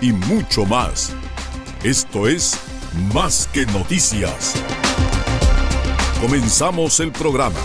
y 0.00 0.12
mucho 0.12 0.64
más. 0.64 1.12
Esto 1.82 2.26
es 2.26 2.58
Más 3.12 3.48
que 3.52 3.66
Noticias. 3.66 4.54
Comenzamos 6.20 7.00
el 7.00 7.12
programa. 7.12 7.60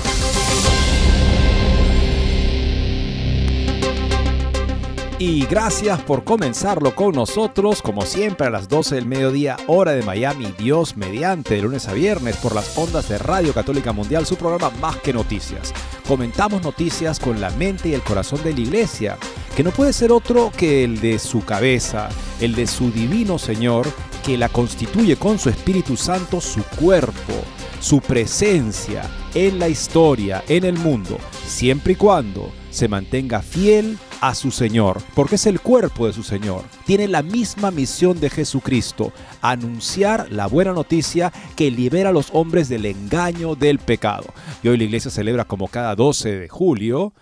Y 5.24 5.46
gracias 5.46 6.02
por 6.02 6.24
comenzarlo 6.24 6.96
con 6.96 7.14
nosotros, 7.14 7.84
como 7.84 8.08
siempre 8.08 8.48
a 8.48 8.50
las 8.50 8.68
12 8.68 8.96
del 8.96 9.06
mediodía, 9.06 9.56
hora 9.68 9.92
de 9.92 10.02
Miami, 10.02 10.52
Dios 10.58 10.98
mediante, 10.98 11.54
de 11.54 11.62
lunes 11.62 11.88
a 11.88 11.94
viernes 11.94 12.38
por 12.38 12.56
las 12.56 12.76
ondas 12.76 13.08
de 13.08 13.20
Radio 13.20 13.54
Católica 13.54 13.92
Mundial, 13.94 14.26
su 14.26 14.36
programa 14.36 14.72
Más 14.82 14.98
que 14.98 15.14
Noticias. 15.14 15.76
Comentamos 16.08 16.64
noticias 16.64 17.20
con 17.20 17.40
la 17.40 17.52
mente 17.52 17.90
y 17.90 17.94
el 17.94 18.02
corazón 18.02 18.42
de 18.44 18.52
la 18.52 18.62
iglesia, 18.62 19.20
que 19.56 19.64
no 19.64 19.70
puede 19.70 19.94
ser 19.94 20.12
otro 20.12 20.52
que 20.58 20.84
el 20.84 21.00
de 21.00 21.20
su 21.20 21.46
cabeza, 21.46 22.10
el 22.40 22.56
de 22.56 22.66
su 22.66 22.90
divino 22.90 23.38
Señor, 23.38 23.86
que 24.26 24.40
la 24.40 24.50
constituye 24.50 25.18
con 25.18 25.38
su 25.38 25.50
Espíritu 25.50 25.98
Santo 25.98 26.42
su 26.42 26.64
cuerpo, 26.64 27.34
su 27.80 28.02
presencia 28.02 29.04
en 29.36 29.60
la 29.60 29.70
historia, 29.70 30.44
en 30.48 30.64
el 30.64 30.80
mundo, 30.80 31.20
siempre 31.46 31.94
y 31.94 31.96
cuando 31.98 32.61
se 32.72 32.88
mantenga 32.88 33.42
fiel 33.42 34.00
a 34.22 34.34
su 34.34 34.50
Señor, 34.50 35.02
porque 35.14 35.36
es 35.36 35.46
el 35.46 35.60
cuerpo 35.60 36.08
de 36.08 36.14
su 36.14 36.24
Señor. 36.24 36.64
Tiene 36.86 37.08
la 37.08 37.22
misma 37.22 37.70
misión 37.70 38.20
de 38.20 38.30
Jesucristo, 38.30 39.12
anunciar 39.42 40.32
la 40.32 40.48
buena 40.48 40.74
noticia 40.74 41.32
que 41.56 41.70
libera 41.70 42.10
a 42.10 42.14
los 42.14 42.30
hombres 42.34 42.70
del 42.70 42.86
engaño 42.86 43.56
del 43.56 43.78
pecado. 43.78 44.34
Y 44.64 44.70
hoy 44.70 44.78
la 44.78 44.86
iglesia 44.86 45.12
celebra 45.12 45.46
como 45.46 45.68
cada 45.68 45.96
12 45.96 46.40
de 46.40 46.50
julio 46.50 47.14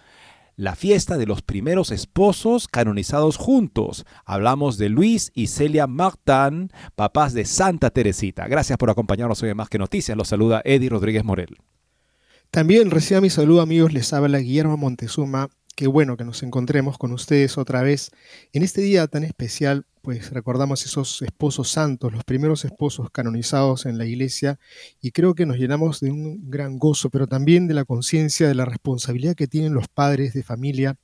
la 0.56 0.76
fiesta 0.76 1.18
de 1.18 1.26
los 1.26 1.42
primeros 1.42 1.90
esposos 1.90 2.68
canonizados 2.68 3.38
juntos. 3.38 4.06
Hablamos 4.26 4.78
de 4.78 4.90
Luis 4.90 5.32
y 5.34 5.48
Celia 5.48 5.88
Martán, 5.88 6.70
papás 6.96 7.34
de 7.34 7.46
Santa 7.46 7.92
Teresita. 7.92 8.46
Gracias 8.50 8.78
por 8.78 8.90
acompañarnos 8.90 9.42
hoy 9.42 9.52
en 9.52 9.58
Más 9.58 9.70
que 9.70 9.78
Noticias. 9.78 10.18
Los 10.18 10.28
saluda 10.28 10.62
Eddie 10.66 10.90
Rodríguez 10.90 11.24
Morel. 11.24 11.56
También 12.52 12.90
reciba 12.90 13.22
mi 13.22 13.30
saludo 13.30 13.62
amigos, 13.62 13.94
les 13.94 14.12
habla 14.12 14.40
Guillermo 14.40 14.76
Montezuma. 14.76 15.50
Qué 15.76 15.86
bueno 15.86 16.18
que 16.18 16.26
nos 16.26 16.42
encontremos 16.42 16.98
con 16.98 17.12
ustedes 17.12 17.60
otra 17.60 17.84
vez 17.84 18.10
en 18.54 18.64
este 18.64 18.82
día 18.82 19.06
tan 19.06 19.24
especial, 19.24 19.86
pues 20.02 20.32
recordamos 20.32 20.84
esos 20.84 21.22
esposos 21.22 21.70
santos, 21.70 22.12
los 22.12 22.24
primeros 22.24 22.66
esposos 22.66 23.12
canonizados 23.12 23.86
en 23.86 24.00
la 24.00 24.06
iglesia, 24.06 24.60
y 25.00 25.12
creo 25.12 25.36
que 25.36 25.46
nos 25.46 25.58
llenamos 25.58 26.00
de 26.00 26.10
un 26.10 26.50
gran 26.50 26.80
gozo, 26.80 27.12
pero 27.12 27.28
también 27.28 27.68
de 27.68 27.76
la 27.76 27.86
conciencia 27.86 28.48
de 28.48 28.56
la 28.56 28.66
responsabilidad 28.66 29.36
que 29.36 29.48
tienen 29.48 29.76
los 29.76 29.88
padres 29.88 30.34
de 30.34 30.42
familia, 30.42 30.96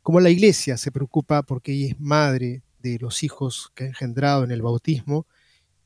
como 0.00 0.18
la 0.18 0.30
iglesia 0.30 0.78
se 0.78 0.90
preocupa 0.90 1.42
porque 1.42 1.72
ella 1.72 1.88
es 1.88 2.00
madre 2.00 2.62
de 2.78 2.98
los 2.98 3.22
hijos 3.22 3.70
que 3.74 3.84
ha 3.84 3.88
engendrado 3.88 4.44
en 4.44 4.50
el 4.50 4.62
bautismo 4.62 5.26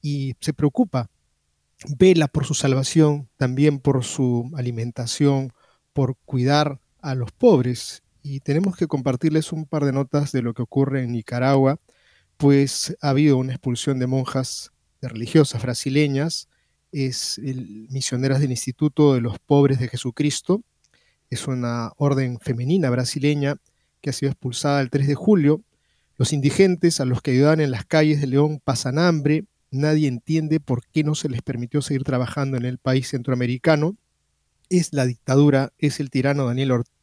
y 0.01 0.35
se 0.39 0.53
preocupa, 0.53 1.11
vela 1.99 2.29
por 2.29 2.45
su 2.47 2.55
salvación, 2.55 3.29
también 3.37 3.79
por 3.79 4.05
su 4.05 4.51
alimentación, 4.57 5.53
por 5.93 6.17
cuidar 6.25 6.81
a 7.01 7.15
los 7.15 7.33
pobres. 7.33 8.03
Y 8.23 8.41
tenemos 8.41 8.77
que 8.77 8.87
compartirles 8.87 9.53
un 9.53 9.67
par 9.67 9.85
de 9.85 9.93
notas 9.93 10.33
de 10.33 10.43
lo 10.43 10.55
que 10.55 10.63
ocurre 10.63 11.03
en 11.03 11.13
Nicaragua, 11.13 11.79
pues 12.37 12.97
ha 13.01 13.11
habido 13.11 13.37
una 13.37 13.53
expulsión 13.53 13.99
de 13.99 14.07
monjas 14.07 14.71
de 15.01 15.09
religiosas 15.09 15.63
brasileñas, 15.63 16.49
es 16.91 17.41
misioneras 17.91 18.41
del 18.41 18.51
Instituto 18.51 19.15
de 19.15 19.21
los 19.21 19.39
Pobres 19.39 19.79
de 19.79 19.89
Jesucristo, 19.89 20.63
es 21.31 21.47
una 21.47 21.93
orden 21.97 22.39
femenina 22.41 22.91
brasileña 22.91 23.57
que 24.01 24.11
ha 24.11 24.13
sido 24.13 24.31
expulsada 24.31 24.81
el 24.81 24.91
3 24.91 25.09
de 25.09 25.15
julio. 25.15 25.63
Los 26.17 26.33
indigentes 26.33 27.01
a 27.01 27.05
los 27.05 27.23
que 27.23 27.33
ayudaban 27.33 27.61
en 27.61 27.71
las 27.71 27.85
calles 27.85 28.21
de 28.21 28.29
León 28.29 28.61
pasan 28.63 28.99
hambre, 28.99 29.45
nadie 29.75 30.09
entiende 30.09 30.61
por 30.61 30.87
qué 30.87 31.05
no 31.05 31.15
se 31.15 31.29
les 31.29 31.43
permitió 31.43 31.83
seguir 31.83 32.05
trabajando 32.05 32.57
en 32.57 32.65
el 32.65 32.79
país 32.79 33.09
centroamericano. 33.09 33.97
Es 34.71 34.93
la 34.93 35.07
dictadura, 35.07 35.73
es 35.79 36.01
el 36.01 36.11
tirano 36.11 36.47
Daniel 36.47 36.73
Ortega 36.73 36.95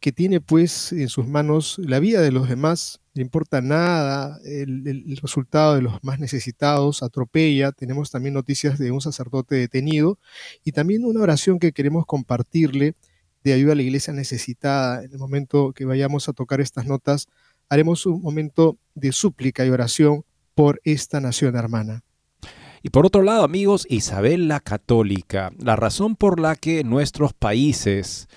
que 0.00 0.12
tiene 0.12 0.40
pues 0.40 0.92
en 0.92 1.08
sus 1.08 1.26
manos 1.26 1.76
la 1.78 1.98
vida 1.98 2.20
de 2.20 2.30
los 2.30 2.48
demás, 2.48 3.00
le 3.14 3.22
importa 3.22 3.62
nada 3.62 4.38
el, 4.44 4.86
el, 4.86 5.16
resultado 5.16 5.76
de 5.76 5.82
los 5.82 6.02
más 6.02 6.18
necesitados, 6.18 7.02
atropella, 7.02 7.72
tenemos 7.72 8.10
también 8.10 8.34
noticias 8.34 8.78
de 8.78 8.90
un 8.90 9.00
sacerdote 9.00 9.54
detenido 9.54 10.18
y 10.62 10.72
también 10.72 11.06
una 11.06 11.20
oración 11.20 11.58
que 11.58 11.72
queremos 11.72 12.04
compartirle 12.06 12.94
de 13.44 13.52
ayuda 13.54 13.72
a 13.72 13.76
la 13.76 13.82
iglesia 13.82 14.12
necesitada. 14.12 15.02
En 15.04 15.12
el 15.12 15.18
momento 15.18 15.72
que 15.72 15.84
vayamos 15.84 16.28
a 16.28 16.32
tocar 16.32 16.60
estas 16.60 16.86
notas, 16.86 17.28
haremos 17.68 18.04
un 18.04 18.20
momento 18.20 18.76
de 18.94 19.12
súplica 19.12 19.64
y 19.64 19.70
oración 19.70 20.24
por 20.54 20.80
esta 20.84 21.20
nación 21.20 21.56
hermana. 21.56 22.02
Y 22.82 22.90
por 22.90 23.06
otro 23.06 23.22
lado, 23.22 23.44
amigos, 23.44 23.86
Isabel 23.88 24.46
la 24.46 24.60
Católica, 24.60 25.50
la 25.58 25.74
razón 25.74 26.16
por 26.16 26.38
la 26.38 26.54
que 26.54 26.84
nuestros 26.84 27.32
países 27.32 28.28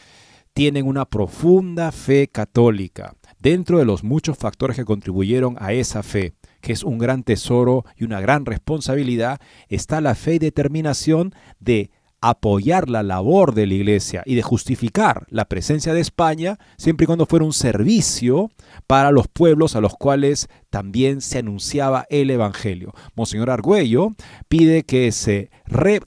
tienen 0.53 0.87
una 0.87 1.05
profunda 1.05 1.91
fe 1.91 2.29
católica. 2.29 3.13
Dentro 3.39 3.77
de 3.77 3.85
los 3.85 4.03
muchos 4.03 4.37
factores 4.37 4.75
que 4.75 4.85
contribuyeron 4.85 5.55
a 5.59 5.73
esa 5.73 6.01
fe, 6.01 6.33
que 6.61 6.73
es 6.73 6.83
un 6.83 6.97
gran 6.97 7.23
tesoro 7.23 7.85
y 7.95 8.05
una 8.05 8.21
gran 8.21 8.45
responsabilidad, 8.45 9.39
está 9.67 10.01
la 10.01 10.15
fe 10.15 10.35
y 10.35 10.39
determinación 10.39 11.35
de 11.59 11.91
apoyar 12.21 12.89
la 12.89 13.03
labor 13.03 13.53
de 13.53 13.67
la 13.67 13.75
iglesia 13.75 14.23
y 14.25 14.35
de 14.35 14.41
justificar 14.41 15.25
la 15.29 15.45
presencia 15.45 15.93
de 15.93 16.01
España 16.01 16.57
siempre 16.77 17.03
y 17.03 17.07
cuando 17.07 17.25
fuera 17.25 17.45
un 17.45 17.53
servicio 17.53 18.49
para 18.87 19.11
los 19.11 19.27
pueblos 19.27 19.75
a 19.75 19.81
los 19.81 19.93
cuales 19.93 20.49
también 20.69 21.21
se 21.21 21.39
anunciaba 21.39 22.05
el 22.09 22.29
Evangelio. 22.29 22.93
Monseñor 23.15 23.49
Argüello 23.49 24.11
pide 24.47 24.83
que 24.83 25.11
se, 25.11 25.49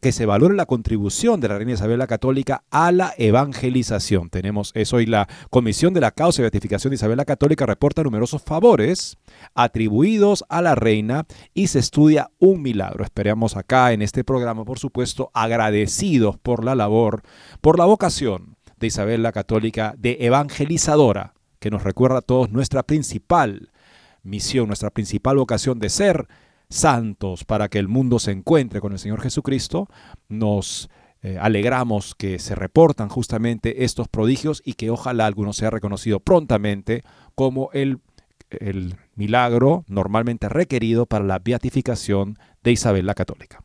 que 0.01 0.13
se 0.13 0.27
valore 0.27 0.55
la 0.55 0.67
contribución 0.67 1.41
de 1.41 1.49
la 1.49 1.59
Reina 1.59 1.73
Isabel 1.73 1.99
la 1.99 2.07
Católica 2.07 2.65
a 2.71 2.93
la 2.93 3.13
evangelización. 3.17 4.31
Tenemos 4.31 4.73
eso 4.75 5.01
y 5.01 5.07
la 5.07 5.29
Comisión 5.51 5.95
de 5.95 6.01
la 6.01 6.11
Causa 6.11 6.41
y 6.41 6.45
Beatificación 6.45 6.91
de 6.91 6.97
Isabel 6.97 7.17
la 7.17 7.25
Católica 7.25 7.67
reporta 7.67 8.03
numerosos 8.03 8.43
favores 8.43 9.19
atribuidos 9.55 10.45
a 10.49 10.63
la 10.63 10.75
Reina 10.75 11.27
y 11.55 11.69
se 11.69 11.79
estudia 11.79 12.31
un 12.39 12.63
milagro. 12.63 13.05
Esperamos 13.05 13.57
acá 13.57 13.93
en 13.93 14.03
este 14.03 14.25
programa, 14.25 14.65
por 14.65 14.79
supuesto, 14.79 15.31
agradecidos 15.35 16.39
por 16.39 16.65
la 16.65 16.75
labor, 16.75 17.23
por 17.61 17.79
la 17.79 17.85
vocación 17.85 18.57
de 18.79 18.87
Isabel 18.87 19.23
la 19.23 19.33
Católica 19.33 19.95
de 19.99 20.19
evangelizadora, 20.21 21.35
que 21.59 21.71
nos 21.71 21.85
recuerda 21.85 22.19
a 22.19 22.23
todos 22.23 22.51
nuestra 22.51 22.83
principal 22.83 23.71
misión, 24.23 24.67
nuestra 24.67 24.91
principal 24.91 25.37
vocación 25.37 25.79
de 25.79 25.91
ser 25.91 26.27
santos 26.69 27.45
para 27.45 27.69
que 27.69 27.79
el 27.79 27.89
mundo 27.89 28.19
se 28.19 28.33
encuentre 28.33 28.81
con 28.81 28.93
el 28.93 28.99
Señor 28.99 29.21
Jesucristo, 29.21 29.89
nos 30.29 30.89
eh, 31.23 31.37
alegramos 31.39 32.15
que 32.15 32.39
se 32.39 32.55
reportan 32.55 33.11
justamente 33.11 33.85
estos 33.85 34.09
prodigios 34.09 34.63
y 34.65 34.75
que 34.75 34.91
ojalá 34.91 35.27
alguno 35.27 35.53
sea 35.53 35.69
reconocido 35.69 36.21
prontamente 36.21 37.03
como 37.35 37.69
el, 37.73 37.99
el 38.51 38.97
milagro 39.15 39.85
normalmente 39.89 40.49
requerido 40.49 41.07
para 41.07 41.25
la 41.25 41.39
beatificación 41.39 42.39
de 42.63 42.73
Isabel 42.73 43.07
la 43.07 43.15
Católica. 43.15 43.65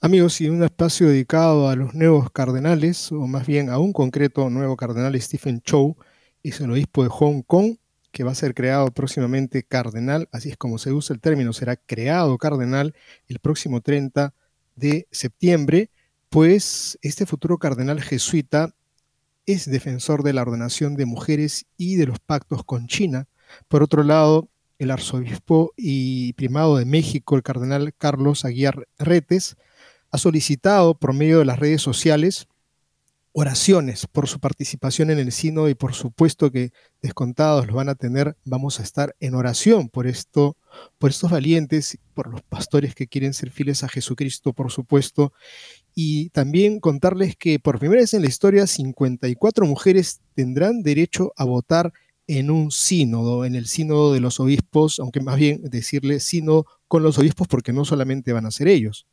Amigos, 0.00 0.40
y 0.40 0.48
un 0.48 0.62
espacio 0.62 1.08
dedicado 1.08 1.68
a 1.68 1.76
los 1.76 1.94
nuevos 1.94 2.30
cardenales, 2.30 3.10
o 3.12 3.26
más 3.26 3.46
bien 3.46 3.70
a 3.70 3.78
un 3.78 3.92
concreto 3.92 4.50
nuevo 4.50 4.76
cardenal, 4.76 5.20
Stephen 5.20 5.60
Chow, 5.62 5.96
es 6.42 6.60
el 6.60 6.70
obispo 6.70 7.02
de 7.02 7.08
Hong 7.08 7.42
Kong, 7.42 7.76
que 8.10 8.24
va 8.24 8.32
a 8.32 8.36
ser 8.36 8.54
creado 8.54 8.90
próximamente 8.90 9.62
cardenal, 9.62 10.28
así 10.32 10.50
es 10.50 10.56
como 10.56 10.78
se 10.78 10.92
usa 10.92 11.14
el 11.14 11.20
término, 11.20 11.52
será 11.52 11.76
creado 11.76 12.36
cardenal 12.36 12.94
el 13.26 13.38
próximo 13.38 13.80
30 13.80 14.34
de 14.76 15.08
septiembre, 15.10 15.90
pues 16.28 16.98
este 17.02 17.26
futuro 17.26 17.58
cardenal 17.58 18.00
jesuita 18.00 18.74
es 19.46 19.70
defensor 19.70 20.22
de 20.22 20.32
la 20.32 20.42
ordenación 20.42 20.94
de 20.94 21.06
mujeres 21.06 21.66
y 21.76 21.96
de 21.96 22.06
los 22.06 22.20
pactos 22.20 22.64
con 22.64 22.86
China. 22.86 23.28
Por 23.68 23.82
otro 23.82 24.02
lado, 24.02 24.48
el 24.78 24.90
arzobispo 24.90 25.72
y 25.76 26.32
primado 26.34 26.76
de 26.76 26.84
México, 26.84 27.36
el 27.36 27.42
cardenal 27.42 27.94
Carlos 27.96 28.44
Aguiar 28.44 28.86
Retes, 28.98 29.56
ha 30.10 30.18
solicitado 30.18 30.94
por 30.94 31.14
medio 31.14 31.38
de 31.38 31.44
las 31.44 31.58
redes 31.58 31.82
sociales 31.82 32.48
oraciones 33.32 34.06
por 34.06 34.28
su 34.28 34.40
participación 34.40 35.10
en 35.10 35.18
el 35.18 35.32
sínodo 35.32 35.68
y 35.68 35.74
por 35.74 35.94
supuesto 35.94 36.50
que 36.50 36.70
descontados 37.00 37.66
los 37.66 37.74
van 37.74 37.88
a 37.88 37.94
tener, 37.94 38.36
vamos 38.44 38.78
a 38.78 38.82
estar 38.82 39.16
en 39.20 39.34
oración 39.34 39.88
por 39.88 40.06
esto, 40.06 40.56
por 40.98 41.10
estos 41.10 41.30
valientes, 41.30 41.98
por 42.14 42.28
los 42.28 42.42
pastores 42.42 42.94
que 42.94 43.06
quieren 43.06 43.32
ser 43.32 43.50
fieles 43.50 43.82
a 43.84 43.88
Jesucristo, 43.88 44.52
por 44.52 44.70
supuesto, 44.70 45.32
y 45.94 46.28
también 46.30 46.78
contarles 46.78 47.34
que 47.36 47.58
por 47.58 47.78
primera 47.78 48.02
vez 48.02 48.12
en 48.12 48.22
la 48.22 48.28
historia 48.28 48.66
54 48.66 49.64
mujeres 49.64 50.20
tendrán 50.34 50.82
derecho 50.82 51.32
a 51.36 51.44
votar 51.44 51.92
en 52.38 52.50
un 52.50 52.70
sínodo, 52.70 53.44
en 53.44 53.54
el 53.54 53.66
sínodo 53.66 54.12
de 54.12 54.20
los 54.20 54.40
obispos, 54.40 54.98
aunque 55.00 55.20
más 55.20 55.36
bien 55.36 55.60
decirle 55.64 56.20
sínodo 56.20 56.66
con 56.88 57.02
los 57.02 57.18
obispos 57.18 57.48
porque 57.48 57.72
no 57.72 57.84
solamente 57.84 58.32
van 58.32 58.46
a 58.46 58.50
ser 58.50 58.68
ellos. 58.68 59.06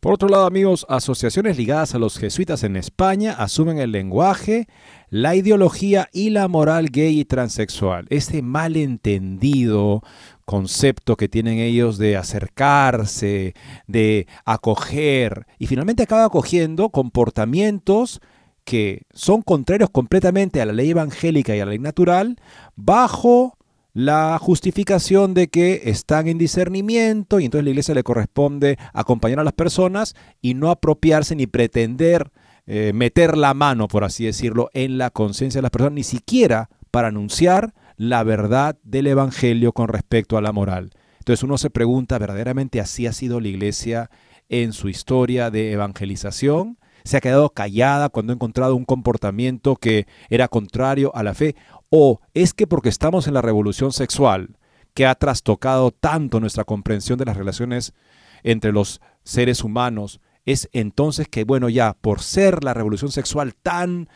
Por 0.00 0.14
otro 0.14 0.30
lado, 0.30 0.46
amigos, 0.46 0.86
asociaciones 0.88 1.58
ligadas 1.58 1.94
a 1.94 1.98
los 1.98 2.16
jesuitas 2.16 2.64
en 2.64 2.76
España 2.76 3.32
asumen 3.32 3.78
el 3.78 3.92
lenguaje, 3.92 4.66
la 5.10 5.34
ideología 5.34 6.08
y 6.10 6.30
la 6.30 6.48
moral 6.48 6.88
gay 6.90 7.20
y 7.20 7.26
transexual. 7.26 8.06
Este 8.08 8.40
malentendido 8.40 10.02
concepto 10.46 11.16
que 11.16 11.28
tienen 11.28 11.58
ellos 11.58 11.98
de 11.98 12.16
acercarse, 12.16 13.52
de 13.86 14.26
acoger, 14.46 15.46
y 15.58 15.66
finalmente 15.66 16.04
acaba 16.04 16.24
acogiendo 16.24 16.88
comportamientos 16.88 18.20
que 18.70 19.02
son 19.12 19.42
contrarios 19.42 19.90
completamente 19.90 20.60
a 20.60 20.64
la 20.64 20.72
ley 20.72 20.90
evangélica 20.90 21.56
y 21.56 21.58
a 21.58 21.64
la 21.64 21.70
ley 21.70 21.80
natural, 21.80 22.36
bajo 22.76 23.58
la 23.94 24.38
justificación 24.40 25.34
de 25.34 25.48
que 25.48 25.82
están 25.86 26.28
en 26.28 26.38
discernimiento 26.38 27.40
y 27.40 27.46
entonces 27.46 27.64
la 27.64 27.70
iglesia 27.70 27.96
le 27.96 28.04
corresponde 28.04 28.78
acompañar 28.92 29.40
a 29.40 29.44
las 29.44 29.54
personas 29.54 30.14
y 30.40 30.54
no 30.54 30.70
apropiarse 30.70 31.34
ni 31.34 31.48
pretender 31.48 32.30
eh, 32.68 32.92
meter 32.94 33.36
la 33.36 33.54
mano, 33.54 33.88
por 33.88 34.04
así 34.04 34.24
decirlo, 34.24 34.70
en 34.72 34.98
la 34.98 35.10
conciencia 35.10 35.58
de 35.58 35.62
las 35.62 35.72
personas, 35.72 35.94
ni 35.94 36.04
siquiera 36.04 36.70
para 36.92 37.08
anunciar 37.08 37.74
la 37.96 38.22
verdad 38.22 38.78
del 38.84 39.08
Evangelio 39.08 39.72
con 39.72 39.88
respecto 39.88 40.36
a 40.36 40.42
la 40.42 40.52
moral. 40.52 40.92
Entonces 41.18 41.42
uno 41.42 41.58
se 41.58 41.70
pregunta, 41.70 42.20
¿verdaderamente 42.20 42.80
así 42.80 43.08
ha 43.08 43.12
sido 43.12 43.40
la 43.40 43.48
iglesia 43.48 44.10
en 44.48 44.72
su 44.72 44.88
historia 44.88 45.50
de 45.50 45.72
evangelización? 45.72 46.78
¿Se 47.04 47.16
ha 47.16 47.20
quedado 47.20 47.50
callada 47.50 48.08
cuando 48.08 48.32
ha 48.32 48.34
encontrado 48.34 48.76
un 48.76 48.84
comportamiento 48.84 49.76
que 49.76 50.06
era 50.28 50.48
contrario 50.48 51.12
a 51.14 51.22
la 51.22 51.34
fe? 51.34 51.56
¿O 51.88 52.20
es 52.34 52.54
que 52.54 52.66
porque 52.66 52.88
estamos 52.88 53.26
en 53.26 53.34
la 53.34 53.42
revolución 53.42 53.92
sexual, 53.92 54.56
que 54.94 55.06
ha 55.06 55.14
trastocado 55.14 55.90
tanto 55.90 56.40
nuestra 56.40 56.64
comprensión 56.64 57.18
de 57.18 57.24
las 57.24 57.36
relaciones 57.36 57.94
entre 58.42 58.72
los 58.72 59.00
seres 59.22 59.62
humanos, 59.64 60.20
es 60.44 60.68
entonces 60.72 61.28
que, 61.28 61.44
bueno, 61.44 61.68
ya 61.68 61.94
por 62.00 62.22
ser 62.22 62.64
la 62.64 62.74
revolución 62.74 63.10
sexual 63.12 63.54
tan, 63.54 64.08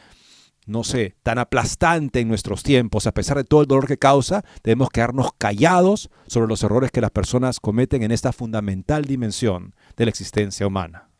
no 0.67 0.83
sé, 0.85 1.17
tan 1.23 1.39
aplastante 1.39 2.21
en 2.21 2.29
nuestros 2.29 2.63
tiempos, 2.63 3.07
a 3.07 3.13
pesar 3.13 3.37
de 3.37 3.45
todo 3.45 3.63
el 3.63 3.69
dolor 3.69 3.87
que 3.87 3.99
causa, 3.99 4.45
debemos 4.63 4.89
quedarnos 4.91 5.31
callados 5.37 6.11
sobre 6.27 6.49
los 6.49 6.63
errores 6.63 6.91
que 6.91 7.01
las 7.01 7.11
personas 7.11 7.61
cometen 7.61 8.03
en 8.03 8.13
esta 8.13 8.33
fundamental 8.33 9.05
dimensión 9.05 9.75
de 9.97 10.07
la 10.07 10.11
existencia 10.11 10.67
humana. 10.67 11.14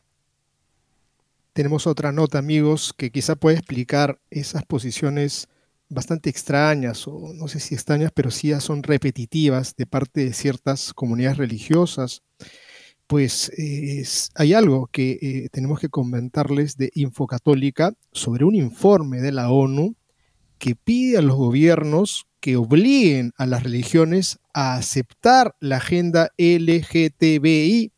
Tenemos 1.55 1.87
otra 1.87 2.11
nota, 2.11 2.37
amigos, 2.37 2.93
que 2.97 3.11
quizá 3.11 3.37
puede 3.37 3.55
explicar 3.55 4.19
esas 4.29 4.65
posiciones 4.65 5.47
bastante 5.87 6.29
extrañas, 6.29 7.07
o 7.07 7.31
no 7.33 7.47
sé 7.47 7.61
si 7.61 7.73
extrañas, 7.75 8.11
pero 8.13 8.29
sí 8.29 8.51
son 8.59 8.83
repetitivas 8.83 9.73
de 9.77 9.85
parte 9.85 10.25
de 10.25 10.33
ciertas 10.33 10.93
comunidades 10.93 11.37
religiosas, 11.37 12.23
pues 13.07 13.53
hay 14.35 14.51
algo 14.51 14.87
que 14.87 15.17
eh, 15.21 15.47
tenemos 15.49 15.79
que 15.79 15.87
comentarles 15.87 16.75
de 16.75 16.91
Infocatólica 16.93 17.93
sobre 18.11 18.43
un 18.43 18.55
informe 18.55 19.21
de 19.21 19.31
la 19.31 19.49
ONU 19.49 19.95
que 20.57 20.75
pide 20.75 21.19
a 21.19 21.21
los 21.21 21.37
gobiernos 21.37 22.27
que 22.41 22.57
obliguen 22.57 23.31
a 23.37 23.45
las 23.45 23.63
religiones 23.63 24.39
a 24.53 24.75
aceptar 24.75 25.55
la 25.61 25.77
agenda 25.77 26.31
LGTBI. 26.37 27.93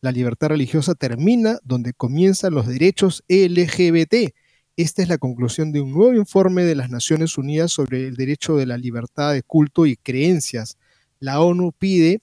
La 0.00 0.12
libertad 0.12 0.48
religiosa 0.48 0.94
termina 0.94 1.58
donde 1.64 1.92
comienzan 1.92 2.54
los 2.54 2.66
derechos 2.66 3.24
LGBT 3.28 4.32
esta 4.76 5.02
es 5.02 5.08
la 5.08 5.16
conclusión 5.16 5.72
de 5.72 5.80
un 5.80 5.92
nuevo 5.92 6.14
informe 6.14 6.64
de 6.64 6.74
las 6.74 6.90
Naciones 6.90 7.38
Unidas 7.38 7.72
sobre 7.72 8.06
el 8.06 8.16
derecho 8.16 8.56
de 8.56 8.66
la 8.66 8.76
libertad 8.76 9.32
de 9.32 9.42
culto 9.42 9.86
y 9.86 9.96
creencias. 9.96 10.76
La 11.18 11.40
ONU 11.40 11.72
pide 11.72 12.20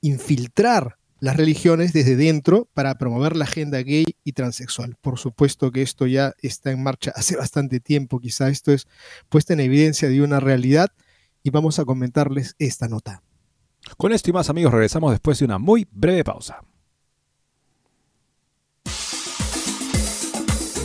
infiltrar 0.00 0.98
las 1.18 1.36
religiones 1.36 1.92
desde 1.92 2.14
dentro 2.14 2.68
para 2.74 2.96
promover 2.96 3.34
la 3.34 3.44
agenda 3.44 3.82
gay 3.82 4.06
y 4.22 4.32
transexual. 4.34 4.94
Por 5.00 5.18
supuesto 5.18 5.72
que 5.72 5.82
esto 5.82 6.06
ya 6.06 6.32
está 6.42 6.70
en 6.70 6.80
marcha 6.80 7.12
hace 7.16 7.36
bastante 7.36 7.80
tiempo, 7.80 8.20
quizá 8.20 8.48
esto 8.50 8.70
es 8.72 8.86
puesta 9.28 9.52
en 9.52 9.58
evidencia 9.58 10.08
de 10.08 10.22
una 10.22 10.38
realidad 10.38 10.90
y 11.42 11.50
vamos 11.50 11.80
a 11.80 11.84
comentarles 11.84 12.54
esta 12.60 12.86
nota. 12.86 13.24
Con 13.96 14.12
esto 14.12 14.30
y 14.30 14.32
más 14.32 14.48
amigos 14.48 14.72
regresamos 14.72 15.10
después 15.10 15.40
de 15.40 15.46
una 15.46 15.58
muy 15.58 15.88
breve 15.90 16.22
pausa. 16.22 16.62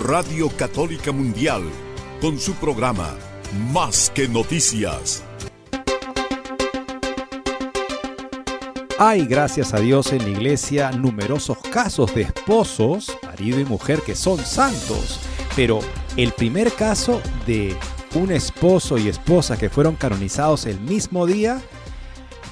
Radio 0.00 0.48
Católica 0.48 1.12
Mundial, 1.12 1.62
con 2.20 2.36
su 2.40 2.54
programa 2.54 3.14
Más 3.72 4.10
que 4.10 4.26
Noticias. 4.26 5.22
Hay, 8.98 9.24
gracias 9.26 9.72
a 9.72 9.78
Dios, 9.78 10.12
en 10.12 10.24
la 10.24 10.30
iglesia 10.30 10.90
numerosos 10.90 11.58
casos 11.58 12.12
de 12.12 12.22
esposos, 12.22 13.16
marido 13.22 13.60
y 13.60 13.64
mujer, 13.64 14.00
que 14.04 14.16
son 14.16 14.40
santos. 14.40 15.20
Pero 15.54 15.78
el 16.16 16.32
primer 16.32 16.72
caso 16.72 17.22
de 17.46 17.76
un 18.16 18.32
esposo 18.32 18.98
y 18.98 19.08
esposa 19.08 19.56
que 19.56 19.70
fueron 19.70 19.94
canonizados 19.94 20.66
el 20.66 20.80
mismo 20.80 21.26
día 21.26 21.62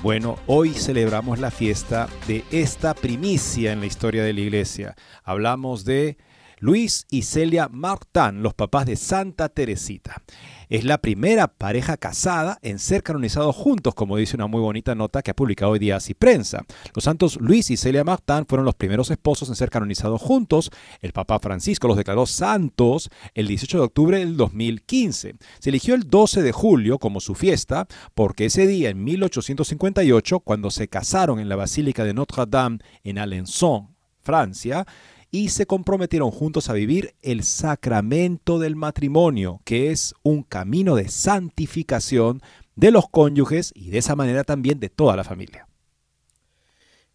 Bueno, 0.03 0.37
hoy 0.47 0.75
celebramos 0.75 1.39
la 1.39 1.53
fiesta 1.53 2.09
de 2.27 2.45
esta 2.51 2.93
primicia 2.93 3.73
en 3.73 3.81
la 3.81 3.87
historia 3.87 4.25
de 4.25 4.33
la 4.33 4.41
iglesia. 4.41 4.97
Hablamos 5.23 5.85
de 5.85 6.19
Luis 6.63 7.09
y 7.11 7.23
Celia 7.23 7.69
Martán, 7.69 8.41
los 8.45 8.55
papás 8.55 8.87
de 8.87 8.95
Santa 8.95 9.49
Teresita. 9.49 10.23
Es 10.69 10.85
la 10.85 10.99
primera 10.99 11.49
pareja 11.49 11.97
casada 11.97 12.61
en 12.63 12.79
ser 12.79 13.03
canonizados 13.03 13.57
juntos, 13.57 13.97
como 13.97 14.17
dice 14.17 14.37
una 14.37 14.47
muy 14.47 14.61
bonita 14.61 14.95
nota 14.95 15.23
que 15.23 15.33
ha 15.33 15.35
publicado 15.35 15.73
hoy 15.73 15.81
día 15.81 15.97
así 15.97 16.15
prensa. 16.15 16.65
Los 16.95 17.03
santos 17.03 17.41
Luis 17.41 17.69
y 17.73 17.77
Celia 17.77 18.05
Martán 18.05 18.47
fueron 18.47 18.65
los 18.65 18.77
primeros 18.77 19.11
esposos 19.11 19.49
en 19.49 19.57
ser 19.57 19.71
canonizados 19.71 20.23
juntos. 20.23 20.71
El 21.01 21.13
Papa 21.13 21.41
Francisco 21.41 21.89
los 21.89 21.97
declaró 21.97 22.27
santos 22.27 23.11
el 23.35 23.49
18 23.49 23.79
de 23.79 23.85
octubre 23.85 24.19
del 24.21 24.37
2015. 24.37 25.35
Se 25.59 25.69
eligió 25.69 25.97
el 25.97 26.09
12 26.09 26.43
de 26.43 26.53
julio 26.53 27.01
como 27.01 27.19
su 27.19 27.35
fiesta 27.35 27.89
porque 28.15 28.45
ese 28.45 28.69
día, 28.69 28.89
en 28.89 29.03
1858, 29.03 30.39
cuando 30.39 30.71
se 30.71 30.87
casaron 30.87 31.41
en 31.41 31.49
la 31.49 31.57
Basílica 31.57 32.05
de 32.05 32.15
Notre 32.15 32.45
Dame 32.47 32.79
en 33.03 33.19
Alençon, 33.19 33.97
Francia, 34.21 34.87
y 35.35 35.49
se 35.49 35.65
comprometieron 35.65 36.31
juntos 36.31 36.69
a 36.69 36.75
vivir 36.75 37.15
el 37.23 37.43
sacramento 37.43 38.59
del 38.59 38.77
matrimonio, 38.77 39.63
que 39.65 39.91
es 39.91 40.15
un 40.23 40.43
camino 40.43 40.95
de 40.95 41.09
santificación 41.09 42.43
de 42.77 42.91
los 42.91 43.09
cónyuges 43.09 43.73
y 43.75 43.91
de 43.91 43.99
esa 43.99 44.15
manera 44.15 44.45
también 44.45 44.79
de 44.79 44.91
toda 44.91 45.17
la 45.17 45.25
familia. 45.25 45.67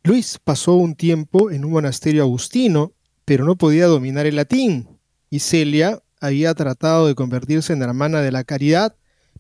Luis 0.04 0.40
pasó 0.44 0.74
un 0.74 0.96
tiempo 0.96 1.52
en 1.52 1.64
un 1.64 1.72
monasterio 1.72 2.24
agustino, 2.24 2.94
pero 3.24 3.46
no 3.46 3.56
podía 3.56 3.86
dominar 3.86 4.26
el 4.26 4.36
latín, 4.36 5.00
y 5.30 5.40
Celia 5.40 6.02
había 6.20 6.56
tratado 6.56 7.06
de 7.06 7.14
convertirse 7.14 7.74
en 7.74 7.84
hermana 7.84 8.22
de 8.22 8.32
la 8.32 8.44
caridad, 8.44 8.96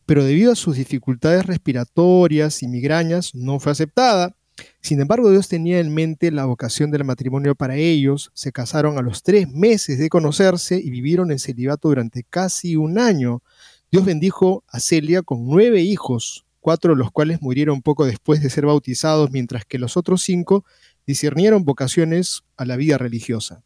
pero 0.05 0.23
debido 0.23 0.51
a 0.51 0.55
sus 0.55 0.75
dificultades 0.75 1.47
respiratorias 1.47 2.61
y 2.61 2.67
migrañas 2.67 3.33
no 3.33 3.59
fue 3.59 3.71
aceptada. 3.71 4.36
Sin 4.81 5.01
embargo, 5.01 5.29
Dios 5.31 5.47
tenía 5.47 5.79
en 5.79 5.93
mente 5.93 6.31
la 6.31 6.45
vocación 6.45 6.91
del 6.91 7.03
matrimonio 7.03 7.55
para 7.55 7.75
ellos, 7.75 8.31
se 8.33 8.51
casaron 8.51 8.97
a 8.97 9.01
los 9.01 9.23
tres 9.23 9.49
meses 9.51 9.99
de 9.99 10.09
conocerse 10.09 10.79
y 10.83 10.89
vivieron 10.89 11.31
en 11.31 11.39
celibato 11.39 11.89
durante 11.89 12.23
casi 12.23 12.75
un 12.75 12.99
año. 12.99 13.41
Dios 13.91 14.05
bendijo 14.05 14.63
a 14.67 14.79
Celia 14.79 15.21
con 15.21 15.45
nueve 15.47 15.81
hijos, 15.81 16.45
cuatro 16.59 16.93
de 16.93 16.99
los 16.99 17.11
cuales 17.11 17.41
murieron 17.41 17.81
poco 17.81 18.05
después 18.05 18.41
de 18.41 18.49
ser 18.49 18.65
bautizados, 18.65 19.31
mientras 19.31 19.65
que 19.65 19.79
los 19.79 19.97
otros 19.97 20.21
cinco 20.21 20.65
discernieron 21.05 21.63
vocaciones 21.63 22.43
a 22.57 22.65
la 22.65 22.75
vida 22.75 22.97
religiosa. 22.97 23.63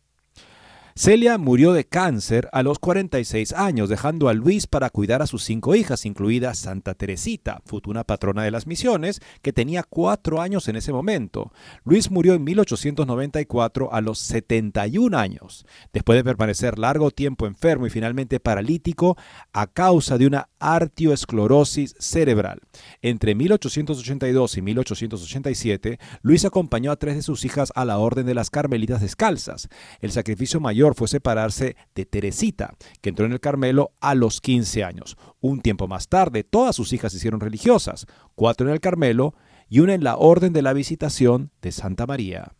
Celia 0.93 1.37
murió 1.37 1.71
de 1.71 1.85
cáncer 1.85 2.49
a 2.51 2.63
los 2.63 2.77
46 2.77 3.53
años, 3.53 3.87
dejando 3.87 4.27
a 4.27 4.33
Luis 4.33 4.67
para 4.67 4.89
cuidar 4.89 5.21
a 5.21 5.27
sus 5.27 5.43
cinco 5.43 5.73
hijas, 5.73 6.05
incluida 6.05 6.53
Santa 6.53 6.95
Teresita, 6.95 7.61
futura 7.65 8.03
patrona 8.03 8.43
de 8.43 8.51
las 8.51 8.67
misiones, 8.67 9.21
que 9.41 9.53
tenía 9.53 9.83
cuatro 9.83 10.41
años 10.41 10.67
en 10.67 10.75
ese 10.75 10.91
momento. 10.91 11.53
Luis 11.85 12.11
murió 12.11 12.33
en 12.33 12.43
1894 12.43 13.93
a 13.93 14.01
los 14.01 14.19
71 14.19 15.17
años, 15.17 15.65
después 15.93 16.17
de 16.17 16.25
permanecer 16.25 16.77
largo 16.77 17.09
tiempo 17.09 17.47
enfermo 17.47 17.87
y 17.87 17.89
finalmente 17.89 18.41
paralítico 18.41 19.17
a 19.53 19.67
causa 19.67 20.17
de 20.17 20.27
una 20.27 20.49
artioesclerosis 20.59 21.95
cerebral. 21.99 22.59
Entre 23.01 23.33
1882 23.33 24.57
y 24.57 24.61
1887, 24.61 25.99
Luis 26.21 26.43
acompañó 26.43 26.91
a 26.91 26.97
tres 26.97 27.15
de 27.15 27.21
sus 27.21 27.45
hijas 27.45 27.71
a 27.75 27.85
la 27.85 27.97
Orden 27.97 28.25
de 28.25 28.33
las 28.33 28.49
Carmelitas 28.49 29.01
Descalzas. 29.01 29.69
El 30.01 30.11
sacrificio 30.11 30.59
mayor 30.59 30.80
fue 30.95 31.07
separarse 31.07 31.75
de 31.95 32.05
Teresita, 32.05 32.75
que 33.01 33.09
entró 33.09 33.25
en 33.25 33.31
el 33.31 33.39
Carmelo 33.39 33.91
a 33.99 34.15
los 34.15 34.41
15 34.41 34.83
años. 34.83 35.17
Un 35.39 35.61
tiempo 35.61 35.87
más 35.87 36.07
tarde, 36.07 36.43
todas 36.43 36.75
sus 36.75 36.91
hijas 36.93 37.11
se 37.11 37.17
hicieron 37.17 37.39
religiosas, 37.39 38.07
cuatro 38.35 38.67
en 38.67 38.73
el 38.73 38.79
Carmelo 38.79 39.35
y 39.69 39.79
una 39.79 39.93
en 39.93 40.03
la 40.03 40.17
Orden 40.17 40.53
de 40.53 40.61
la 40.61 40.73
Visitación 40.73 41.51
de 41.61 41.71
Santa 41.71 42.05
María. 42.05 42.53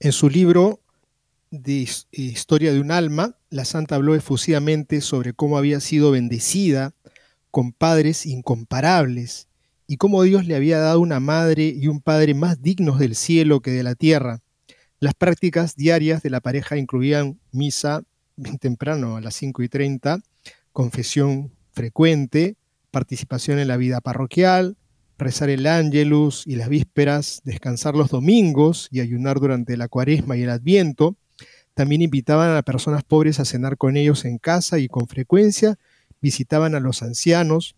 En 0.00 0.12
su 0.12 0.28
libro 0.28 0.80
de 1.50 1.86
Historia 2.10 2.72
de 2.72 2.80
un 2.80 2.90
alma, 2.90 3.36
la 3.50 3.64
santa 3.64 3.96
habló 3.96 4.14
efusivamente 4.14 5.00
sobre 5.00 5.34
cómo 5.34 5.58
había 5.58 5.80
sido 5.80 6.10
bendecida 6.10 6.94
con 7.50 7.72
padres 7.72 8.26
incomparables 8.26 9.48
y 9.86 9.96
cómo 9.96 10.22
Dios 10.22 10.46
le 10.46 10.54
había 10.54 10.78
dado 10.78 11.00
una 11.00 11.18
madre 11.18 11.74
y 11.76 11.88
un 11.88 12.00
padre 12.00 12.34
más 12.34 12.62
dignos 12.62 13.00
del 13.00 13.16
cielo 13.16 13.60
que 13.60 13.72
de 13.72 13.82
la 13.82 13.96
tierra. 13.96 14.40
Las 15.02 15.14
prácticas 15.14 15.76
diarias 15.76 16.22
de 16.22 16.28
la 16.28 16.42
pareja 16.42 16.76
incluían 16.76 17.40
misa 17.52 18.02
bien 18.36 18.58
temprano 18.58 19.16
a 19.16 19.22
las 19.22 19.34
5 19.34 19.62
y 19.62 19.68
30, 19.70 20.20
confesión 20.74 21.54
frecuente, 21.72 22.56
participación 22.90 23.58
en 23.58 23.68
la 23.68 23.78
vida 23.78 24.02
parroquial, 24.02 24.76
rezar 25.16 25.48
el 25.48 25.66
ángelus 25.66 26.46
y 26.46 26.56
las 26.56 26.68
vísperas, 26.68 27.40
descansar 27.44 27.94
los 27.94 28.10
domingos 28.10 28.88
y 28.90 29.00
ayunar 29.00 29.40
durante 29.40 29.78
la 29.78 29.88
cuaresma 29.88 30.36
y 30.36 30.42
el 30.42 30.50
adviento. 30.50 31.16
También 31.72 32.02
invitaban 32.02 32.54
a 32.54 32.60
personas 32.60 33.02
pobres 33.02 33.40
a 33.40 33.46
cenar 33.46 33.78
con 33.78 33.96
ellos 33.96 34.26
en 34.26 34.36
casa 34.36 34.78
y 34.78 34.88
con 34.88 35.08
frecuencia 35.08 35.78
visitaban 36.20 36.74
a 36.74 36.80
los 36.80 37.02
ancianos, 37.02 37.74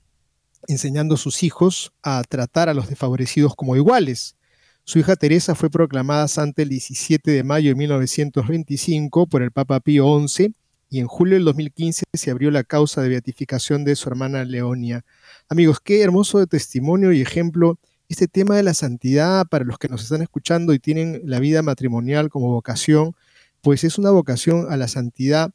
enseñando 0.67 1.15
a 1.15 1.19
sus 1.19 1.45
hijos 1.45 1.93
a 2.03 2.21
tratar 2.29 2.69
a 2.69 2.75
los 2.75 2.89
desfavorecidos 2.89 3.55
como 3.55 3.77
iguales. 3.77 4.35
Su 4.85 4.99
hija 4.99 5.15
Teresa 5.15 5.55
fue 5.55 5.71
proclamada 5.71 6.27
santa 6.27 6.63
el 6.63 6.69
17 6.69 7.31
de 7.31 7.45
mayo 7.45 7.71
de 7.71 7.77
1925 7.77 9.27
por 9.29 9.43
el 9.43 9.53
Papa 9.53 9.79
Pío 9.79 10.27
XI 10.27 10.55
y 10.91 10.99
en 10.99 11.07
julio 11.07 11.35
del 11.35 11.45
2015 11.45 12.03
se 12.13 12.31
abrió 12.31 12.51
la 12.51 12.65
causa 12.65 13.01
de 13.01 13.09
beatificación 13.09 13.85
de 13.85 13.95
su 13.95 14.09
hermana 14.09 14.45
Leonia. 14.45 15.05
Amigos, 15.49 15.79
qué 15.81 16.03
hermoso 16.03 16.45
testimonio 16.47 17.13
y 17.13 17.21
ejemplo 17.21 17.79
este 18.09 18.27
tema 18.27 18.57
de 18.57 18.65
la 18.65 18.75
santidad 18.75 19.47
para 19.47 19.65
los 19.65 19.79
que 19.79 19.89
nos 19.89 20.03
están 20.03 20.21
escuchando 20.21 20.75
y 20.75 20.81
tienen 20.81 21.23
la 21.25 21.39
vida 21.39 21.63
matrimonial 21.63 22.29
como 22.29 22.49
vocación, 22.49 23.15
pues 23.61 23.85
es 23.85 23.99
una 23.99 24.11
vocación 24.11 24.67
a 24.69 24.77
la 24.77 24.89
santidad 24.89 25.53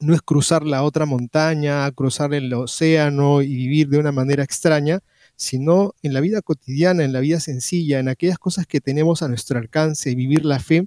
no 0.00 0.14
es 0.14 0.22
cruzar 0.22 0.64
la 0.64 0.82
otra 0.82 1.06
montaña, 1.06 1.90
cruzar 1.92 2.32
el 2.34 2.52
océano 2.54 3.42
y 3.42 3.54
vivir 3.54 3.88
de 3.88 3.98
una 3.98 4.12
manera 4.12 4.42
extraña, 4.42 5.00
sino 5.40 5.94
en 6.02 6.12
la 6.12 6.20
vida 6.20 6.42
cotidiana, 6.42 7.02
en 7.02 7.14
la 7.14 7.20
vida 7.20 7.40
sencilla, 7.40 7.98
en 7.98 8.08
aquellas 8.08 8.38
cosas 8.38 8.66
que 8.66 8.82
tenemos 8.82 9.22
a 9.22 9.28
nuestro 9.28 9.58
alcance, 9.58 10.14
vivir 10.14 10.44
la 10.44 10.60
fe 10.60 10.86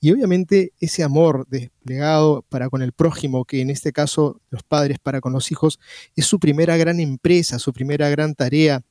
y 0.00 0.10
obviamente 0.10 0.72
ese 0.80 1.04
amor 1.04 1.46
desplegado 1.48 2.44
para 2.48 2.68
con 2.68 2.82
el 2.82 2.90
prójimo, 2.90 3.44
que 3.44 3.60
en 3.60 3.70
este 3.70 3.92
caso 3.92 4.40
los 4.50 4.64
padres 4.64 4.98
para 4.98 5.20
con 5.20 5.32
los 5.32 5.52
hijos, 5.52 5.78
es 6.16 6.26
su 6.26 6.40
primera 6.40 6.76
gran 6.76 6.98
empresa, 6.98 7.60
su 7.60 7.72
primera 7.72 8.10
gran 8.10 8.34
tarea. 8.34 8.82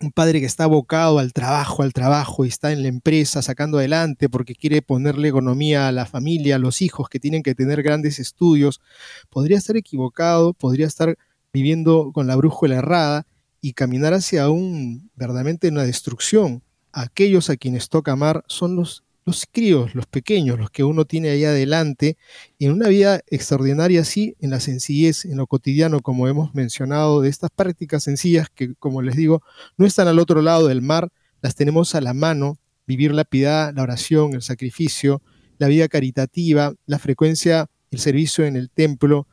Un 0.00 0.10
padre 0.10 0.40
que 0.40 0.46
está 0.46 0.64
abocado 0.64 1.18
al 1.18 1.34
trabajo, 1.34 1.82
al 1.82 1.92
trabajo 1.92 2.46
y 2.46 2.48
está 2.48 2.72
en 2.72 2.80
la 2.80 2.88
empresa 2.88 3.42
sacando 3.42 3.76
adelante 3.76 4.30
porque 4.30 4.54
quiere 4.54 4.80
ponerle 4.80 5.28
economía 5.28 5.86
a 5.88 5.92
la 5.92 6.06
familia, 6.06 6.56
a 6.56 6.58
los 6.58 6.80
hijos 6.80 7.10
que 7.10 7.20
tienen 7.20 7.42
que 7.42 7.54
tener 7.54 7.82
grandes 7.82 8.18
estudios, 8.18 8.80
podría 9.28 9.58
estar 9.58 9.76
equivocado, 9.76 10.54
podría 10.54 10.86
estar 10.86 11.18
viviendo 11.52 12.10
con 12.14 12.26
la 12.26 12.36
brújula 12.36 12.76
errada 12.76 13.26
y 13.60 13.72
caminar 13.72 14.14
hacia 14.14 14.48
un 14.50 15.10
verdaderamente 15.14 15.68
una 15.68 15.84
destrucción. 15.84 16.62
Aquellos 16.92 17.50
a 17.50 17.56
quienes 17.56 17.88
toca 17.88 18.12
amar 18.12 18.44
son 18.48 18.76
los, 18.76 19.04
los 19.24 19.44
críos, 19.50 19.94
los 19.94 20.06
pequeños, 20.06 20.58
los 20.58 20.70
que 20.70 20.84
uno 20.84 21.04
tiene 21.04 21.30
ahí 21.30 21.44
adelante, 21.44 22.16
en 22.58 22.72
una 22.72 22.88
vida 22.88 23.20
extraordinaria 23.26 24.00
así, 24.02 24.36
en 24.40 24.50
la 24.50 24.60
sencillez, 24.60 25.24
en 25.24 25.36
lo 25.36 25.46
cotidiano, 25.46 26.00
como 26.00 26.28
hemos 26.28 26.54
mencionado, 26.54 27.20
de 27.20 27.28
estas 27.28 27.50
prácticas 27.50 28.04
sencillas 28.04 28.48
que, 28.54 28.74
como 28.76 29.02
les 29.02 29.16
digo, 29.16 29.42
no 29.76 29.84
están 29.84 30.08
al 30.08 30.18
otro 30.18 30.42
lado 30.42 30.68
del 30.68 30.80
mar, 30.80 31.10
las 31.42 31.54
tenemos 31.54 31.94
a 31.94 32.00
la 32.00 32.14
mano, 32.14 32.58
vivir 32.86 33.12
la 33.12 33.24
piedad, 33.24 33.74
la 33.74 33.82
oración, 33.82 34.34
el 34.34 34.42
sacrificio, 34.42 35.22
la 35.58 35.68
vida 35.68 35.88
caritativa, 35.88 36.74
la 36.86 36.98
frecuencia, 36.98 37.66
el 37.90 37.98
servicio 37.98 38.44
en 38.44 38.56
el 38.56 38.70
templo, 38.70 39.26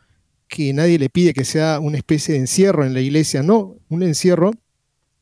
que 0.54 0.72
nadie 0.72 1.00
le 1.00 1.10
pide 1.10 1.34
que 1.34 1.46
sea 1.46 1.80
una 1.80 1.98
especie 1.98 2.36
de 2.36 2.42
encierro 2.42 2.86
en 2.86 2.94
la 2.94 3.02
iglesia, 3.02 3.42
no, 3.42 3.78
un 3.90 4.04
encierro 4.04 4.52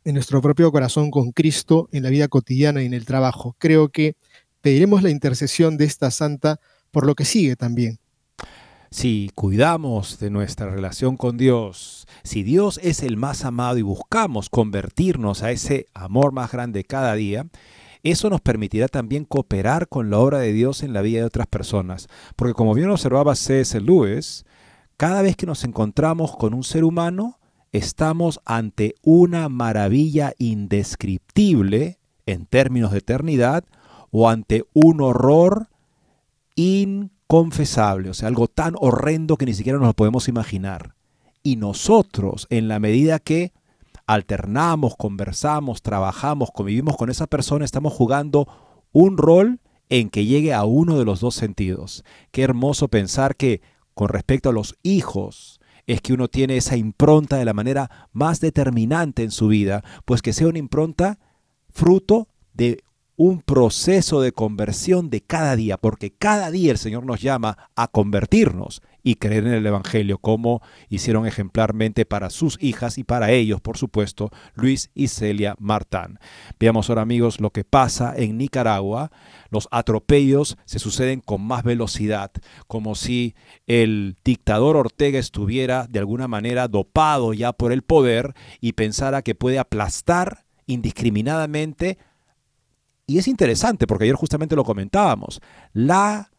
en 0.04 0.16
nuestro 0.16 0.42
propio 0.42 0.70
corazón 0.74 1.10
con 1.10 1.32
Cristo 1.32 1.88
en 1.94 2.04
la 2.04 2.10
vida 2.10 2.28
cotidiana 2.28 2.84
y 2.84 2.86
en 2.86 2.94
el 2.94 3.06
trabajo. 3.06 3.56
Creo 3.58 3.88
que 3.88 4.18
pediremos 4.60 5.04
la 5.04 5.10
intercesión 5.10 5.78
de 5.78 5.86
esta 5.86 6.12
santa 6.12 6.60
por 6.92 7.06
lo 7.06 7.16
que 7.16 7.24
sigue 7.24 7.56
también. 7.56 8.00
Si 8.90 9.32
cuidamos 9.34 10.20
de 10.20 10.32
nuestra 10.32 10.70
relación 10.70 11.16
con 11.16 11.38
Dios, 11.38 12.08
si 12.24 12.44
Dios 12.44 12.78
es 12.84 13.02
el 13.02 13.16
más 13.16 13.46
amado 13.46 13.78
y 13.78 13.84
buscamos 13.84 14.50
convertirnos 14.50 15.44
a 15.44 15.52
ese 15.52 15.86
amor 15.94 16.34
más 16.34 16.52
grande 16.52 16.84
cada 16.84 17.16
día, 17.16 17.46
eso 18.04 18.30
nos 18.30 18.42
permitirá 18.42 18.90
también 18.90 19.24
cooperar 19.24 19.88
con 19.88 20.10
la 20.10 20.18
obra 20.18 20.40
de 20.40 20.52
Dios 20.52 20.84
en 20.84 20.92
la 20.92 21.02
vida 21.02 21.20
de 21.20 21.26
otras 21.26 21.48
personas. 21.48 22.10
Porque 22.36 22.54
como 22.54 22.74
bien 22.74 22.90
observaba 22.90 23.34
C.S. 23.36 23.80
Lewis, 23.80 24.44
cada 25.02 25.24
vez 25.24 25.36
que 25.36 25.48
nos 25.48 25.64
encontramos 25.64 26.38
con 26.38 26.54
un 26.54 26.64
ser 26.64 26.84
humano, 26.84 27.40
estamos 27.72 28.40
ante 28.46 28.94
una 29.02 29.50
maravilla 29.50 30.34
indescriptible 30.38 31.98
en 32.28 32.46
términos 32.46 32.92
de 32.92 33.00
eternidad 33.00 33.64
o 34.12 34.30
ante 34.30 34.64
un 34.74 35.02
horror 35.02 35.70
inconfesable, 36.54 38.12
o 38.12 38.14
sea, 38.14 38.28
algo 38.28 38.48
tan 38.48 38.76
horrendo 38.78 39.38
que 39.38 39.48
ni 39.48 39.56
siquiera 39.56 39.80
nos 39.80 39.88
lo 39.88 39.94
podemos 39.94 40.28
imaginar. 40.28 40.94
Y 41.42 41.56
nosotros, 41.56 42.46
en 42.52 42.68
la 42.68 42.78
medida 42.78 43.18
que 43.18 43.54
alternamos, 44.06 44.96
conversamos, 44.96 45.82
trabajamos, 45.82 46.52
convivimos 46.52 46.96
con 46.96 47.10
esa 47.10 47.26
persona, 47.26 47.66
estamos 47.66 47.94
jugando 47.94 48.48
un 48.92 49.18
rol 49.18 49.62
en 49.90 50.12
que 50.12 50.26
llegue 50.26 50.54
a 50.54 50.64
uno 50.64 51.00
de 51.00 51.06
los 51.06 51.22
dos 51.22 51.34
sentidos. 51.34 52.04
Qué 52.30 52.44
hermoso 52.44 52.88
pensar 52.88 53.36
que 53.36 53.62
con 53.94 54.10
respecto 54.10 54.50
a 54.50 54.54
los 54.54 54.78
hijos, 54.84 55.60
es 55.88 56.02
que 56.02 56.14
uno 56.14 56.28
tiene 56.28 56.58
esa 56.58 56.78
impronta 56.78 57.38
de 57.38 57.46
la 57.46 57.54
manera 57.54 58.10
más 58.14 58.40
determinante 58.40 59.24
en 59.24 59.32
su 59.32 59.48
vida, 59.48 59.84
pues 60.06 60.22
que 60.22 60.34
sea 60.34 60.48
una 60.48 60.60
impronta 60.60 61.20
fruto 61.70 62.28
de 62.54 62.84
un 63.16 63.42
proceso 63.42 64.22
de 64.22 64.32
conversión 64.32 65.10
de 65.10 65.22
cada 65.22 65.56
día, 65.56 65.78
porque 65.78 66.12
cada 66.12 66.50
día 66.50 66.72
el 66.72 66.78
Señor 66.78 67.06
nos 67.06 67.22
llama 67.22 67.70
a 67.76 67.88
convertirnos 67.88 68.82
y 69.04 69.16
creer 69.16 69.48
en 69.48 69.54
el 69.54 69.66
Evangelio, 69.66 70.18
como 70.18 70.62
hicieron 70.90 71.26
ejemplarmente 71.26 72.06
para 72.06 72.30
sus 72.30 72.58
hijas 72.62 72.98
y 72.98 73.04
para 73.04 73.32
ellos, 73.32 73.62
por 73.62 73.78
supuesto, 73.78 74.32
Luis 74.54 74.92
y 74.94 75.08
Celia 75.08 75.56
Martán. 75.60 76.20
Veamos 76.60 76.90
ahora, 76.90 77.02
amigos, 77.02 77.40
lo 77.40 77.52
que 77.52 77.64
pasa 77.64 78.14
en 78.16 78.38
Nicaragua. 78.38 79.12
Los 79.50 79.68
atropellos 79.72 80.58
se 80.66 80.80
suceden 80.80 81.22
con 81.22 81.42
más 81.42 81.64
velocidad, 81.64 82.32
como 82.68 82.96
si 82.96 83.36
el 83.68 84.16
dictador 84.24 84.78
Ortega 84.78 85.20
estuviera 85.20 85.88
de 85.90 86.00
alguna 86.00 86.28
manera 86.28 86.68
dopado 86.68 87.34
ya 87.34 87.54
por 87.54 87.72
el 87.72 87.82
poder 87.82 88.34
y 88.60 88.74
pensara 88.74 89.22
que 89.22 89.36
puede 89.36 89.60
aplastar 89.60 90.46
indiscriminadamente. 90.66 91.98
Y 93.08 93.18
es 93.18 93.28
interesante, 93.28 93.88
porque 93.88 94.06
ayer 94.06 94.16
justamente 94.16 94.56
lo 94.56 94.64
comentábamos, 94.64 95.42
la 95.74 96.31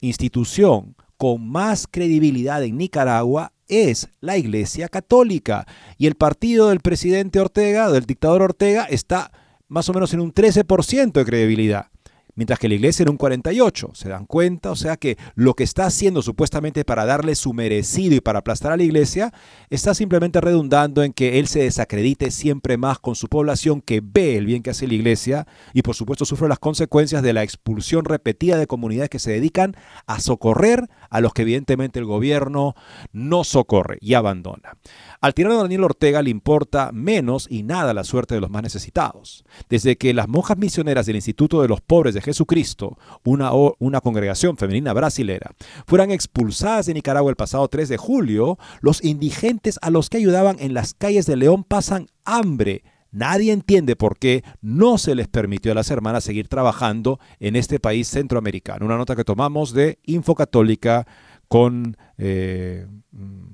institución 0.00 0.96
con 1.16 1.48
más 1.48 1.86
credibilidad 1.90 2.62
en 2.62 2.76
Nicaragua 2.76 3.52
es 3.68 4.08
la 4.20 4.36
Iglesia 4.36 4.88
Católica. 4.88 5.66
Y 5.98 6.06
el 6.06 6.14
partido 6.14 6.68
del 6.68 6.80
presidente 6.80 7.40
Ortega, 7.40 7.90
del 7.90 8.06
dictador 8.06 8.42
Ortega, 8.42 8.84
está 8.84 9.32
más 9.68 9.88
o 9.88 9.94
menos 9.94 10.12
en 10.14 10.20
un 10.20 10.32
13% 10.32 11.12
de 11.12 11.24
credibilidad 11.24 11.90
mientras 12.36 12.58
que 12.58 12.68
la 12.68 12.74
iglesia 12.74 13.02
era 13.02 13.10
un 13.10 13.16
48. 13.16 13.90
¿Se 13.94 14.08
dan 14.08 14.26
cuenta? 14.26 14.70
O 14.70 14.76
sea 14.76 14.96
que 14.96 15.18
lo 15.34 15.54
que 15.54 15.64
está 15.64 15.86
haciendo 15.86 16.22
supuestamente 16.22 16.84
para 16.84 17.04
darle 17.04 17.34
su 17.34 17.52
merecido 17.52 18.14
y 18.14 18.20
para 18.20 18.38
aplastar 18.38 18.72
a 18.72 18.76
la 18.76 18.84
iglesia, 18.84 19.32
está 19.70 19.94
simplemente 19.94 20.40
redundando 20.40 21.02
en 21.02 21.12
que 21.12 21.38
él 21.38 21.48
se 21.48 21.60
desacredite 21.60 22.30
siempre 22.30 22.76
más 22.76 22.98
con 22.98 23.16
su 23.16 23.28
población 23.28 23.80
que 23.80 24.00
ve 24.00 24.36
el 24.36 24.46
bien 24.46 24.62
que 24.62 24.70
hace 24.70 24.86
la 24.86 24.94
iglesia 24.94 25.46
y 25.72 25.82
por 25.82 25.94
supuesto 25.94 26.24
sufre 26.24 26.48
las 26.48 26.58
consecuencias 26.58 27.22
de 27.22 27.32
la 27.32 27.42
expulsión 27.42 28.04
repetida 28.04 28.56
de 28.58 28.66
comunidades 28.66 29.10
que 29.10 29.18
se 29.18 29.32
dedican 29.32 29.74
a 30.06 30.20
socorrer 30.20 30.88
a 31.10 31.20
los 31.20 31.32
que 31.32 31.42
evidentemente 31.42 31.98
el 31.98 32.04
gobierno 32.04 32.74
no 33.12 33.44
socorre 33.44 33.98
y 34.00 34.14
abandona. 34.14 34.76
Al 35.20 35.34
tirano 35.34 35.62
Daniel 35.62 35.84
Ortega 35.84 36.22
le 36.22 36.30
importa 36.30 36.90
menos 36.92 37.46
y 37.50 37.62
nada 37.62 37.94
la 37.94 38.04
suerte 38.04 38.34
de 38.34 38.40
los 38.40 38.50
más 38.50 38.62
necesitados. 38.62 39.44
Desde 39.68 39.96
que 39.96 40.14
las 40.14 40.28
monjas 40.28 40.58
misioneras 40.58 41.06
del 41.06 41.16
Instituto 41.16 41.62
de 41.62 41.68
los 41.68 41.80
Pobres 41.80 42.14
de 42.14 42.22
Jesucristo, 42.22 42.98
una, 43.24 43.50
una 43.78 44.00
congregación 44.00 44.56
femenina 44.56 44.92
brasilera, 44.92 45.50
fueran 45.86 46.10
expulsadas 46.10 46.86
de 46.86 46.94
Nicaragua 46.94 47.30
el 47.30 47.36
pasado 47.36 47.66
3 47.68 47.88
de 47.88 47.96
julio, 47.96 48.58
los 48.80 49.02
indigentes 49.02 49.78
a 49.82 49.90
los 49.90 50.10
que 50.10 50.18
ayudaban 50.18 50.56
en 50.60 50.74
las 50.74 50.94
calles 50.94 51.26
de 51.26 51.36
León 51.36 51.64
pasan 51.64 52.08
hambre. 52.24 52.82
Nadie 53.16 53.52
entiende 53.52 53.96
por 53.96 54.18
qué 54.18 54.44
no 54.60 54.98
se 54.98 55.14
les 55.14 55.26
permitió 55.26 55.72
a 55.72 55.74
las 55.74 55.90
hermanas 55.90 56.22
seguir 56.22 56.48
trabajando 56.48 57.18
en 57.40 57.56
este 57.56 57.80
país 57.80 58.08
centroamericano. 58.08 58.84
Una 58.84 58.98
nota 58.98 59.16
que 59.16 59.24
tomamos 59.24 59.72
de 59.72 59.98
Infocatólica 60.04 61.06
con 61.48 61.96
eh, 62.18 62.86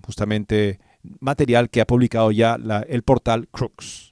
justamente 0.05 0.81
material 1.21 1.71
que 1.71 1.81
ha 1.81 1.87
publicado 1.87 2.33
ya 2.33 2.59
el 2.89 3.03
portal 3.05 3.47
Crux. 3.53 4.12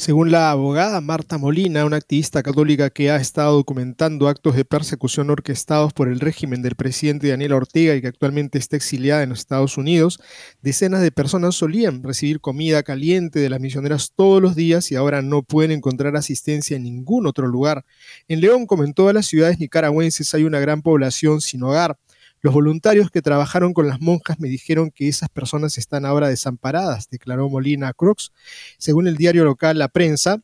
Según 0.00 0.30
la 0.30 0.50
abogada 0.50 1.02
Marta 1.02 1.36
Molina, 1.36 1.84
una 1.84 1.98
activista 1.98 2.42
católica 2.42 2.88
que 2.88 3.10
ha 3.10 3.16
estado 3.16 3.56
documentando 3.56 4.28
actos 4.28 4.56
de 4.56 4.64
persecución 4.64 5.28
orquestados 5.28 5.92
por 5.92 6.08
el 6.08 6.20
régimen 6.20 6.62
del 6.62 6.74
presidente 6.74 7.28
Daniel 7.28 7.52
Ortega 7.52 7.94
y 7.94 8.00
que 8.00 8.06
actualmente 8.06 8.56
está 8.56 8.76
exiliada 8.76 9.22
en 9.22 9.28
los 9.28 9.40
Estados 9.40 9.76
Unidos, 9.76 10.18
decenas 10.62 11.02
de 11.02 11.12
personas 11.12 11.54
solían 11.54 12.02
recibir 12.02 12.40
comida 12.40 12.82
caliente 12.82 13.40
de 13.40 13.50
las 13.50 13.60
misioneras 13.60 14.12
todos 14.16 14.40
los 14.40 14.56
días 14.56 14.90
y 14.90 14.96
ahora 14.96 15.20
no 15.20 15.42
pueden 15.42 15.70
encontrar 15.70 16.16
asistencia 16.16 16.78
en 16.78 16.84
ningún 16.84 17.26
otro 17.26 17.46
lugar. 17.46 17.84
En 18.26 18.40
León, 18.40 18.64
como 18.64 18.84
en 18.84 18.94
todas 18.94 19.14
las 19.14 19.26
ciudades 19.26 19.60
nicaragüenses, 19.60 20.32
hay 20.32 20.44
una 20.44 20.60
gran 20.60 20.80
población 20.80 21.42
sin 21.42 21.62
hogar. 21.62 21.98
Los 22.42 22.54
voluntarios 22.54 23.10
que 23.10 23.20
trabajaron 23.20 23.74
con 23.74 23.86
las 23.86 24.00
monjas 24.00 24.40
me 24.40 24.48
dijeron 24.48 24.90
que 24.90 25.08
esas 25.08 25.28
personas 25.28 25.76
están 25.76 26.06
ahora 26.06 26.28
desamparadas, 26.28 27.08
declaró 27.10 27.48
Molina 27.48 27.92
Crux. 27.92 28.32
Según 28.78 29.06
el 29.06 29.16
diario 29.16 29.44
local 29.44 29.78
La 29.78 29.88
Prensa, 29.88 30.42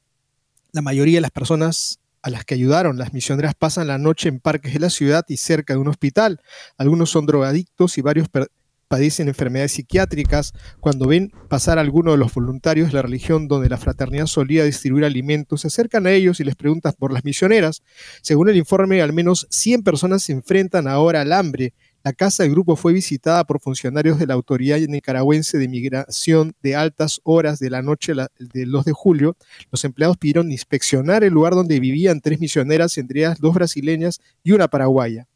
la 0.73 0.83
mayoría 0.83 1.17
de 1.17 1.23
las 1.23 1.31
personas 1.31 2.01
a 2.21 2.29
las 2.29 2.45
que 2.45 2.55
ayudaron 2.55 2.99
las 2.99 3.15
misioneras 3.15 3.55
pasan 3.55 3.87
la 3.87 3.99
noche 3.99 4.29
en 4.29 4.41
parques 4.41 4.75
de 4.75 4.81
la 4.81 4.91
ciudad 4.91 5.25
y 5.29 5.37
cerca 5.37 5.75
de 5.75 5.79
un 5.79 5.89
hospital. 5.89 6.41
Algunos 6.77 7.09
son 7.09 7.25
drogadictos 7.25 7.97
y 7.99 8.03
varios 8.03 8.29
padecen 8.89 9.29
enfermedades 9.29 9.73
psiquiátricas. 9.73 10.53
Cuando 10.81 11.07
ven 11.07 11.33
pasar 11.49 11.79
a 11.79 11.81
alguno 11.81 12.13
de 12.13 12.19
los 12.19 12.35
voluntarios 12.35 12.89
de 12.89 12.95
la 12.95 13.03
religión 13.03 13.49
donde 13.49 13.69
la 13.69 13.79
fraternidad 13.79 14.27
solía 14.27 14.65
distribuir 14.65 15.05
alimentos, 15.05 15.63
se 15.63 15.69
acercan 15.69 16.07
a 16.07 16.11
ellos 16.11 16.41
y 16.41 16.45
les 16.45 16.57
preguntan 16.57 16.95
por 16.99 17.13
las 17.13 17.25
misioneras. 17.25 17.83
Según 18.23 18.49
el 18.49 18.57
informe, 18.57 19.01
al 19.03 19.13
menos 19.13 19.47
100 19.51 19.83
personas 19.83 20.23
se 20.23 20.33
enfrentan 20.33 20.89
ahora 20.89 21.21
al 21.21 21.33
hambre 21.33 21.75
la 22.07 22.13
casa 22.13 22.45
del 22.45 22.53
grupo 22.53 22.77
fue 22.77 22.93
visitada 22.93 23.43
por 23.43 23.59
funcionarios 23.59 24.21
de 24.21 24.29
la 24.29 24.35
Autoridad 24.35 24.79
Nicaragüense 24.79 25.59
de 25.59 25.67
Migración 25.67 26.55
de 26.63 26.77
altas 26.77 27.21
horas 27.25 27.59
de 27.59 27.69
la 27.69 27.83
noche 27.83 28.13
del 28.39 28.71
2 28.71 28.85
de 28.85 28.93
julio. 28.93 29.37
Los 29.73 29.85
empleados 29.85 30.17
pidieron 30.17 30.53
inspeccionar 30.53 31.25
el 31.25 31.33
lugar 31.33 31.55
donde 31.55 31.81
vivían 31.81 32.21
tres 32.21 32.39
misioneras, 32.39 32.97
entre 32.97 33.23
ellas 33.23 33.41
dos 33.41 33.55
brasileñas 33.55 34.21
y 34.45 34.53
una 34.53 34.69
paraguaya. 34.69 35.27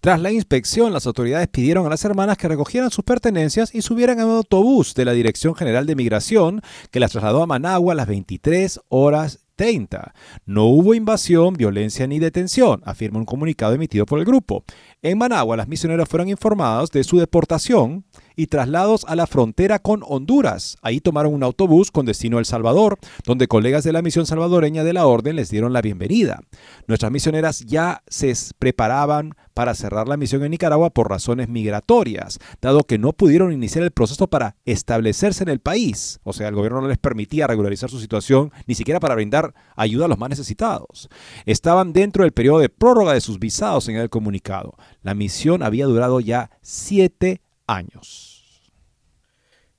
Tras 0.00 0.20
la 0.20 0.32
inspección, 0.32 0.92
las 0.92 1.06
autoridades 1.06 1.46
pidieron 1.46 1.86
a 1.86 1.90
las 1.90 2.04
hermanas 2.04 2.36
que 2.38 2.48
recogieran 2.48 2.90
sus 2.90 3.04
pertenencias 3.04 3.72
y 3.72 3.80
subieran 3.80 4.18
a 4.18 4.26
un 4.26 4.32
autobús 4.32 4.94
de 4.94 5.04
la 5.04 5.12
Dirección 5.12 5.54
General 5.54 5.86
de 5.86 5.94
Migración 5.94 6.60
que 6.90 6.98
las 6.98 7.12
trasladó 7.12 7.40
a 7.40 7.46
Managua 7.46 7.92
a 7.92 7.96
las 7.96 8.08
23 8.08 8.80
horas 8.88 9.38
30. 9.60 10.14
No 10.46 10.64
hubo 10.64 10.94
invasión, 10.94 11.52
violencia 11.52 12.06
ni 12.06 12.18
detención, 12.18 12.80
afirma 12.86 13.18
un 13.18 13.26
comunicado 13.26 13.74
emitido 13.74 14.06
por 14.06 14.18
el 14.18 14.24
grupo. 14.24 14.64
En 15.02 15.18
Managua, 15.18 15.54
las 15.54 15.68
misioneras 15.68 16.08
fueron 16.08 16.30
informadas 16.30 16.90
de 16.90 17.04
su 17.04 17.18
deportación 17.18 18.06
y 18.40 18.46
traslados 18.46 19.04
a 19.06 19.16
la 19.16 19.26
frontera 19.26 19.80
con 19.80 20.02
Honduras. 20.02 20.78
Ahí 20.80 21.00
tomaron 21.00 21.34
un 21.34 21.42
autobús 21.42 21.90
con 21.90 22.06
destino 22.06 22.38
a 22.38 22.40
El 22.40 22.46
Salvador, 22.46 22.98
donde 23.26 23.48
colegas 23.48 23.84
de 23.84 23.92
la 23.92 24.00
misión 24.00 24.24
salvadoreña 24.24 24.82
de 24.82 24.94
la 24.94 25.06
Orden 25.06 25.36
les 25.36 25.50
dieron 25.50 25.74
la 25.74 25.82
bienvenida. 25.82 26.40
Nuestras 26.86 27.12
misioneras 27.12 27.60
ya 27.66 28.02
se 28.08 28.32
preparaban 28.58 29.34
para 29.52 29.74
cerrar 29.74 30.08
la 30.08 30.16
misión 30.16 30.42
en 30.42 30.52
Nicaragua 30.52 30.88
por 30.88 31.10
razones 31.10 31.50
migratorias, 31.50 32.38
dado 32.62 32.84
que 32.84 32.96
no 32.96 33.12
pudieron 33.12 33.52
iniciar 33.52 33.84
el 33.84 33.90
proceso 33.90 34.26
para 34.26 34.56
establecerse 34.64 35.42
en 35.42 35.50
el 35.50 35.60
país. 35.60 36.18
O 36.22 36.32
sea, 36.32 36.48
el 36.48 36.54
gobierno 36.54 36.80
no 36.80 36.88
les 36.88 36.96
permitía 36.96 37.46
regularizar 37.46 37.90
su 37.90 38.00
situación, 38.00 38.52
ni 38.66 38.74
siquiera 38.74 39.00
para 39.00 39.16
brindar 39.16 39.52
ayuda 39.76 40.06
a 40.06 40.08
los 40.08 40.18
más 40.18 40.30
necesitados. 40.30 41.10
Estaban 41.44 41.92
dentro 41.92 42.22
del 42.22 42.32
periodo 42.32 42.60
de 42.60 42.70
prórroga 42.70 43.12
de 43.12 43.20
sus 43.20 43.38
visados 43.38 43.86
en 43.90 43.96
el 43.96 44.08
comunicado. 44.08 44.78
La 45.02 45.12
misión 45.12 45.62
había 45.62 45.84
durado 45.84 46.20
ya 46.20 46.50
siete 46.62 47.42
años. 47.66 48.29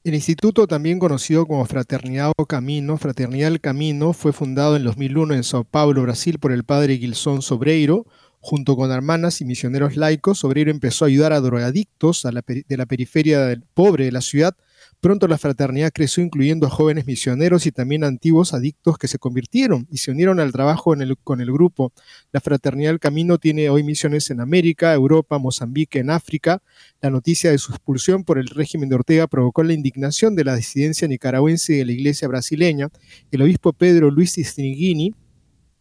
El 0.03 0.15
instituto, 0.15 0.65
también 0.65 0.97
conocido 0.97 1.45
como 1.45 1.63
Fraternidad 1.65 2.31
o 2.35 2.47
Camino, 2.47 2.97
Fraternidad 2.97 3.51
del 3.51 3.61
Camino, 3.61 4.13
fue 4.13 4.33
fundado 4.33 4.75
en 4.75 4.83
2001 4.83 5.35
en 5.35 5.43
Sao 5.43 5.63
Paulo, 5.63 6.01
Brasil, 6.01 6.39
por 6.39 6.51
el 6.51 6.63
padre 6.63 6.97
Gilson 6.97 7.43
Sobreiro. 7.43 8.07
Junto 8.41 8.75
con 8.75 8.91
hermanas 8.91 9.39
y 9.39 9.45
misioneros 9.45 9.95
laicos, 9.95 10.39
Sobreiro 10.39 10.71
empezó 10.71 11.05
a 11.05 11.07
ayudar 11.07 11.31
a 11.31 11.39
drogadictos 11.39 12.23
de 12.23 12.77
la 12.77 12.85
periferia 12.87 13.45
del 13.45 13.61
pobre 13.61 14.05
de 14.05 14.11
la 14.11 14.21
ciudad 14.21 14.55
Pronto 15.01 15.27
la 15.27 15.39
fraternidad 15.39 15.91
creció 15.91 16.23
incluyendo 16.23 16.67
a 16.67 16.69
jóvenes 16.69 17.07
misioneros 17.07 17.65
y 17.65 17.71
también 17.71 18.03
antiguos 18.03 18.53
adictos 18.53 18.99
que 18.99 19.07
se 19.07 19.17
convirtieron 19.17 19.87
y 19.89 19.97
se 19.97 20.11
unieron 20.11 20.39
al 20.39 20.51
trabajo 20.51 20.93
con 21.23 21.41
el 21.41 21.51
grupo. 21.51 21.91
La 22.31 22.39
fraternidad 22.39 22.91
del 22.91 22.99
camino 22.99 23.39
tiene 23.39 23.71
hoy 23.71 23.81
misiones 23.81 24.29
en 24.29 24.41
América, 24.41 24.93
Europa, 24.93 25.39
Mozambique, 25.39 25.97
en 25.97 26.11
África. 26.11 26.61
La 27.01 27.09
noticia 27.09 27.49
de 27.49 27.57
su 27.57 27.71
expulsión 27.71 28.23
por 28.23 28.37
el 28.37 28.47
régimen 28.47 28.89
de 28.89 28.95
Ortega 28.95 29.25
provocó 29.25 29.63
la 29.63 29.73
indignación 29.73 30.35
de 30.35 30.43
la 30.43 30.55
disidencia 30.55 31.07
nicaragüense 31.07 31.73
y 31.73 31.77
de 31.77 31.85
la 31.85 31.93
iglesia 31.93 32.27
brasileña. 32.27 32.89
El 33.31 33.41
obispo 33.41 33.73
Pedro 33.73 34.11
Luis 34.11 34.35
Stringini 34.37 35.15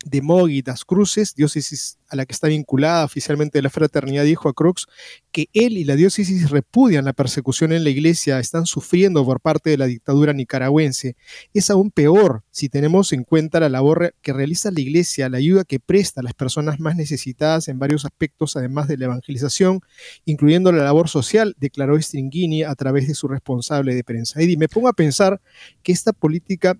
de 0.04 0.22
Mogi 0.22 0.62
das 0.62 0.84
Cruces, 0.84 1.34
diócesis 1.34 1.98
a 2.08 2.16
la 2.16 2.26
que 2.26 2.32
está 2.32 2.48
vinculada 2.48 3.04
oficialmente 3.04 3.62
la 3.62 3.70
fraternidad, 3.70 4.24
dijo 4.24 4.48
a 4.48 4.52
Crux 4.52 4.86
que 5.30 5.48
él 5.52 5.78
y 5.78 5.84
la 5.84 5.94
diócesis 5.94 6.50
repudian 6.50 7.04
la 7.04 7.12
persecución 7.12 7.72
en 7.72 7.84
la 7.84 7.90
iglesia, 7.90 8.40
están 8.40 8.66
sufriendo 8.66 9.24
por 9.24 9.40
parte 9.40 9.70
de 9.70 9.78
la 9.78 9.86
dictadura 9.86 10.32
nicaragüense. 10.32 11.16
Es 11.54 11.70
aún 11.70 11.90
peor 11.90 12.42
si 12.50 12.68
tenemos 12.68 13.12
en 13.12 13.24
cuenta 13.24 13.60
la 13.60 13.68
labor 13.68 14.14
que 14.22 14.32
realiza 14.32 14.70
la 14.70 14.80
iglesia, 14.80 15.28
la 15.28 15.38
ayuda 15.38 15.64
que 15.64 15.78
presta 15.78 16.20
a 16.20 16.24
las 16.24 16.34
personas 16.34 16.80
más 16.80 16.96
necesitadas 16.96 17.68
en 17.68 17.78
varios 17.78 18.04
aspectos, 18.04 18.56
además 18.56 18.88
de 18.88 18.96
la 18.96 19.04
evangelización, 19.04 19.80
incluyendo 20.24 20.72
la 20.72 20.82
labor 20.82 21.08
social, 21.08 21.54
declaró 21.58 22.00
Stringini 22.00 22.64
a 22.64 22.74
través 22.74 23.06
de 23.06 23.14
su 23.14 23.28
responsable 23.28 23.94
de 23.94 24.02
prensa. 24.02 24.42
Y 24.42 24.56
me 24.56 24.68
pongo 24.68 24.88
a 24.88 24.94
pensar 24.94 25.40
que 25.82 25.92
esta 25.92 26.12
política 26.12 26.76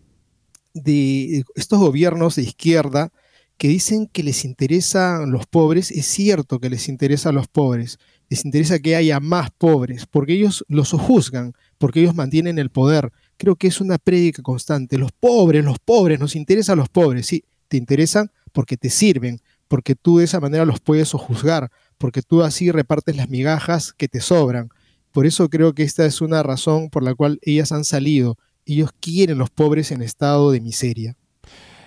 de 0.75 1.45
estos 1.55 1.79
gobiernos 1.79 2.37
de 2.37 2.43
izquierda 2.43 3.13
que 3.61 3.69
dicen 3.69 4.07
que 4.07 4.23
les 4.23 4.47
interesan 4.47 5.31
los 5.31 5.47
pobres, 5.47 5.91
es 5.91 6.07
cierto 6.07 6.61
que 6.61 6.71
les 6.71 6.89
interesa 6.89 7.29
a 7.29 7.33
los 7.33 7.47
pobres, 7.47 7.99
les 8.31 8.45
interesa 8.47 8.79
que 8.79 8.97
haya 8.97 9.21
más 9.21 9.51
pobres, 9.51 10.07
porque 10.07 10.33
ellos 10.33 10.65
los 10.69 10.93
juzgan, 10.93 11.53
porque 11.77 12.01
ellos 12.01 12.15
mantienen 12.15 12.59
el 12.59 12.71
poder. 12.71 13.13
Creo 13.37 13.57
que 13.57 13.67
es 13.67 13.81
una 13.83 13.99
prédica 13.99 14.43
constante. 14.43 14.97
Los 14.97 15.13
pobres, 15.13 15.63
los 15.63 15.79
pobres, 15.79 16.19
nos 16.19 16.37
interesan 16.37 16.79
los 16.79 16.89
pobres. 16.89 17.27
Sí, 17.27 17.45
te 17.69 17.77
interesan 17.77 18.31
porque 18.53 18.77
te 18.77 18.89
sirven, 18.89 19.41
porque 19.69 19.95
tú 19.95 20.19
de 20.19 20.25
esa 20.25 20.41
manera 20.41 20.65
los 20.65 20.81
puedes 20.81 21.13
juzgar, 21.13 21.71
porque 21.99 22.23
tú 22.23 22.43
así 22.43 22.71
repartes 22.71 23.17
las 23.17 23.29
migajas 23.29 23.93
que 23.93 24.09
te 24.09 24.21
sobran. 24.21 24.71
Por 25.13 25.27
eso 25.27 25.51
creo 25.51 25.75
que 25.75 25.83
esta 25.83 26.07
es 26.07 26.21
una 26.21 26.43
razón 26.43 26.89
por 26.89 27.03
la 27.03 27.15
cual 27.15 27.39
ellas 27.43 27.73
han 27.73 27.85
salido 27.85 28.39
ellos 28.67 28.91
quieren 29.01 29.39
los 29.39 29.51
pobres 29.51 29.91
en 29.91 30.03
estado 30.03 30.51
de 30.51 30.61
miseria. 30.61 31.17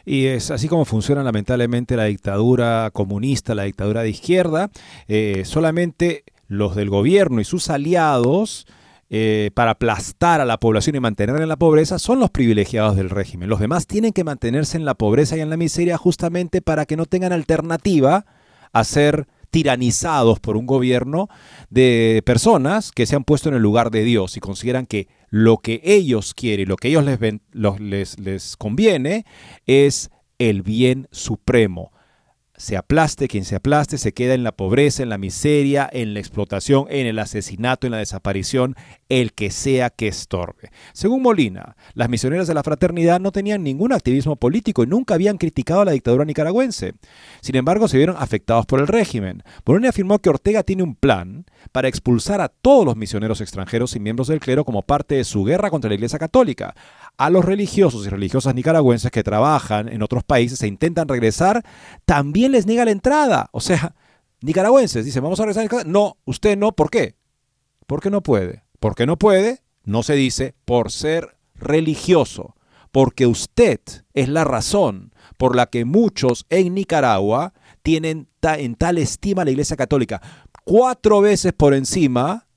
Y 0.05 0.25
es 0.25 0.51
así 0.51 0.67
como 0.67 0.85
funciona 0.85 1.23
lamentablemente 1.23 1.95
la 1.95 2.05
dictadura 2.05 2.89
comunista, 2.91 3.55
la 3.55 3.63
dictadura 3.63 4.01
de 4.01 4.09
izquierda. 4.09 4.69
Eh, 5.07 5.43
solamente 5.45 6.23
los 6.47 6.75
del 6.75 6.89
gobierno 6.89 7.39
y 7.39 7.45
sus 7.45 7.69
aliados 7.69 8.67
eh, 9.09 9.51
para 9.53 9.71
aplastar 9.71 10.41
a 10.41 10.45
la 10.45 10.59
población 10.59 10.95
y 10.95 10.99
mantenerla 10.99 11.43
en 11.43 11.49
la 11.49 11.55
pobreza 11.55 11.99
son 11.99 12.19
los 12.19 12.31
privilegiados 12.31 12.95
del 12.95 13.09
régimen. 13.09 13.49
Los 13.49 13.59
demás 13.59 13.87
tienen 13.87 14.11
que 14.11 14.23
mantenerse 14.23 14.75
en 14.75 14.85
la 14.85 14.95
pobreza 14.95 15.37
y 15.37 15.41
en 15.41 15.49
la 15.49 15.57
miseria 15.57 15.97
justamente 15.97 16.61
para 16.61 16.85
que 16.85 16.97
no 16.97 17.05
tengan 17.05 17.31
alternativa 17.31 18.25
a 18.71 18.83
ser 18.83 19.27
tiranizados 19.53 20.39
por 20.39 20.57
un 20.57 20.65
gobierno 20.65 21.29
de 21.69 22.23
personas 22.25 22.91
que 22.91 23.05
se 23.05 23.15
han 23.15 23.23
puesto 23.23 23.49
en 23.49 23.55
el 23.55 23.61
lugar 23.61 23.91
de 23.91 24.03
Dios 24.03 24.35
y 24.35 24.39
consideran 24.39 24.87
que 24.87 25.07
lo 25.29 25.59
que 25.59 25.79
ellos 25.83 26.33
quieren, 26.33 26.67
lo 26.67 26.75
que 26.75 26.87
ellos 26.87 27.05
les, 27.05 27.19
les, 27.79 28.19
les 28.19 28.57
conviene 28.57 29.27
es 29.67 30.09
el 30.39 30.63
bien 30.63 31.07
supremo 31.11 31.91
se 32.55 32.77
aplaste 32.77 33.27
quien 33.27 33.45
se 33.45 33.55
aplaste, 33.55 33.97
se 33.97 34.13
queda 34.13 34.35
en 34.35 34.43
la 34.43 34.51
pobreza, 34.51 35.01
en 35.01 35.09
la 35.09 35.17
miseria, 35.17 35.89
en 35.91 36.13
la 36.13 36.19
explotación, 36.19 36.85
en 36.89 37.07
el 37.07 37.17
asesinato, 37.19 37.87
en 37.87 37.91
la 37.91 37.97
desaparición, 37.97 38.75
el 39.09 39.33
que 39.33 39.49
sea 39.49 39.89
que 39.89 40.07
estorbe. 40.07 40.69
Según 40.93 41.23
Molina, 41.23 41.75
las 41.93 42.09
misioneras 42.09 42.47
de 42.47 42.53
la 42.53 42.63
fraternidad 42.63 43.19
no 43.19 43.31
tenían 43.31 43.63
ningún 43.63 43.91
activismo 43.91 44.35
político 44.35 44.83
y 44.83 44.87
nunca 44.87 45.15
habían 45.15 45.37
criticado 45.37 45.81
a 45.81 45.85
la 45.85 45.91
dictadura 45.91 46.25
nicaragüense. 46.25 46.93
Sin 47.41 47.55
embargo, 47.55 47.87
se 47.87 47.97
vieron 47.97 48.15
afectados 48.19 48.65
por 48.65 48.79
el 48.79 48.87
régimen. 48.87 49.43
Molina 49.65 49.89
afirmó 49.89 50.19
que 50.19 50.29
Ortega 50.29 50.63
tiene 50.63 50.83
un 50.83 50.95
plan 50.95 51.45
para 51.71 51.87
expulsar 51.87 52.39
a 52.39 52.49
todos 52.49 52.85
los 52.85 52.95
misioneros 52.95 53.41
extranjeros 53.41 53.95
y 53.95 53.99
miembros 53.99 54.27
del 54.27 54.39
clero 54.39 54.63
como 54.63 54.83
parte 54.83 55.15
de 55.15 55.23
su 55.23 55.43
guerra 55.43 55.71
contra 55.71 55.89
la 55.89 55.95
Iglesia 55.95 56.19
Católica. 56.19 56.75
A 57.17 57.29
los 57.29 57.45
religiosos 57.45 58.05
y 58.05 58.09
religiosas 58.09 58.55
nicaragüenses 58.55 59.11
que 59.11 59.23
trabajan 59.23 59.87
en 59.87 60.01
otros 60.01 60.23
países 60.23 60.61
e 60.63 60.67
intentan 60.67 61.07
regresar, 61.07 61.63
también 62.05 62.51
les 62.51 62.65
niega 62.65 62.85
la 62.85 62.91
entrada. 62.91 63.49
O 63.51 63.61
sea, 63.61 63.95
nicaragüenses 64.41 65.05
dicen, 65.05 65.23
vamos 65.23 65.39
a 65.39 65.45
regresar. 65.45 65.81
A 65.81 65.83
no, 65.83 66.17
usted 66.25 66.57
no, 66.57 66.71
¿por 66.71 66.89
qué? 66.89 67.15
Porque 67.85 68.09
no 68.09 68.21
puede. 68.21 68.63
¿Por 68.79 68.95
qué 68.95 69.05
no 69.05 69.17
puede? 69.17 69.61
No 69.83 70.03
se 70.03 70.15
dice 70.15 70.55
por 70.65 70.91
ser 70.91 71.37
religioso. 71.55 72.55
Porque 72.91 73.25
usted 73.25 73.79
es 74.13 74.29
la 74.29 74.43
razón 74.43 75.13
por 75.37 75.55
la 75.55 75.65
que 75.67 75.85
muchos 75.85 76.45
en 76.49 76.75
Nicaragua 76.75 77.53
tienen 77.81 78.27
en 78.41 78.75
tal 78.75 78.97
estima 78.97 79.45
la 79.45 79.51
Iglesia 79.51 79.75
Católica. 79.75 80.21
Cuatro 80.63 81.21
veces 81.21 81.53
por 81.53 81.73
encima 81.73 82.47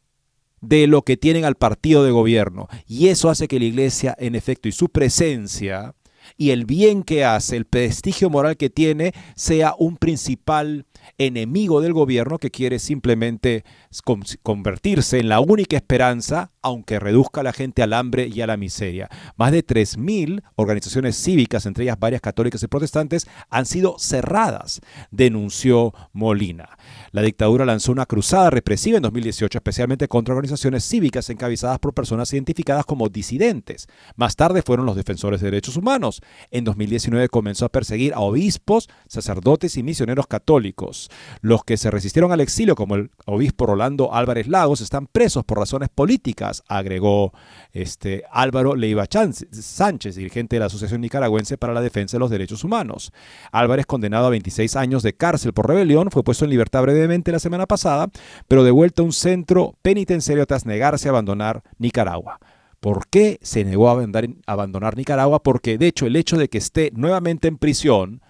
de 0.60 0.86
lo 0.86 1.02
que 1.02 1.16
tienen 1.16 1.44
al 1.44 1.56
partido 1.56 2.04
de 2.04 2.10
gobierno. 2.10 2.68
Y 2.86 3.08
eso 3.08 3.30
hace 3.30 3.48
que 3.48 3.58
la 3.58 3.66
iglesia, 3.66 4.16
en 4.18 4.34
efecto, 4.34 4.68
y 4.68 4.72
su 4.72 4.88
presencia 4.88 5.94
y 6.36 6.50
el 6.50 6.64
bien 6.64 7.02
que 7.02 7.24
hace, 7.24 7.56
el 7.56 7.66
prestigio 7.66 8.30
moral 8.30 8.56
que 8.56 8.70
tiene, 8.70 9.12
sea 9.34 9.74
un 9.78 9.96
principal 9.96 10.86
enemigo 11.18 11.80
del 11.80 11.92
gobierno 11.92 12.38
que 12.38 12.50
quiere 12.50 12.78
simplemente 12.78 13.64
convertirse 14.02 15.18
en 15.18 15.28
la 15.28 15.40
única 15.40 15.76
esperanza, 15.76 16.52
aunque 16.62 16.98
reduzca 16.98 17.40
a 17.40 17.44
la 17.44 17.52
gente 17.52 17.82
al 17.82 17.92
hambre 17.92 18.28
y 18.28 18.40
a 18.40 18.46
la 18.46 18.56
miseria. 18.56 19.08
Más 19.36 19.52
de 19.52 19.64
3.000 19.64 20.42
organizaciones 20.56 21.16
cívicas, 21.16 21.66
entre 21.66 21.84
ellas 21.84 21.98
varias 21.98 22.20
católicas 22.20 22.62
y 22.62 22.66
protestantes, 22.66 23.26
han 23.50 23.66
sido 23.66 23.98
cerradas, 23.98 24.80
denunció 25.10 25.94
Molina. 26.12 26.76
La 27.12 27.22
dictadura 27.22 27.64
lanzó 27.64 27.92
una 27.92 28.06
cruzada 28.06 28.50
represiva 28.50 28.96
en 28.96 29.02
2018, 29.02 29.58
especialmente 29.58 30.08
contra 30.08 30.34
organizaciones 30.34 30.84
cívicas 30.84 31.30
encabezadas 31.30 31.78
por 31.78 31.94
personas 31.94 32.32
identificadas 32.32 32.84
como 32.84 33.08
disidentes. 33.08 33.86
Más 34.16 34.36
tarde 34.36 34.62
fueron 34.62 34.86
los 34.86 34.96
defensores 34.96 35.40
de 35.40 35.50
derechos 35.50 35.76
humanos. 35.76 36.20
En 36.50 36.64
2019 36.64 37.28
comenzó 37.28 37.64
a 37.64 37.70
perseguir 37.70 38.12
a 38.14 38.20
obispos, 38.20 38.88
sacerdotes 39.08 39.76
y 39.76 39.82
misioneros 39.82 40.26
católicos. 40.26 41.10
Los 41.40 41.64
que 41.64 41.76
se 41.76 41.90
resistieron 41.90 42.32
al 42.32 42.40
exilio, 42.40 42.74
como 42.74 42.96
el 42.96 43.10
obispo 43.24 43.66
Rolando 43.66 43.85
Álvarez 44.12 44.48
Lagos, 44.48 44.80
están 44.80 45.06
presos 45.06 45.44
por 45.44 45.58
razones 45.58 45.88
políticas, 45.88 46.62
agregó 46.68 47.32
este, 47.72 48.24
Álvaro 48.30 48.74
Leiva 48.74 49.06
Sánchez, 49.10 50.16
dirigente 50.16 50.56
de 50.56 50.60
la 50.60 50.66
Asociación 50.66 51.00
Nicaragüense 51.00 51.58
para 51.58 51.72
la 51.72 51.80
Defensa 51.80 52.16
de 52.16 52.20
los 52.20 52.30
Derechos 52.30 52.64
Humanos. 52.64 53.12
Álvarez, 53.52 53.86
condenado 53.86 54.26
a 54.26 54.30
26 54.30 54.76
años 54.76 55.02
de 55.02 55.14
cárcel 55.14 55.52
por 55.52 55.68
rebelión, 55.68 56.10
fue 56.10 56.24
puesto 56.24 56.44
en 56.44 56.50
libertad 56.50 56.82
brevemente 56.82 57.32
la 57.32 57.38
semana 57.38 57.66
pasada, 57.66 58.08
pero 58.48 58.64
de 58.64 58.70
vuelta 58.70 59.02
a 59.02 59.04
un 59.04 59.12
centro 59.12 59.74
penitenciario 59.82 60.46
tras 60.46 60.66
negarse 60.66 61.08
a 61.08 61.12
abandonar 61.12 61.62
Nicaragua. 61.78 62.40
¿Por 62.80 63.08
qué 63.08 63.38
se 63.42 63.64
negó 63.64 63.88
a 63.88 64.02
abandonar 64.46 64.96
Nicaragua? 64.96 65.42
Porque 65.42 65.78
de 65.78 65.88
hecho 65.88 66.06
el 66.06 66.16
hecho 66.16 66.36
de 66.36 66.48
que 66.48 66.58
esté 66.58 66.92
nuevamente 66.94 67.48
en 67.48 67.58
prisión 67.58 68.20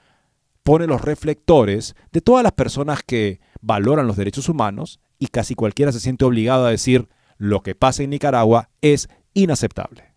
pone 0.67 0.89
los 0.89 1.01
reflectores 1.01 1.95
de 2.11 2.21
todas 2.21 2.43
las 2.43 2.51
personas 2.51 3.05
que 3.07 3.39
valoran 3.61 4.09
los 4.09 4.17
derechos 4.17 4.49
humanos 4.49 4.99
y 5.17 5.29
casi 5.29 5.55
cualquiera 5.55 5.93
se 5.93 6.01
siente 6.01 6.25
obligado 6.25 6.67
a 6.67 6.73
decir 6.73 7.09
lo 7.39 7.63
que 7.63 7.77
pasa 7.77 8.03
en 8.03 8.11
Nicaragua 8.11 8.69
es 8.81 9.09
inaceptable 9.33 10.17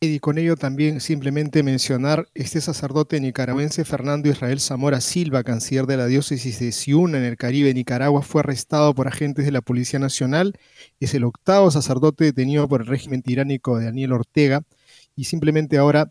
y 0.00 0.18
con 0.18 0.38
ello 0.38 0.56
también 0.56 1.00
simplemente 1.00 1.62
mencionar 1.62 2.26
este 2.32 2.62
sacerdote 2.62 3.20
nicaragüense 3.20 3.84
Fernando 3.84 4.30
Israel 4.30 4.60
Zamora 4.60 5.02
Silva, 5.02 5.42
canciller 5.42 5.84
de 5.84 5.98
la 5.98 6.06
diócesis 6.06 6.58
de 6.58 6.72
Ciuna 6.72 7.18
en 7.18 7.24
el 7.24 7.36
Caribe, 7.36 7.72
Nicaragua, 7.74 8.22
fue 8.22 8.40
arrestado 8.40 8.94
por 8.94 9.08
agentes 9.08 9.44
de 9.44 9.52
la 9.52 9.60
Policía 9.60 9.98
Nacional. 9.98 10.58
Es 11.00 11.14
el 11.14 11.24
octavo 11.24 11.70
sacerdote 11.70 12.24
detenido 12.24 12.68
por 12.68 12.80
el 12.82 12.86
régimen 12.86 13.22
tiránico 13.22 13.78
de 13.78 13.86
Daniel 13.86 14.12
Ortega. 14.12 14.62
Y 15.16 15.24
simplemente 15.24 15.78
ahora 15.78 16.10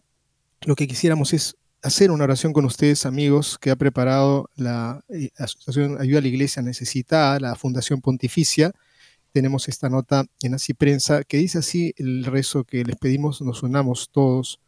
lo 0.66 0.76
que 0.76 0.88
quisiéramos 0.88 1.34
es 1.34 1.56
hacer 1.84 2.12
una 2.12 2.24
oración 2.24 2.54
con 2.54 2.66
ustedes, 2.66 3.06
amigos, 3.06 3.60
que 3.60 3.70
ha 3.70 3.76
preparado 3.76 4.50
la 4.56 5.04
eh, 5.10 5.30
Asociación 5.38 6.02
Ayuda 6.02 6.20
a 6.20 6.22
la 6.22 6.28
Iglesia 6.28 6.62
Necesitada, 6.62 7.40
la 7.40 7.56
Fundación 7.56 8.02
Pontificia 8.02 8.74
tenemos 9.34 9.68
esta 9.68 9.90
nota 9.90 10.26
en 10.44 10.54
Así 10.54 10.74
Prensa 10.74 11.24
que 11.24 11.38
dice 11.38 11.58
así 11.58 11.94
el 11.98 12.24
rezo 12.24 12.64
que 12.64 12.86
les 12.86 12.96
pedimos, 12.96 13.42
nos 13.42 13.64
unamos 13.64 14.10
todos. 14.12 14.60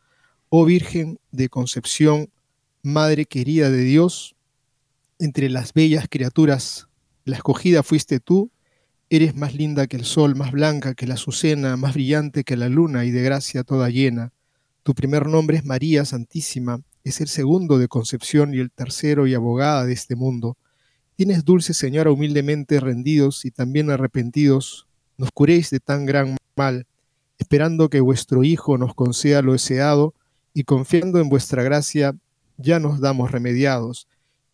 Oh 0.50 0.66
Virgen 0.66 1.20
de 1.32 1.50
Concepción, 1.50 2.32
Madre 2.82 3.26
querida 3.26 3.70
de 3.70 3.82
Dios, 3.84 4.36
entre 5.20 5.50
las 5.50 5.74
bellas 5.74 6.08
criaturas, 6.10 6.88
la 7.26 7.38
escogida 7.38 7.84
fuiste 7.84 8.20
tú, 8.20 8.52
eres 9.10 9.36
más 9.36 9.54
linda 9.54 9.88
que 9.88 9.98
el 9.98 10.06
sol, 10.06 10.36
más 10.36 10.52
blanca 10.52 10.96
que 10.96 11.08
la 11.08 11.14
azucena, 11.14 11.78
más 11.78 11.94
brillante 11.94 12.44
que 12.44 12.58
la 12.58 12.68
luna 12.68 13.06
y 13.06 13.12
de 13.12 13.22
gracia 13.22 13.64
toda 13.64 13.90
llena. 13.90 14.34
Tu 14.84 14.94
primer 14.94 15.28
nombre 15.28 15.58
es 15.58 15.66
María 15.66 16.06
Santísima, 16.06 16.82
es 17.06 17.22
el 17.22 17.28
segundo 17.28 17.78
de 17.78 17.88
concepción 17.88 18.54
y 18.54 18.60
el 18.60 18.72
tercero 18.72 19.28
y 19.28 19.36
abogada 19.36 19.86
de 19.86 19.94
este 19.94 20.16
mundo. 20.16 20.58
Tienes, 21.16 21.46
dulce 21.46 21.74
Señora, 21.74 22.12
humildemente 22.12 22.80
rendidos 22.80 23.46
y 23.46 23.52
también 23.52 23.90
arrepentidos, 23.92 24.88
nos 25.18 25.32
curéis 25.32 25.70
de 25.70 25.80
tan 25.80 26.06
gran 26.06 26.36
mal, 26.56 26.88
esperando 27.38 27.90
que 27.90 28.02
vuestro 28.02 28.44
Hijo 28.44 28.78
nos 28.78 28.96
conceda 28.96 29.42
lo 29.42 29.54
deseado, 29.54 30.14
y 30.54 30.64
confiando 30.64 31.20
en 31.20 31.30
vuestra 31.30 31.64
gracia, 31.64 32.16
ya 32.58 32.80
nos 32.80 33.00
damos 33.00 33.32
remediados, 33.32 34.08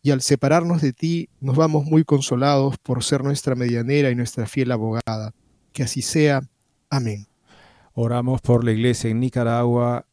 y 0.03 0.11
al 0.11 0.21
separarnos 0.21 0.81
de 0.81 0.93
ti, 0.93 1.29
nos 1.39 1.55
vamos 1.55 1.85
muy 1.85 2.03
consolados 2.03 2.77
por 2.79 3.03
ser 3.03 3.23
nuestra 3.23 3.55
medianera 3.55 4.09
y 4.09 4.15
nuestra 4.15 4.45
fiel 4.47 4.71
abogada. 4.71 5.33
Que 5.73 5.83
así 5.83 6.01
sea. 6.01 6.41
Amén. 6.89 7.27
Oramos 7.93 8.41
por 8.41 8.63
la 8.63 8.71
iglesia 8.71 9.09
en 9.09 9.19
Nicaragua 9.19 10.05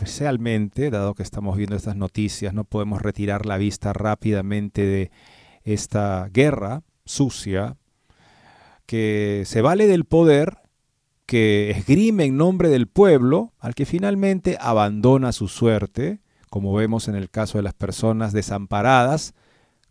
especialmente, 0.00 0.88
dado 0.88 1.14
que 1.14 1.22
estamos 1.22 1.58
viendo 1.58 1.76
estas 1.76 1.94
noticias, 1.94 2.54
no 2.54 2.64
podemos 2.64 3.02
retirar 3.02 3.44
la 3.44 3.58
vista 3.58 3.92
rápidamente 3.92 4.86
de 4.86 5.10
esta 5.62 6.30
guerra 6.32 6.82
sucia 7.04 7.76
que 8.86 9.42
se 9.44 9.60
vale 9.60 9.86
del 9.86 10.06
poder, 10.06 10.56
que 11.26 11.70
esgrime 11.70 12.24
en 12.24 12.38
nombre 12.38 12.70
del 12.70 12.86
pueblo, 12.86 13.52
al 13.58 13.74
que 13.74 13.84
finalmente 13.84 14.56
abandona 14.58 15.32
su 15.32 15.48
suerte, 15.48 16.20
como 16.48 16.72
vemos 16.72 17.06
en 17.06 17.14
el 17.14 17.28
caso 17.28 17.58
de 17.58 17.62
las 17.62 17.74
personas 17.74 18.32
desamparadas, 18.32 19.34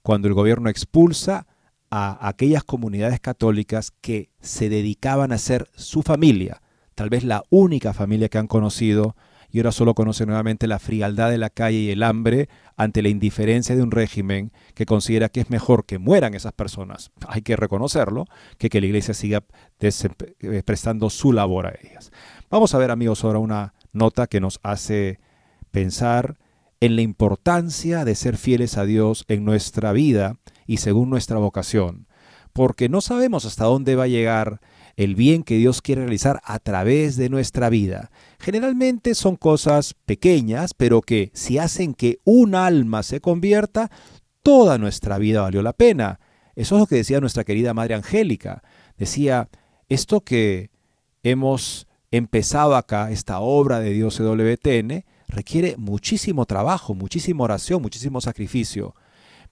cuando 0.01 0.27
el 0.27 0.33
gobierno 0.33 0.71
expulsa 0.71 1.45
a 1.91 2.27
aquellas 2.27 2.63
comunidades 2.63 3.19
católicas 3.19 3.91
que 4.01 4.31
se 4.41 4.69
dedicaban 4.69 5.31
a 5.33 5.37
ser 5.37 5.69
su 5.75 6.01
familia, 6.01 6.63
tal 6.95 7.09
vez 7.09 7.23
la 7.23 7.43
única 7.51 7.93
familia 7.93 8.27
que 8.27 8.39
han 8.39 8.47
conocido, 8.47 9.15
y 9.51 9.59
ahora 9.59 9.71
solo 9.71 9.95
conocen 9.95 10.27
nuevamente 10.27 10.67
la 10.67 10.79
frialdad 10.79 11.29
de 11.29 11.37
la 11.37 11.49
calle 11.49 11.77
y 11.77 11.89
el 11.89 12.03
hambre 12.03 12.49
ante 12.77 13.01
la 13.01 13.09
indiferencia 13.09 13.75
de 13.75 13.81
un 13.81 13.91
régimen 13.91 14.51
que 14.75 14.85
considera 14.85 15.29
que 15.29 15.41
es 15.41 15.49
mejor 15.49 15.85
que 15.85 15.97
mueran 15.97 16.33
esas 16.33 16.53
personas, 16.53 17.11
hay 17.27 17.41
que 17.41 17.55
reconocerlo, 17.55 18.25
que 18.57 18.69
que 18.69 18.79
la 18.79 18.87
iglesia 18.87 19.13
siga 19.13 19.43
eh, 19.79 20.63
prestando 20.63 21.09
su 21.09 21.33
labor 21.33 21.67
a 21.67 21.73
ellas. 21.81 22.11
Vamos 22.49 22.73
a 22.73 22.77
ver 22.77 22.91
amigos 22.91 23.23
ahora 23.23 23.39
una 23.39 23.73
nota 23.91 24.27
que 24.27 24.39
nos 24.39 24.59
hace 24.63 25.19
pensar 25.71 26.37
en 26.79 26.95
la 26.95 27.01
importancia 27.01 28.05
de 28.05 28.15
ser 28.15 28.37
fieles 28.37 28.77
a 28.77 28.85
Dios 28.85 29.25
en 29.27 29.43
nuestra 29.43 29.91
vida 29.91 30.37
y 30.65 30.77
según 30.77 31.09
nuestra 31.09 31.37
vocación, 31.37 32.07
porque 32.53 32.89
no 32.89 33.01
sabemos 33.01 33.45
hasta 33.45 33.65
dónde 33.65 33.95
va 33.95 34.03
a 34.03 34.07
llegar 34.07 34.61
el 34.95 35.15
bien 35.15 35.43
que 35.43 35.57
Dios 35.57 35.81
quiere 35.81 36.01
realizar 36.01 36.41
a 36.43 36.59
través 36.59 37.15
de 37.15 37.29
nuestra 37.29 37.69
vida. 37.69 38.11
Generalmente 38.39 39.15
son 39.15 39.35
cosas 39.35 39.95
pequeñas, 40.05 40.73
pero 40.73 41.01
que 41.01 41.29
si 41.33 41.57
hacen 41.57 41.93
que 41.93 42.19
un 42.23 42.55
alma 42.55 43.03
se 43.03 43.19
convierta, 43.19 43.91
toda 44.41 44.77
nuestra 44.77 45.17
vida 45.17 45.41
valió 45.41 45.61
la 45.61 45.73
pena. 45.73 46.19
Eso 46.55 46.75
es 46.75 46.79
lo 46.79 46.87
que 46.87 46.95
decía 46.95 47.19
nuestra 47.19 47.43
querida 47.43 47.73
Madre 47.73 47.95
Angélica. 47.95 48.63
Decía, 48.97 49.49
esto 49.89 50.21
que 50.21 50.71
hemos 51.21 51.87
empezado 52.11 52.75
acá, 52.75 53.11
esta 53.11 53.39
obra 53.39 53.81
de 53.81 53.91
Dios 53.91 54.19
EWTN, 54.19 55.03
requiere 55.27 55.75
muchísimo 55.77 56.45
trabajo, 56.45 56.93
muchísima 56.93 57.43
oración, 57.43 57.81
muchísimo 57.81 58.21
sacrificio. 58.21 58.95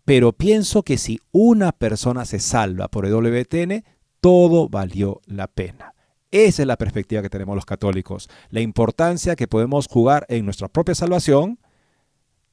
Pero 0.05 0.31
pienso 0.31 0.83
que 0.83 0.97
si 0.97 1.19
una 1.31 1.73
persona 1.73 2.23
se 2.23 2.39
salva 2.39 2.87
por 2.87 3.05
EWTN, 3.05 3.83
todo 4.21 4.69
valió 4.69 5.19
la 5.25 5.47
pena. 5.47 5.93
Esa 6.31 6.63
es 6.63 6.67
la 6.67 6.75
perspectiva 6.75 7.21
que 7.21 7.29
tenemos 7.29 7.55
los 7.55 7.65
católicos, 7.65 8.29
la 8.49 8.59
importancia 8.59 9.35
que 9.37 9.47
podemos 9.47 9.87
jugar 9.87 10.25
en 10.27 10.43
nuestra 10.43 10.67
propia 10.67 10.93
salvación 10.93 11.57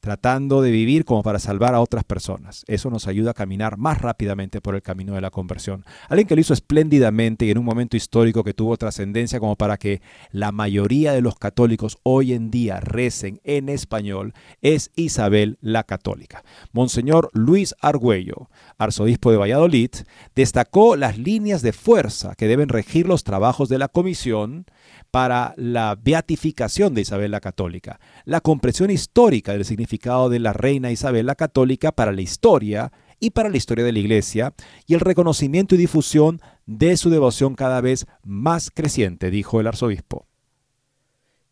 tratando 0.04 0.60
de 0.60 0.70
vivir 0.70 1.06
como 1.06 1.22
para 1.22 1.38
salvar 1.38 1.74
a 1.74 1.80
otras 1.80 2.04
personas. 2.04 2.62
Eso 2.68 2.90
nos 2.90 3.06
ayuda 3.06 3.30
a 3.30 3.34
caminar 3.34 3.78
más 3.78 4.02
rápidamente 4.02 4.60
por 4.60 4.74
el 4.74 4.82
camino 4.82 5.14
de 5.14 5.22
la 5.22 5.30
conversión. 5.30 5.82
Alguien 6.10 6.28
que 6.28 6.34
lo 6.34 6.42
hizo 6.42 6.52
espléndidamente 6.52 7.46
y 7.46 7.50
en 7.50 7.56
un 7.56 7.64
momento 7.64 7.96
histórico 7.96 8.44
que 8.44 8.52
tuvo 8.52 8.76
trascendencia 8.76 9.40
como 9.40 9.56
para 9.56 9.78
que 9.78 10.02
la 10.30 10.52
mayoría 10.52 11.14
de 11.14 11.22
los 11.22 11.36
católicos 11.36 11.96
hoy 12.02 12.34
en 12.34 12.50
día 12.50 12.80
recen 12.80 13.40
en 13.44 13.70
español 13.70 14.34
es 14.60 14.90
Isabel 14.94 15.56
la 15.62 15.84
Católica. 15.84 16.44
Monseñor 16.72 17.30
Luis 17.32 17.74
Argüello, 17.80 18.50
arzobispo 18.76 19.30
de 19.30 19.38
Valladolid, 19.38 19.88
destacó 20.34 20.96
las 20.96 21.16
líneas 21.16 21.62
de 21.62 21.72
fuerza 21.72 22.34
que 22.34 22.46
deben 22.46 22.68
regir 22.68 23.08
los 23.08 23.24
trabajos 23.24 23.70
de 23.70 23.78
la 23.78 23.88
comisión 23.88 24.66
para 25.10 25.54
la 25.56 25.96
beatificación 25.98 26.92
de 26.92 27.02
Isabel 27.02 27.30
la 27.30 27.40
Católica, 27.40 28.00
la 28.24 28.40
comprensión 28.40 28.90
histórica 28.90 29.52
del 29.52 29.64
significado 29.64 29.93
de 29.98 30.38
la 30.38 30.52
reina 30.52 30.90
Isabel 30.90 31.26
la 31.26 31.34
Católica 31.34 31.92
para 31.92 32.12
la 32.12 32.20
historia 32.20 32.92
y 33.20 33.30
para 33.30 33.48
la 33.48 33.56
historia 33.56 33.84
de 33.84 33.92
la 33.92 33.98
Iglesia, 34.00 34.54
y 34.86 34.94
el 34.94 35.00
reconocimiento 35.00 35.74
y 35.74 35.78
difusión 35.78 36.40
de 36.66 36.96
su 36.96 37.10
devoción 37.10 37.54
cada 37.54 37.80
vez 37.80 38.06
más 38.22 38.70
creciente, 38.70 39.30
dijo 39.30 39.60
el 39.60 39.66
arzobispo. 39.66 40.26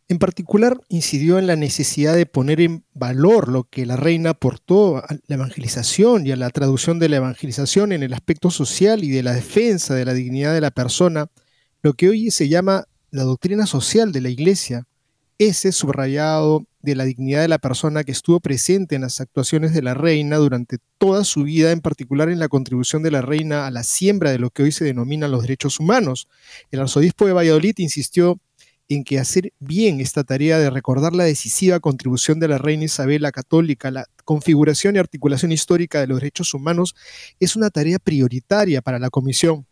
En 0.09 0.19
particular, 0.19 0.79
incidió 0.89 1.39
en 1.39 1.47
la 1.47 1.57
necesidad 1.57 2.15
de 2.15 2.27
poner 2.27 2.61
en 2.61 2.85
valor 2.93 3.49
lo 3.49 3.65
que 3.65 3.87
la 3.87 3.97
reina 3.97 4.31
aportó 4.31 4.99
a 4.99 5.07
la 5.27 5.37
evangelización 5.37 6.27
y 6.27 6.33
a 6.33 6.37
la 6.37 6.51
traducción 6.51 6.99
de 6.99 7.09
la 7.09 7.17
evangelización 7.17 7.93
en 7.93 8.03
el 8.03 8.13
aspecto 8.13 8.51
social 8.51 9.05
y 9.05 9.11
de 9.11 9.23
la 9.23 9.33
defensa 9.33 9.95
de 9.95 10.05
la 10.05 10.13
dignidad 10.13 10.53
de 10.53 10.61
la 10.61 10.73
persona, 10.73 11.29
lo 11.83 11.95
que 11.95 12.11
hoy 12.11 12.31
se 12.31 12.49
llama 12.49 12.85
la 13.11 13.23
doctrina 13.23 13.65
social 13.65 14.13
de 14.13 14.21
la 14.21 14.29
Iglesia, 14.29 14.87
ese 15.47 15.73
subrayado 15.73 16.67
de 16.81 16.97
la 16.97 17.05
dignidad 17.05 17.43
de 17.43 17.49
la 17.49 17.59
persona 17.59 18.05
que 18.05 18.13
estuvo 18.13 18.41
presente 18.41 18.97
en 18.97 19.03
las 19.03 19.21
actuaciones 19.21 19.73
de 19.73 19.83
la 19.83 19.95
reina 19.95 20.37
durante 20.37 20.79
toda 20.99 21.25
su 21.25 21.45
vida, 21.45 21.71
en 21.71 21.81
particular 21.81 22.29
en 22.29 22.39
la 22.39 22.49
contribución 22.49 23.03
de 23.03 23.11
la 23.11 23.23
reina 23.23 23.67
a 23.67 23.71
la 23.71 23.85
siembra 23.85 24.31
de 24.31 24.39
lo 24.39 24.51
que 24.51 24.65
hoy 24.65 24.73
se 24.73 24.85
denominan 24.85 25.31
los 25.31 25.43
derechos 25.43 25.79
humanos. 25.79 26.29
El 26.71 26.81
arzobispo 26.81 27.27
de 27.27 27.33
Valladolid 27.33 27.75
insistió 27.79 28.41
en 28.89 29.05
que 29.05 29.19
hacer 29.19 29.53
bien 29.61 30.01
esta 30.01 30.25
tarea 30.25 30.59
de 30.59 30.71
recordar 30.71 31.15
la 31.15 31.25
decisiva 31.25 31.81
contribución 31.81 32.41
de 32.41 32.49
la 32.49 32.59
reina 32.59 32.85
Isabel 32.85 33.23
la 33.23 33.33
Católica, 33.33 33.91
la 33.91 34.07
configuración 34.25 34.97
y 34.97 34.99
articulación 34.99 35.53
histórica 35.53 36.01
de 36.01 36.09
los 36.09 36.19
derechos 36.21 36.53
humanos, 36.53 36.95
es 37.41 37.57
una 37.57 37.71
tarea 37.71 37.99
prioritaria 37.99 38.83
para 38.83 38.99
la 38.99 39.11
Comisión 39.11 39.67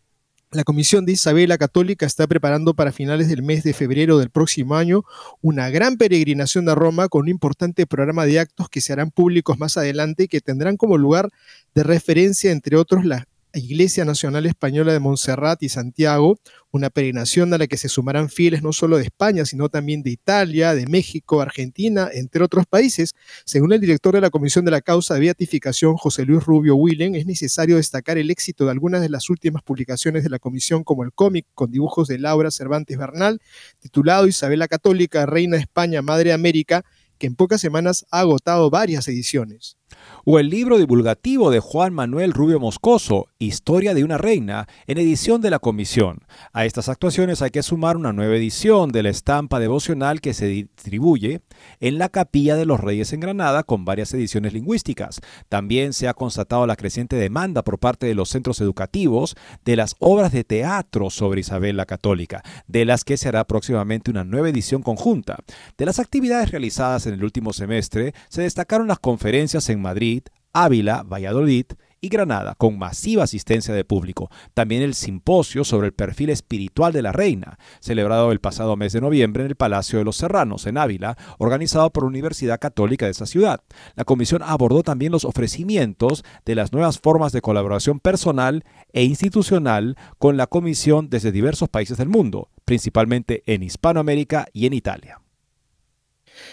la 0.53 0.65
Comisión 0.65 1.05
de 1.05 1.13
Isabel 1.13 1.57
Católica 1.57 2.05
está 2.05 2.27
preparando 2.27 2.73
para 2.73 2.91
finales 2.91 3.29
del 3.29 3.41
mes 3.41 3.63
de 3.63 3.73
febrero 3.73 4.17
del 4.17 4.29
próximo 4.29 4.75
año 4.75 5.03
una 5.41 5.69
gran 5.69 5.95
peregrinación 5.95 6.67
a 6.67 6.75
Roma 6.75 7.07
con 7.07 7.21
un 7.21 7.29
importante 7.29 7.87
programa 7.87 8.25
de 8.25 8.39
actos 8.39 8.67
que 8.67 8.81
se 8.81 8.91
harán 8.91 9.11
públicos 9.11 9.57
más 9.59 9.77
adelante 9.77 10.23
y 10.23 10.27
que 10.27 10.41
tendrán 10.41 10.75
como 10.75 10.97
lugar 10.97 11.29
de 11.73 11.83
referencia, 11.83 12.51
entre 12.51 12.75
otros, 12.75 13.05
la 13.05 13.27
Iglesia 13.59 14.05
Nacional 14.05 14.45
Española 14.45 14.93
de 14.93 14.99
Montserrat 14.99 15.61
y 15.63 15.69
Santiago, 15.69 16.37
una 16.71 16.89
peregrinación 16.89 17.53
a 17.53 17.57
la 17.57 17.67
que 17.67 17.77
se 17.77 17.89
sumarán 17.89 18.29
fieles 18.29 18.63
no 18.63 18.71
solo 18.71 18.97
de 18.97 19.03
España, 19.03 19.45
sino 19.45 19.67
también 19.67 20.03
de 20.03 20.11
Italia, 20.11 20.73
de 20.73 20.87
México, 20.87 21.41
Argentina, 21.41 22.09
entre 22.13 22.43
otros 22.43 22.65
países. 22.65 23.13
Según 23.45 23.73
el 23.73 23.81
director 23.81 24.15
de 24.15 24.21
la 24.21 24.29
Comisión 24.29 24.63
de 24.63 24.71
la 24.71 24.81
Causa 24.81 25.15
de 25.15 25.21
Beatificación, 25.21 25.97
José 25.97 26.25
Luis 26.25 26.43
Rubio 26.43 26.75
Willen, 26.75 27.15
es 27.15 27.25
necesario 27.25 27.75
destacar 27.75 28.17
el 28.17 28.31
éxito 28.31 28.65
de 28.65 28.71
algunas 28.71 29.01
de 29.01 29.09
las 29.09 29.29
últimas 29.29 29.63
publicaciones 29.63 30.23
de 30.23 30.29
la 30.29 30.39
Comisión, 30.39 30.83
como 30.83 31.03
el 31.03 31.11
cómic 31.11 31.45
con 31.53 31.71
dibujos 31.71 32.07
de 32.07 32.19
Laura 32.19 32.51
Cervantes 32.51 32.97
Bernal, 32.97 33.41
titulado 33.79 34.27
Isabela 34.27 34.67
Católica, 34.67 35.25
Reina 35.25 35.57
de 35.57 35.63
España, 35.63 36.01
Madre 36.01 36.31
América, 36.31 36.83
que 37.17 37.27
en 37.27 37.35
pocas 37.35 37.61
semanas 37.61 38.05
ha 38.11 38.21
agotado 38.21 38.69
varias 38.69 39.07
ediciones 39.07 39.77
o 40.25 40.39
el 40.39 40.49
libro 40.49 40.77
divulgativo 40.77 41.51
de 41.51 41.59
Juan 41.59 41.93
Manuel 41.93 42.33
Rubio 42.33 42.59
Moscoso, 42.59 43.27
Historia 43.39 43.93
de 43.93 44.03
una 44.03 44.17
Reina, 44.17 44.67
en 44.87 44.97
edición 44.97 45.41
de 45.41 45.49
la 45.49 45.59
Comisión. 45.59 46.19
A 46.53 46.65
estas 46.65 46.89
actuaciones 46.89 47.41
hay 47.41 47.49
que 47.49 47.63
sumar 47.63 47.97
una 47.97 48.13
nueva 48.13 48.35
edición 48.35 48.91
de 48.91 49.03
la 49.03 49.09
estampa 49.09 49.59
devocional 49.59 50.21
que 50.21 50.33
se 50.33 50.47
distribuye 50.47 51.41
en 51.79 51.97
la 51.97 52.09
Capilla 52.09 52.55
de 52.55 52.65
los 52.65 52.79
Reyes 52.79 53.13
en 53.13 53.19
Granada 53.19 53.63
con 53.63 53.85
varias 53.85 54.13
ediciones 54.13 54.53
lingüísticas. 54.53 55.21
También 55.49 55.93
se 55.93 56.07
ha 56.07 56.13
constatado 56.13 56.67
la 56.67 56.75
creciente 56.75 57.15
demanda 57.15 57.63
por 57.63 57.79
parte 57.79 58.05
de 58.05 58.15
los 58.15 58.29
centros 58.29 58.61
educativos 58.61 59.35
de 59.65 59.75
las 59.75 59.95
obras 59.99 60.31
de 60.31 60.43
teatro 60.43 61.09
sobre 61.09 61.41
Isabel 61.41 61.77
la 61.77 61.85
Católica, 61.85 62.43
de 62.67 62.85
las 62.85 63.03
que 63.03 63.17
se 63.17 63.27
hará 63.27 63.45
próximamente 63.45 64.11
una 64.11 64.23
nueva 64.23 64.49
edición 64.49 64.81
conjunta. 64.81 65.37
De 65.77 65.85
las 65.85 65.99
actividades 65.99 66.51
realizadas 66.51 67.07
en 67.07 67.13
el 67.13 67.23
último 67.23 67.53
semestre, 67.53 68.13
se 68.29 68.41
destacaron 68.41 68.87
las 68.87 68.99
conferencias 68.99 69.69
Madrid, 69.81 70.23
Ávila, 70.53 71.03
Valladolid 71.03 71.65
y 72.01 72.09
Granada, 72.09 72.55
con 72.55 72.79
masiva 72.79 73.23
asistencia 73.23 73.73
de 73.73 73.85
público. 73.85 74.29
También 74.55 74.81
el 74.81 74.95
simposio 74.95 75.63
sobre 75.63 75.87
el 75.87 75.93
perfil 75.93 76.31
espiritual 76.31 76.91
de 76.91 77.03
la 77.03 77.11
reina, 77.11 77.59
celebrado 77.79 78.31
el 78.31 78.39
pasado 78.39 78.75
mes 78.75 78.91
de 78.93 79.01
noviembre 79.01 79.43
en 79.43 79.49
el 79.49 79.55
Palacio 79.55 79.99
de 79.99 80.05
los 80.05 80.17
Serranos, 80.17 80.65
en 80.65 80.77
Ávila, 80.77 81.15
organizado 81.37 81.91
por 81.91 82.03
la 82.03 82.09
Universidad 82.09 82.59
Católica 82.59 83.05
de 83.05 83.11
esa 83.11 83.27
ciudad. 83.27 83.61
La 83.95 84.03
comisión 84.03 84.41
abordó 84.43 84.81
también 84.81 85.11
los 85.11 85.25
ofrecimientos 85.25 86.23
de 86.43 86.55
las 86.55 86.73
nuevas 86.73 86.99
formas 86.99 87.31
de 87.31 87.41
colaboración 87.41 87.99
personal 87.99 88.63
e 88.93 89.03
institucional 89.03 89.95
con 90.17 90.37
la 90.37 90.47
comisión 90.47 91.09
desde 91.09 91.31
diversos 91.31 91.69
países 91.69 91.97
del 91.97 92.09
mundo, 92.09 92.49
principalmente 92.65 93.43
en 93.45 93.61
Hispanoamérica 93.61 94.47
y 94.53 94.65
en 94.65 94.73
Italia. 94.73 95.21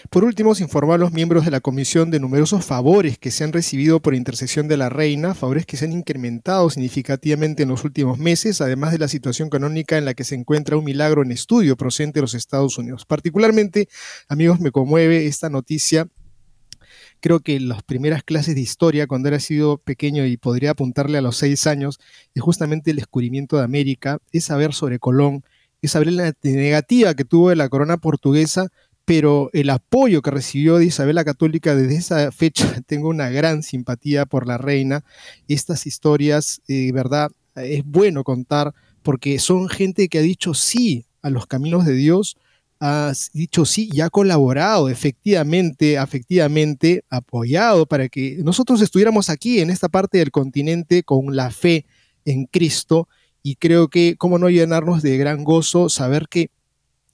Por 0.09 0.23
último, 0.23 0.55
se 0.55 0.63
informó 0.63 0.93
a 0.93 0.97
los 0.97 1.11
miembros 1.11 1.45
de 1.45 1.51
la 1.51 1.59
comisión 1.59 2.11
de 2.11 2.19
numerosos 2.19 2.65
favores 2.65 3.17
que 3.17 3.31
se 3.31 3.43
han 3.43 3.53
recibido 3.53 4.01
por 4.01 4.15
intercesión 4.15 4.67
de 4.67 4.77
la 4.77 4.89
reina, 4.89 5.35
favores 5.35 5.65
que 5.65 5.77
se 5.77 5.85
han 5.85 5.93
incrementado 5.93 6.69
significativamente 6.69 7.63
en 7.63 7.69
los 7.69 7.83
últimos 7.83 8.17
meses, 8.17 8.61
además 8.61 8.91
de 8.91 8.99
la 8.99 9.07
situación 9.07 9.49
canónica 9.49 9.97
en 9.97 10.05
la 10.05 10.13
que 10.13 10.23
se 10.23 10.35
encuentra 10.35 10.77
un 10.77 10.85
milagro 10.85 11.23
en 11.23 11.31
estudio 11.31 11.77
procedente 11.77 12.19
de 12.19 12.23
los 12.23 12.33
Estados 12.33 12.77
Unidos. 12.77 13.05
Particularmente, 13.05 13.87
amigos, 14.27 14.59
me 14.59 14.71
conmueve 14.71 15.25
esta 15.25 15.49
noticia 15.49 16.07
creo 17.19 17.39
que 17.41 17.59
las 17.59 17.83
primeras 17.83 18.23
clases 18.23 18.55
de 18.55 18.61
historia, 18.61 19.07
cuando 19.07 19.27
era 19.27 19.39
sido 19.39 19.77
pequeño 19.77 20.25
y 20.25 20.37
podría 20.37 20.71
apuntarle 20.71 21.17
a 21.17 21.21
los 21.21 21.37
seis 21.37 21.67
años, 21.67 21.99
es 22.33 22.41
justamente 22.41 22.91
el 22.91 22.97
descubrimiento 22.97 23.57
de 23.57 23.63
América, 23.63 24.19
es 24.31 24.45
saber 24.45 24.73
sobre 24.73 24.99
Colón, 24.99 25.43
es 25.81 25.91
saber 25.91 26.11
la 26.11 26.33
negativa 26.43 27.13
que 27.13 27.25
tuvo 27.25 27.49
de 27.49 27.55
la 27.55 27.69
corona 27.69 27.97
portuguesa 27.97 28.67
pero 29.09 29.49
el 29.53 29.71
apoyo 29.71 30.21
que 30.21 30.29
recibió 30.29 30.77
de 30.77 30.85
Isabel 30.85 31.15
la 31.15 31.25
Católica 31.25 31.75
desde 31.75 31.95
esa 31.95 32.31
fecha, 32.31 32.79
tengo 32.85 33.09
una 33.09 33.31
gran 33.31 33.63
simpatía 33.63 34.27
por 34.27 34.45
la 34.45 34.59
reina. 34.59 35.03
Estas 35.47 35.87
historias, 35.87 36.61
eh, 36.67 36.91
verdad, 36.91 37.31
es 37.55 37.83
bueno 37.83 38.23
contar 38.23 38.71
porque 39.01 39.39
son 39.39 39.67
gente 39.67 40.09
que 40.09 40.19
ha 40.19 40.21
dicho 40.21 40.53
sí 40.53 41.07
a 41.23 41.31
los 41.31 41.47
caminos 41.47 41.87
de 41.87 41.93
Dios, 41.93 42.37
ha 42.79 43.11
dicho 43.33 43.65
sí 43.65 43.89
y 43.91 44.01
ha 44.01 44.11
colaborado 44.11 44.89
efectivamente, 44.89 45.95
efectivamente 45.95 47.03
apoyado 47.09 47.87
para 47.87 48.09
que 48.09 48.37
nosotros 48.43 48.79
estuviéramos 48.79 49.31
aquí 49.31 49.59
en 49.59 49.71
esta 49.71 49.89
parte 49.89 50.19
del 50.19 50.29
continente 50.29 51.01
con 51.01 51.35
la 51.35 51.49
fe 51.49 51.87
en 52.25 52.45
Cristo 52.45 53.07
y 53.41 53.55
creo 53.55 53.87
que 53.87 54.17
cómo 54.19 54.37
no 54.37 54.51
llenarnos 54.51 55.01
de 55.01 55.17
gran 55.17 55.43
gozo 55.43 55.89
saber 55.89 56.27
que 56.29 56.51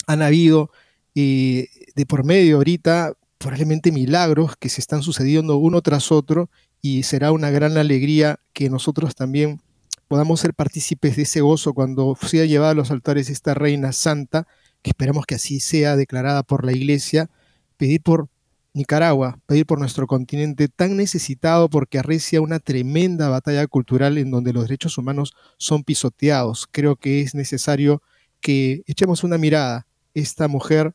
han 0.08 0.22
habido 0.22 0.72
eh, 1.15 1.69
de 1.95 2.06
por 2.06 2.23
medio 2.23 2.58
ahorita 2.58 3.13
probablemente 3.38 3.91
milagros 3.91 4.56
que 4.58 4.69
se 4.69 4.82
están 4.82 5.01
sucediendo 5.01 5.58
uno 5.58 5.82
tras 5.82 6.12
otro 6.12 6.49
y 6.82 7.04
será 7.04 7.32
una 7.32 7.49
gran 7.49 7.78
alegría 7.78 8.39
que 8.54 8.69
nosotros 8.69 9.15
también 9.15 9.62
podamos 10.08 10.39
ser 10.39 10.54
partícipes 10.54 11.15
de 11.15 11.23
ese 11.23 11.41
gozo 11.41 11.73
cuando 11.73 12.17
sea 12.21 12.45
llevada 12.45 12.71
a 12.71 12.75
los 12.75 12.91
altares 12.91 13.30
esta 13.30 13.54
reina 13.54 13.91
santa, 13.91 14.47
que 14.82 14.91
esperamos 14.91 15.25
que 15.25 15.36
así 15.36 15.60
sea 15.60 15.95
declarada 15.95 16.43
por 16.43 16.65
la 16.65 16.73
iglesia, 16.73 17.30
pedir 17.78 18.01
por 18.01 18.30
Nicaragua, 18.73 19.39
pedir 19.45 19.65
por 19.65 19.80
nuestro 19.80 20.06
continente 20.06 20.67
tan 20.67 20.97
necesitado 20.97 21.69
porque 21.69 21.97
arrecia 21.97 22.41
una 22.41 22.60
tremenda 22.60 23.30
batalla 23.30 23.65
cultural 23.67 24.17
en 24.17 24.32
donde 24.32 24.51
los 24.51 24.63
derechos 24.63 24.97
humanos 24.97 25.34
son 25.58 25.84
pisoteados. 25.84 26.67
Creo 26.69 26.97
que 26.97 27.21
es 27.21 27.36
necesario 27.36 28.04
que 28.41 28.84
echemos 28.86 29.23
una 29.23 29.38
mirada. 29.38 29.88
Esta 30.13 30.47
mujer 30.47 30.93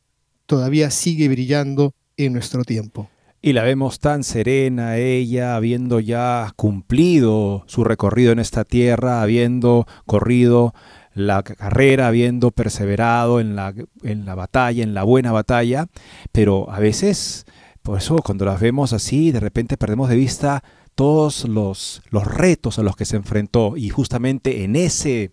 todavía 0.51 0.91
sigue 0.91 1.29
brillando 1.29 1.95
en 2.17 2.33
nuestro 2.33 2.65
tiempo. 2.65 3.09
Y 3.41 3.53
la 3.53 3.63
vemos 3.63 4.01
tan 4.01 4.25
serena, 4.25 4.97
ella 4.97 5.55
habiendo 5.55 6.01
ya 6.01 6.53
cumplido 6.57 7.63
su 7.69 7.85
recorrido 7.85 8.33
en 8.33 8.41
esta 8.41 8.65
tierra, 8.65 9.23
habiendo 9.23 9.87
corrido 10.07 10.75
la 11.15 11.45
carrera, 11.45 12.09
habiendo 12.09 12.51
perseverado 12.51 13.39
en 13.39 13.55
la, 13.55 13.73
en 14.03 14.27
la 14.27 14.35
batalla, 14.35 14.83
en 14.83 14.93
la 14.93 15.05
buena 15.05 15.31
batalla, 15.31 15.87
pero 16.33 16.69
a 16.69 16.81
veces, 16.81 17.47
por 17.83 17.99
eso 17.99 18.17
cuando 18.17 18.45
las 18.45 18.59
vemos 18.59 18.93
así, 18.93 19.31
de 19.31 19.39
repente 19.39 19.77
perdemos 19.77 20.09
de 20.09 20.17
vista 20.17 20.65
todos 20.95 21.49
los, 21.49 22.03
los 22.11 22.27
retos 22.27 22.79
a 22.79 22.83
los 22.83 22.97
que 22.97 23.05
se 23.05 23.17
enfrentó 23.17 23.77
y 23.77 23.89
justamente 23.89 24.65
en 24.65 24.77
ese 24.77 25.33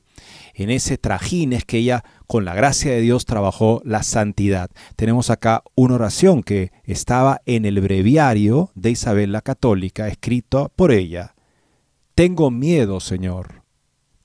en 0.53 0.71
ese 0.71 0.97
trajín 0.97 1.53
es 1.53 1.65
que 1.65 1.77
ella, 1.77 2.03
con 2.25 2.43
la 2.43 2.55
gracia 2.55 2.91
de 2.91 3.01
Dios, 3.01 3.25
trabajó 3.25 3.79
la 3.85 4.01
santidad. 4.01 4.71
Tenemos 4.95 5.29
acá 5.29 5.63
una 5.75 5.95
oración 5.95 6.41
que 6.41 6.71
estaba 6.83 7.41
en 7.45 7.65
el 7.65 7.79
breviario 7.79 8.71
de 8.73 8.89
Isabel 8.89 9.31
la 9.31 9.43
Católica, 9.43 10.07
escrito 10.07 10.71
por 10.75 10.91
ella. 10.91 11.35
Tengo 12.15 12.49
miedo, 12.49 12.99
Señor, 12.99 13.61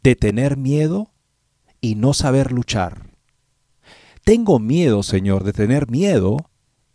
de 0.02 0.16
tener 0.16 0.56
miedo 0.56 1.10
y 1.82 1.96
no 1.96 2.14
saber 2.14 2.50
luchar. 2.50 3.10
Tengo 4.24 4.58
miedo, 4.58 5.02
Señor, 5.02 5.44
de 5.44 5.52
tener 5.52 5.90
miedo 5.90 6.38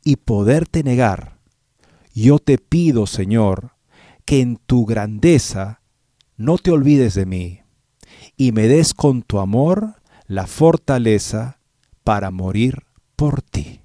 y 0.04 0.16
poderte 0.16 0.82
negar. 0.82 1.38
Yo 2.16 2.40
te 2.40 2.58
pido, 2.58 3.06
Señor, 3.06 3.74
que 4.28 4.42
en 4.42 4.58
tu 4.58 4.86
grandeza 4.86 5.80
no 6.36 6.58
te 6.58 6.70
olvides 6.72 7.16
de 7.16 7.26
mí 7.26 7.62
y 8.36 8.52
me 8.52 8.68
des 8.68 8.94
con 8.94 9.22
tu 9.22 9.40
amor 9.40 9.96
la 10.28 10.48
fortaleza 10.48 11.60
para 12.04 12.30
morir 12.30 12.84
por 13.16 13.42
ti. 13.42 13.80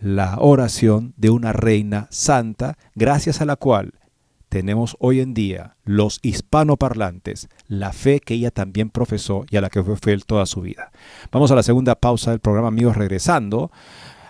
La 0.00 0.38
oración 0.38 1.12
de 1.18 1.28
una 1.28 1.52
reina 1.52 2.08
santa, 2.10 2.78
gracias 2.94 3.42
a 3.42 3.44
la 3.44 3.56
cual 3.56 3.92
tenemos 4.48 4.96
hoy 5.00 5.20
en 5.20 5.34
día 5.34 5.76
los 5.84 6.18
hispanoparlantes, 6.22 7.50
la 7.68 7.92
fe 7.92 8.20
que 8.20 8.34
ella 8.34 8.50
también 8.50 8.88
profesó 8.88 9.44
y 9.50 9.58
a 9.58 9.60
la 9.60 9.68
que 9.68 9.82
fue 9.82 9.98
fiel 9.98 10.24
toda 10.24 10.46
su 10.46 10.62
vida. 10.62 10.92
Vamos 11.30 11.50
a 11.50 11.56
la 11.56 11.62
segunda 11.62 11.94
pausa 11.94 12.30
del 12.30 12.40
programa, 12.40 12.68
amigos, 12.68 12.96
regresando. 12.96 13.70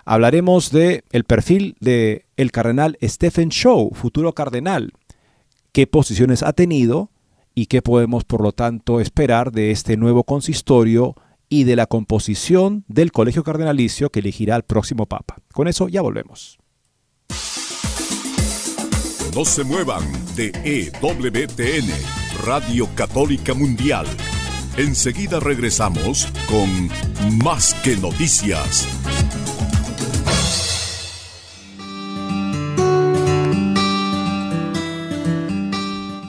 Hablaremos 0.05 0.73
de 0.73 1.05
el 1.12 1.23
perfil 1.23 1.77
de 1.79 2.27
el 2.37 2.51
cardenal 2.51 2.99
Stephen 3.01 3.51
Shaw, 3.51 3.93
futuro 3.95 4.33
cardenal, 4.33 4.93
qué 5.75 5.89
posiciones 5.89 6.45
ha 6.45 6.53
tenido 6.53 7.11
y 7.55 7.67
qué 7.67 7.83
podemos, 7.83 8.25
por 8.25 8.41
lo 8.41 8.53
tanto, 8.53 9.01
esperar 9.01 9.51
de 9.51 9.73
este 9.73 9.97
nuevo 9.97 10.23
consistorio 10.23 11.17
y 11.49 11.65
de 11.65 11.75
la 11.77 11.87
composición 11.87 12.85
del 12.87 13.11
colegio 13.11 13.43
cardenalicio 13.43 14.11
que 14.11 14.21
elegirá 14.21 14.55
al 14.55 14.63
próximo 14.63 15.07
papa. 15.07 15.37
Con 15.53 15.67
eso 15.67 15.89
ya 15.89 16.01
volvemos. 16.01 16.59
No 19.35 19.45
se 19.45 19.65
muevan 19.65 20.05
de 20.37 20.53
EWTN, 20.65 21.91
Radio 22.45 22.89
Católica 22.95 23.53
Mundial. 23.53 24.07
Enseguida 24.77 25.41
regresamos 25.41 26.29
con 26.49 26.89
Más 27.43 27.75
que 27.83 27.97
Noticias. 27.97 28.87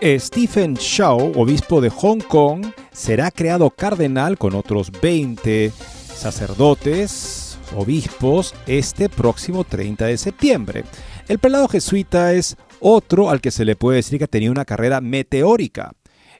Stephen 0.00 0.74
Shaw, 0.74 1.32
obispo 1.34 1.80
de 1.80 1.90
Hong 1.90 2.20
Kong, 2.20 2.66
será 2.92 3.32
creado 3.32 3.70
cardenal 3.70 4.38
con 4.38 4.54
otros 4.54 4.92
20 5.02 5.72
sacerdotes, 6.14 7.58
obispos, 7.74 8.54
este 8.68 9.08
próximo 9.08 9.64
30 9.64 10.06
de 10.06 10.16
septiembre. 10.16 10.84
El 11.26 11.40
pelado 11.40 11.66
jesuita 11.66 12.32
es 12.32 12.56
otro 12.78 13.28
al 13.28 13.40
que 13.40 13.50
se 13.50 13.64
le 13.64 13.74
puede 13.74 13.96
decir 13.96 14.18
que 14.18 14.24
ha 14.24 14.28
tenido 14.28 14.52
una 14.52 14.64
carrera 14.64 15.00
meteórica. 15.00 15.92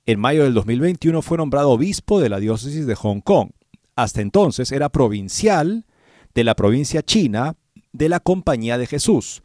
En 0.07 0.21
mayo 0.21 0.44
del 0.44 0.55
2021 0.55 1.20
fue 1.20 1.39
nombrado 1.39 1.70
obispo 1.70 2.20
de 2.20 2.28
la 2.28 2.39
diócesis 2.39 2.87
de 2.87 2.95
Hong 2.95 3.20
Kong. 3.20 3.51
Hasta 3.97 4.20
entonces 4.20 4.70
era 4.70 4.89
provincial 4.89 5.85
de 6.32 6.45
la 6.45 6.55
provincia 6.55 7.03
china 7.03 7.57
de 7.93 8.09
la 8.09 8.20
Compañía 8.20 8.78
de 8.78 8.87
Jesús. 8.87 9.43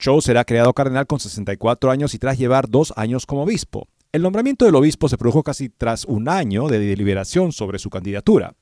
Chow 0.00 0.22
será 0.22 0.46
creado 0.46 0.72
cardenal 0.72 1.06
con 1.06 1.20
64 1.20 1.90
años 1.90 2.14
y 2.14 2.18
tras 2.18 2.38
llevar 2.38 2.70
dos 2.70 2.94
años 2.96 3.26
como 3.26 3.42
obispo. 3.42 3.86
El 4.12 4.22
nombramiento 4.22 4.64
del 4.64 4.74
obispo 4.74 5.10
se 5.10 5.18
produjo 5.18 5.42
casi 5.42 5.68
tras 5.68 6.06
un 6.06 6.30
año 6.30 6.68
de 6.68 6.78
deliberación 6.78 7.52
sobre 7.52 7.78
su 7.78 7.90
candidatura. 7.90 8.56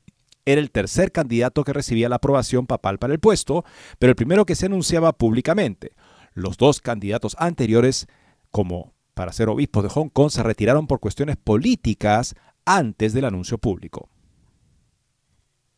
era 0.45 0.61
el 0.61 0.71
tercer 0.71 1.13
candidato 1.13 1.63
que 1.63 1.75
recibía 1.75 2.09
la 2.09 2.17
aprobación 2.17 2.67
papal 2.67 2.99
para 2.99 3.13
el 3.13 3.21
puesto, 3.21 3.65
pero 3.99 4.11
el 4.11 4.17
primero 4.17 4.47
que 4.47 4.57
se 4.57 4.67
anunciaba 4.67 5.13
públicamente. 5.13 5.93
Los 6.33 6.57
dos 6.57 6.81
candidatos 6.81 7.37
anteriores, 7.39 8.07
como 8.51 8.95
para 9.15 9.33
ser 9.33 9.49
obispos 9.49 9.83
de 9.85 9.91
Hong 9.91 10.09
Kong, 10.09 10.31
se 10.31 10.43
retiraron 10.43 10.87
por 10.87 11.01
cuestiones 11.01 11.37
políticas 11.37 12.35
antes 12.65 13.13
del 13.13 13.27
anuncio 13.27 13.59
público. 13.59 14.09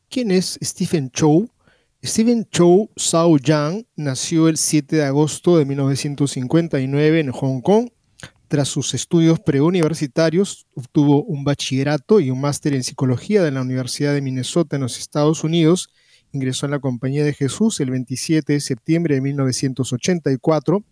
¿Quién 0.08 0.30
es 0.30 0.58
Stephen 0.62 1.10
Chow? 1.10 1.50
Stephen 2.02 2.48
Chow 2.50 2.90
Sao 2.96 3.36
Yang 3.36 3.86
nació 3.94 4.48
el 4.48 4.56
7 4.56 4.96
de 4.96 5.04
agosto 5.04 5.58
de 5.58 5.66
1959 5.66 7.20
en 7.20 7.30
Hong 7.30 7.60
Kong. 7.60 7.90
Tras 8.48 8.68
sus 8.68 8.94
estudios 8.94 9.38
preuniversitarios, 9.38 10.66
obtuvo 10.74 11.22
un 11.22 11.44
bachillerato 11.44 12.18
y 12.18 12.30
un 12.30 12.40
máster 12.40 12.72
en 12.72 12.84
psicología 12.84 13.42
de 13.42 13.50
la 13.50 13.60
Universidad 13.60 14.14
de 14.14 14.22
Minnesota 14.22 14.76
en 14.76 14.82
los 14.82 14.98
Estados 14.98 15.44
Unidos. 15.44 15.90
Ingresó 16.32 16.64
en 16.64 16.72
la 16.72 16.78
Compañía 16.78 17.22
de 17.22 17.34
Jesús 17.34 17.80
el 17.80 17.90
27 17.90 18.54
de 18.54 18.60
septiembre 18.60 19.16
de 19.16 19.20
1984. 19.20 20.82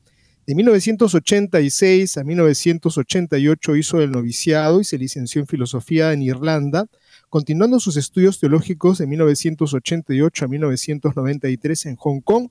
De 0.46 0.54
1986 0.54 2.18
a 2.18 2.24
1988 2.24 3.76
hizo 3.76 4.02
el 4.02 4.10
noviciado 4.10 4.78
y 4.78 4.84
se 4.84 4.98
licenció 4.98 5.40
en 5.40 5.46
filosofía 5.46 6.12
en 6.12 6.20
Irlanda 6.20 6.86
continuando 7.28 7.78
sus 7.80 7.96
estudios 7.96 8.40
teológicos 8.40 8.98
de 8.98 9.06
1988 9.06 10.44
a 10.44 10.48
1993 10.48 11.86
en 11.86 11.96
Hong 11.96 12.20
Kong. 12.20 12.48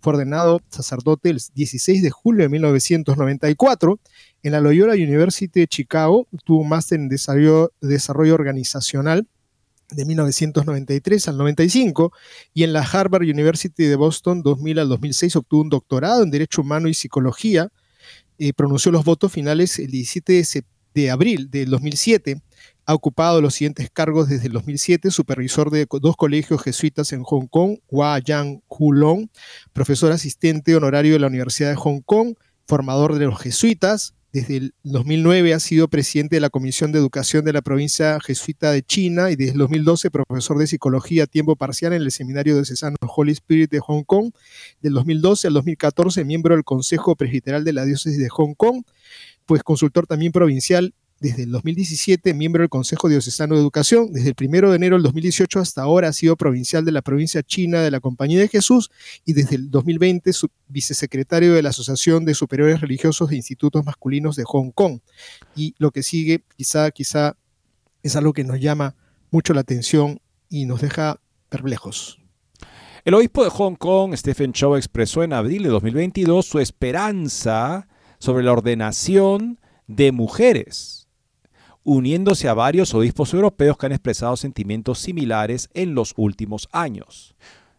Fue 0.00 0.14
ordenado 0.14 0.60
sacerdote 0.70 1.30
el 1.30 1.40
16 1.54 2.02
de 2.02 2.10
julio 2.10 2.42
de 2.44 2.48
1994. 2.48 4.00
En 4.42 4.52
la 4.52 4.60
Loyola 4.60 4.94
University 4.94 5.60
de 5.60 5.66
Chicago 5.66 6.26
tuvo 6.44 6.60
un 6.60 6.68
máster 6.68 6.98
en 6.98 7.08
desarrollo, 7.08 8.34
organizacional 8.34 9.26
de 9.90 10.04
1993 10.04 11.28
al 11.28 11.36
95 11.36 12.12
y 12.54 12.62
en 12.62 12.72
la 12.72 12.82
Harvard 12.82 13.22
University 13.22 13.84
de 13.84 13.96
Boston 13.96 14.40
2000 14.42 14.78
al 14.78 14.88
2006 14.88 15.36
obtuvo 15.36 15.62
un 15.62 15.68
doctorado 15.68 16.22
en 16.22 16.30
Derecho 16.30 16.62
Humano 16.62 16.88
y 16.88 16.94
Psicología. 16.94 17.70
y 18.38 18.52
pronunció 18.52 18.92
los 18.92 19.04
votos 19.04 19.32
finales 19.32 19.78
el 19.80 19.90
17 19.90 20.32
de, 20.32 20.64
de 20.94 21.10
abril 21.10 21.50
del 21.50 21.70
2007 21.70 22.40
ha 22.90 22.94
ocupado 22.94 23.40
los 23.40 23.54
siguientes 23.54 23.88
cargos 23.88 24.28
desde 24.28 24.48
el 24.48 24.52
2007, 24.52 25.12
supervisor 25.12 25.70
de 25.70 25.86
dos 26.00 26.16
colegios 26.16 26.60
jesuitas 26.60 27.12
en 27.12 27.22
Hong 27.22 27.46
Kong, 27.46 27.78
Hua 27.86 28.18
Yang 28.18 28.62
Hulong, 28.66 29.28
profesor 29.72 30.10
asistente 30.10 30.74
honorario 30.74 31.12
de 31.12 31.20
la 31.20 31.28
Universidad 31.28 31.70
de 31.70 31.76
Hong 31.76 32.00
Kong, 32.00 32.34
formador 32.66 33.16
de 33.16 33.26
los 33.26 33.40
jesuitas. 33.40 34.14
Desde 34.32 34.56
el 34.56 34.74
2009 34.82 35.54
ha 35.54 35.60
sido 35.60 35.86
presidente 35.86 36.34
de 36.34 36.40
la 36.40 36.50
Comisión 36.50 36.90
de 36.90 36.98
Educación 36.98 37.44
de 37.44 37.52
la 37.52 37.62
provincia 37.62 38.18
jesuita 38.20 38.72
de 38.72 38.82
China 38.82 39.30
y 39.30 39.36
desde 39.36 39.52
el 39.52 39.58
2012 39.58 40.10
profesor 40.10 40.58
de 40.58 40.66
psicología 40.66 41.24
a 41.24 41.26
tiempo 41.28 41.54
parcial 41.54 41.92
en 41.92 42.02
el 42.02 42.10
Seminario 42.10 42.56
de 42.56 42.64
Cesano 42.64 42.96
Holy 43.02 43.32
Spirit 43.32 43.70
de 43.70 43.78
Hong 43.78 44.02
Kong. 44.02 44.32
Del 44.80 44.94
2012 44.94 45.46
al 45.46 45.54
2014 45.54 46.24
miembro 46.24 46.56
del 46.56 46.64
Consejo 46.64 47.14
Presbiteral 47.14 47.62
de 47.62 47.72
la 47.72 47.84
Diócesis 47.84 48.18
de 48.18 48.28
Hong 48.30 48.54
Kong, 48.54 48.82
pues 49.46 49.62
consultor 49.62 50.08
también 50.08 50.32
provincial 50.32 50.92
desde 51.20 51.42
el 51.42 51.52
2017 51.52 52.32
miembro 52.32 52.62
del 52.62 52.70
Consejo 52.70 53.08
Diocesano 53.08 53.54
de 53.54 53.60
Educación. 53.60 54.10
Desde 54.12 54.30
el 54.30 54.36
1 54.38 54.70
de 54.70 54.76
enero 54.76 54.96
del 54.96 55.02
2018 55.02 55.60
hasta 55.60 55.82
ahora 55.82 56.08
ha 56.08 56.12
sido 56.14 56.34
provincial 56.34 56.84
de 56.84 56.92
la 56.92 57.02
provincia 57.02 57.42
china 57.42 57.82
de 57.82 57.90
la 57.90 58.00
Compañía 58.00 58.40
de 58.40 58.48
Jesús 58.48 58.90
y 59.26 59.34
desde 59.34 59.56
el 59.56 59.70
2020 59.70 60.30
vicesecretario 60.68 61.52
de 61.52 61.62
la 61.62 61.68
Asociación 61.68 62.24
de 62.24 62.34
Superiores 62.34 62.80
Religiosos 62.80 63.28
de 63.28 63.36
Institutos 63.36 63.84
Masculinos 63.84 64.34
de 64.34 64.44
Hong 64.44 64.70
Kong. 64.70 65.00
Y 65.54 65.74
lo 65.78 65.90
que 65.90 66.02
sigue 66.02 66.42
quizá, 66.56 66.90
quizá 66.90 67.36
es 68.02 68.16
algo 68.16 68.32
que 68.32 68.44
nos 68.44 68.58
llama 68.58 68.96
mucho 69.30 69.52
la 69.52 69.60
atención 69.60 70.20
y 70.48 70.64
nos 70.64 70.80
deja 70.80 71.20
perplejos. 71.50 72.18
El 73.04 73.14
obispo 73.14 73.44
de 73.44 73.50
Hong 73.50 73.76
Kong, 73.76 74.14
Stephen 74.14 74.52
Chow, 74.52 74.76
expresó 74.76 75.22
en 75.22 75.34
abril 75.34 75.64
de 75.64 75.68
2022 75.68 76.46
su 76.46 76.60
esperanza 76.60 77.88
sobre 78.18 78.42
la 78.42 78.52
ordenación 78.52 79.58
de 79.86 80.12
mujeres 80.12 80.99
uniéndose 81.84 82.48
a 82.48 82.54
varios 82.54 82.94
obispos 82.94 83.32
europeos 83.34 83.76
que 83.76 83.86
han 83.86 83.92
expresado 83.92 84.36
sentimientos 84.36 84.98
similares 84.98 85.70
en 85.74 85.94
los 85.94 86.14
últimos 86.16 86.68
años. 86.72 87.34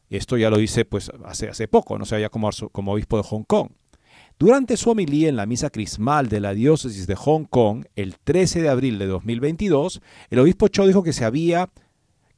Esto 0.10 0.38
ya 0.38 0.49
lo 0.49 0.58
dice 0.58 0.86
pues 0.86 1.12
hace, 1.26 1.49
hace 1.49 1.68
poco, 1.68 1.97
no 1.97 2.06
sé, 2.06 2.20
ya 2.20 2.30
como, 2.30 2.49
como 2.72 2.93
obispo 2.93 3.18
de 3.18 3.24
Hong 3.24 3.43
Kong. 3.43 3.70
Durante 4.38 4.76
su 4.76 4.89
homilía 4.89 5.30
en 5.30 5.36
la 5.36 5.45
misa 5.45 5.70
crismal 5.70 6.28
de 6.28 6.39
la 6.39 6.54
diócesis 6.54 7.06
de 7.06 7.16
Hong 7.16 7.45
Kong, 7.45 7.86
el 7.95 8.18
13 8.18 8.62
de 8.64 8.70
abril 8.70 8.97
de 8.97 9.06
2022, 9.06 10.02
el 10.30 10.39
obispo 10.39 10.68
Cho 10.68 10.88
dijo 10.88 11.04
que 11.04 11.14
se 11.14 11.26
había, 11.26 11.70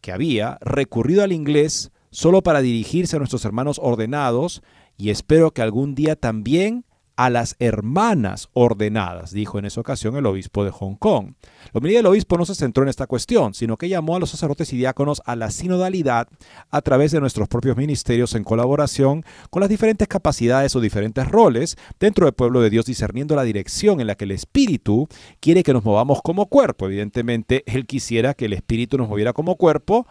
que 0.01 0.11
había 0.11 0.57
recurrido 0.61 1.23
al 1.23 1.31
inglés 1.31 1.91
solo 2.11 2.43
para 2.43 2.61
dirigirse 2.61 3.15
a 3.15 3.19
nuestros 3.19 3.45
hermanos 3.45 3.79
ordenados 3.81 4.61
y 4.97 5.09
espero 5.09 5.51
que 5.51 5.61
algún 5.61 5.95
día 5.95 6.15
también 6.15 6.85
a 7.15 7.29
las 7.29 7.55
hermanas 7.59 8.49
ordenadas, 8.53 9.31
dijo 9.31 9.59
en 9.59 9.65
esa 9.65 9.81
ocasión 9.81 10.15
el 10.15 10.25
obispo 10.25 10.63
de 10.63 10.71
Hong 10.71 10.95
Kong. 10.95 11.33
La 11.71 11.77
homilía 11.77 11.99
del 11.99 12.07
obispo 12.07 12.37
no 12.37 12.45
se 12.45 12.55
centró 12.55 12.83
en 12.83 12.89
esta 12.89 13.07
cuestión, 13.07 13.53
sino 13.53 13.77
que 13.77 13.89
llamó 13.89 14.15
a 14.15 14.19
los 14.19 14.31
sacerdotes 14.31 14.73
y 14.73 14.77
diáconos 14.77 15.21
a 15.25 15.35
la 15.35 15.51
sinodalidad 15.51 16.27
a 16.71 16.81
través 16.81 17.11
de 17.11 17.19
nuestros 17.19 17.47
propios 17.47 17.77
ministerios 17.77 18.33
en 18.33 18.43
colaboración 18.43 19.23
con 19.51 19.61
las 19.61 19.69
diferentes 19.69 20.07
capacidades 20.07 20.75
o 20.75 20.81
diferentes 20.81 21.27
roles 21.27 21.77
dentro 21.99 22.25
del 22.25 22.33
pueblo 22.33 22.61
de 22.61 22.69
Dios, 22.69 22.85
discerniendo 22.85 23.35
la 23.35 23.43
dirección 23.43 24.01
en 24.01 24.07
la 24.07 24.15
que 24.15 24.25
el 24.25 24.31
Espíritu 24.31 25.07
quiere 25.39 25.63
que 25.63 25.73
nos 25.73 25.83
movamos 25.83 26.21
como 26.23 26.47
cuerpo. 26.47 26.87
Evidentemente, 26.87 27.63
Él 27.67 27.85
quisiera 27.85 28.33
que 28.33 28.45
el 28.45 28.53
Espíritu 28.53 28.97
nos 28.97 29.07
moviera 29.07 29.33
como 29.33 29.55
cuerpo 29.55 30.07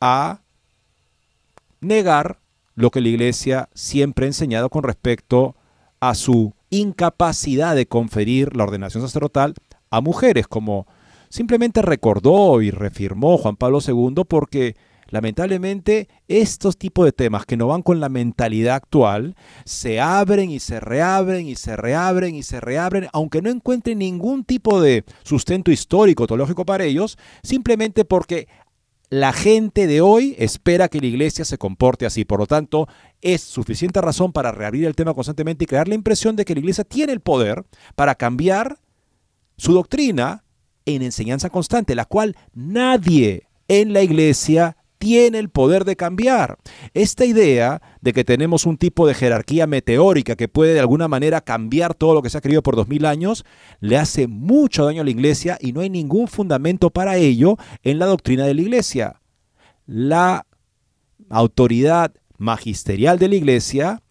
a 0.00 0.42
negar 1.80 2.38
lo 2.76 2.90
que 2.90 3.00
la 3.00 3.08
Iglesia 3.08 3.68
siempre 3.74 4.26
ha 4.26 4.28
enseñado 4.28 4.70
con 4.70 4.84
respecto 4.84 5.56
a 5.58 5.65
a 6.08 6.14
su 6.14 6.54
incapacidad 6.70 7.74
de 7.74 7.86
conferir 7.86 8.56
la 8.56 8.64
ordenación 8.64 9.02
sacerdotal 9.02 9.54
a 9.90 10.00
mujeres, 10.00 10.46
como 10.46 10.86
simplemente 11.28 11.82
recordó 11.82 12.60
y 12.62 12.70
reafirmó 12.70 13.38
Juan 13.38 13.56
Pablo 13.56 13.78
II, 13.86 14.24
porque 14.28 14.76
lamentablemente 15.08 16.08
estos 16.26 16.76
tipos 16.76 17.04
de 17.04 17.12
temas 17.12 17.46
que 17.46 17.56
no 17.56 17.68
van 17.68 17.82
con 17.82 18.00
la 18.00 18.08
mentalidad 18.08 18.74
actual 18.74 19.36
se 19.64 20.00
abren 20.00 20.50
y 20.50 20.58
se 20.58 20.80
reabren 20.80 21.46
y 21.46 21.54
se 21.54 21.76
reabren 21.76 22.34
y 22.34 22.42
se 22.42 22.60
reabren, 22.60 23.08
aunque 23.12 23.42
no 23.42 23.50
encuentren 23.50 23.98
ningún 23.98 24.44
tipo 24.44 24.80
de 24.80 25.04
sustento 25.22 25.70
histórico, 25.70 26.26
teológico 26.26 26.64
para 26.64 26.84
ellos, 26.84 27.18
simplemente 27.42 28.04
porque 28.04 28.48
la 29.08 29.32
gente 29.32 29.86
de 29.86 30.00
hoy 30.00 30.34
espera 30.38 30.88
que 30.88 31.00
la 31.00 31.06
iglesia 31.06 31.44
se 31.44 31.58
comporte 31.58 32.06
así. 32.06 32.24
Por 32.24 32.40
lo 32.40 32.46
tanto, 32.46 32.88
es 33.20 33.40
suficiente 33.40 34.00
razón 34.00 34.32
para 34.32 34.52
reabrir 34.52 34.84
el 34.84 34.94
tema 34.94 35.14
constantemente 35.14 35.64
y 35.64 35.66
crear 35.66 35.88
la 35.88 35.94
impresión 35.94 36.36
de 36.36 36.44
que 36.44 36.54
la 36.54 36.60
iglesia 36.60 36.84
tiene 36.84 37.12
el 37.12 37.20
poder 37.20 37.64
para 37.94 38.14
cambiar 38.14 38.78
su 39.56 39.72
doctrina 39.72 40.44
en 40.84 41.02
enseñanza 41.02 41.50
constante, 41.50 41.94
la 41.94 42.04
cual 42.04 42.36
nadie 42.54 43.48
en 43.68 43.92
la 43.92 44.02
iglesia 44.02 44.76
tiene 45.06 45.38
el 45.38 45.50
poder 45.50 45.84
de 45.84 45.94
cambiar. 45.94 46.58
Esta 46.92 47.24
idea 47.24 47.80
de 48.00 48.12
que 48.12 48.24
tenemos 48.24 48.66
un 48.66 48.76
tipo 48.76 49.06
de 49.06 49.14
jerarquía 49.14 49.68
meteórica 49.68 50.34
que 50.34 50.48
puede 50.48 50.74
de 50.74 50.80
alguna 50.80 51.06
manera 51.06 51.42
cambiar 51.42 51.94
todo 51.94 52.12
lo 52.12 52.22
que 52.22 52.28
se 52.28 52.38
ha 52.38 52.40
creído 52.40 52.64
por 52.64 52.74
dos 52.74 52.88
mil 52.88 53.06
años, 53.06 53.44
le 53.78 53.98
hace 53.98 54.26
mucho 54.26 54.84
daño 54.84 55.02
a 55.02 55.04
la 55.04 55.10
iglesia 55.10 55.58
y 55.60 55.72
no 55.72 55.80
hay 55.80 55.90
ningún 55.90 56.26
fundamento 56.26 56.90
para 56.90 57.18
ello 57.18 57.56
en 57.84 58.00
la 58.00 58.06
doctrina 58.06 58.46
de 58.46 58.54
la 58.54 58.62
iglesia. 58.62 59.20
La 59.86 60.44
autoridad 61.30 62.12
magisterial 62.36 63.20
de 63.20 63.28
la 63.28 63.36
iglesia 63.36 64.02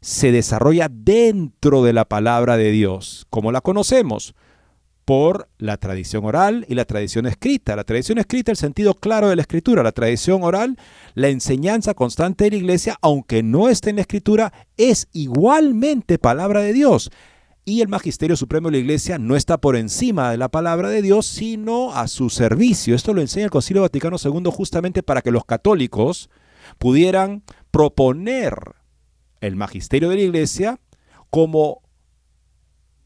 se 0.00 0.32
desarrolla 0.32 0.88
dentro 0.90 1.84
de 1.84 1.92
la 1.92 2.06
palabra 2.06 2.56
de 2.56 2.72
Dios, 2.72 3.24
como 3.30 3.52
la 3.52 3.60
conocemos 3.60 4.34
por 5.04 5.48
la 5.58 5.76
tradición 5.76 6.24
oral 6.24 6.64
y 6.68 6.74
la 6.74 6.84
tradición 6.84 7.26
escrita. 7.26 7.76
La 7.76 7.84
tradición 7.84 8.18
escrita, 8.18 8.50
el 8.50 8.56
sentido 8.56 8.94
claro 8.94 9.28
de 9.28 9.36
la 9.36 9.42
escritura. 9.42 9.82
La 9.82 9.92
tradición 9.92 10.42
oral, 10.42 10.78
la 11.14 11.28
enseñanza 11.28 11.94
constante 11.94 12.44
de 12.44 12.50
la 12.50 12.56
iglesia, 12.56 12.98
aunque 13.02 13.42
no 13.42 13.68
esté 13.68 13.90
en 13.90 13.96
la 13.96 14.02
escritura, 14.02 14.52
es 14.76 15.08
igualmente 15.12 16.18
palabra 16.18 16.60
de 16.60 16.72
Dios. 16.72 17.10
Y 17.66 17.80
el 17.80 17.88
magisterio 17.88 18.36
supremo 18.36 18.68
de 18.68 18.72
la 18.72 18.78
iglesia 18.78 19.18
no 19.18 19.36
está 19.36 19.58
por 19.58 19.76
encima 19.76 20.30
de 20.30 20.36
la 20.36 20.50
palabra 20.50 20.90
de 20.90 21.00
Dios, 21.00 21.26
sino 21.26 21.94
a 21.94 22.08
su 22.08 22.28
servicio. 22.28 22.94
Esto 22.94 23.14
lo 23.14 23.22
enseña 23.22 23.46
el 23.46 23.50
Concilio 23.50 23.82
Vaticano 23.82 24.16
II 24.22 24.50
justamente 24.52 25.02
para 25.02 25.22
que 25.22 25.30
los 25.30 25.44
católicos 25.46 26.28
pudieran 26.78 27.42
proponer 27.70 28.54
el 29.40 29.56
magisterio 29.56 30.10
de 30.10 30.16
la 30.16 30.22
iglesia 30.22 30.80
como 31.30 31.83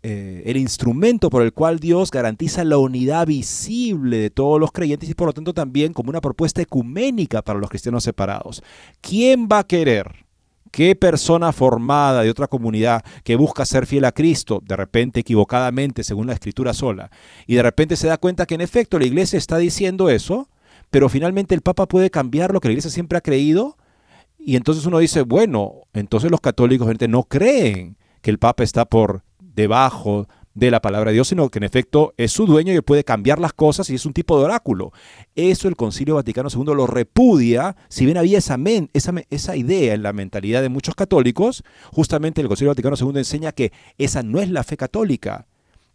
eh, 0.03 0.43
el 0.47 0.57
instrumento 0.57 1.29
por 1.31 1.43
el 1.43 1.53
cual 1.53 1.81
Dios 1.81 2.11
garantiza 2.11 2.65
la 2.65 2.79
unidad 2.79 3.27
visible 3.27 4.19
de 4.19 4.31
todos 4.31 4.61
los 4.61 4.71
creyentes 4.73 5.09
y 5.09 5.15
por 5.15 5.27
lo 5.27 5.33
tanto 5.33 5.53
también 5.53 5.93
como 5.93 6.11
una 6.11 6.21
propuesta 6.21 6.63
ecuménica 6.63 7.43
para 7.43 7.59
los 7.59 7.69
cristianos 7.69 8.05
separados. 8.05 8.63
¿Quién 9.01 9.49
va 9.51 9.61
a 9.61 9.67
querer? 9.67 10.25
¿Qué 10.71 10.95
persona 10.95 11.53
formada 11.53 12.23
de 12.23 12.31
otra 12.31 12.47
comunidad 12.47 13.03
que 13.25 13.37
busca 13.37 13.65
ser 13.65 13.87
fiel 13.87 14.05
a 14.05 14.13
Cristo, 14.13 14.63
de 14.65 14.77
repente 14.77 15.21
equivocadamente 15.21 16.05
según 16.05 16.27
la 16.27 16.35
escritura 16.35 16.75
sola, 16.75 17.11
y 17.47 17.55
de 17.55 17.63
repente 17.63 17.97
se 17.97 18.07
da 18.07 18.19
cuenta 18.19 18.47
que 18.47 18.55
en 18.55 18.61
efecto 18.61 18.99
la 18.99 19.07
iglesia 19.07 19.39
está 19.39 19.57
diciendo 19.57 20.11
eso, 20.11 20.49
pero 20.91 21.09
finalmente 21.09 21.55
el 21.55 21.61
Papa 21.61 21.87
puede 21.87 22.11
cambiar 22.11 22.53
lo 22.53 22.61
que 22.61 22.69
la 22.69 22.73
Iglesia 22.73 22.91
siempre 22.91 23.19
ha 23.19 23.23
creído. 23.23 23.77
Y 24.39 24.57
entonces 24.57 24.87
uno 24.87 24.99
dice, 24.99 25.23
bueno, 25.23 25.83
entonces 25.93 26.31
los 26.31 26.41
católicos 26.41 26.89
no 27.09 27.25
creen 27.25 27.97
que 28.23 28.31
el 28.31 28.39
Papa 28.39 28.63
está 28.63 28.85
por 28.85 29.23
debajo 29.59 30.29
de 30.55 30.71
la 30.71 30.81
palabra 30.81 31.11
de 31.11 31.15
Dios, 31.15 31.29
sino 31.29 31.49
que 31.51 31.59
en 31.59 31.65
efecto 31.65 32.15
es 32.17 32.33
su 32.33 32.47
dueño 32.47 32.73
y 32.73 32.81
puede 32.81 33.05
cambiar 33.05 33.39
las 33.39 33.53
cosas 33.53 33.91
y 33.91 33.95
es 33.97 34.07
un 34.07 34.13
tipo 34.13 34.39
de 34.39 34.45
oráculo. 34.45 34.93
Eso 35.35 35.69
el 35.69 35.77
Concilio 35.77 36.15
Vaticano 36.15 36.49
II 36.53 36.75
lo 36.75 36.87
repudia, 36.87 37.77
si 37.89 38.05
bien 38.05 38.17
había 38.17 38.39
esa, 38.39 38.57
esa, 38.93 39.13
esa 39.31 39.57
idea 39.57 39.95
en 39.95 40.03
la 40.03 40.13
mentalidad 40.13 40.63
de 40.63 40.69
muchos 40.69 40.95
católicos, 40.95 41.65
justamente 41.93 42.41
el 42.41 42.49
Concilio 42.49 42.71
Vaticano 42.71 42.97
II 42.99 43.19
enseña 43.19 43.53
que 43.53 43.73
esa 43.99 44.23
no 44.23 44.41
es 44.41 44.49
la 44.51 44.63
fe 44.63 44.77
católica, 44.77 45.47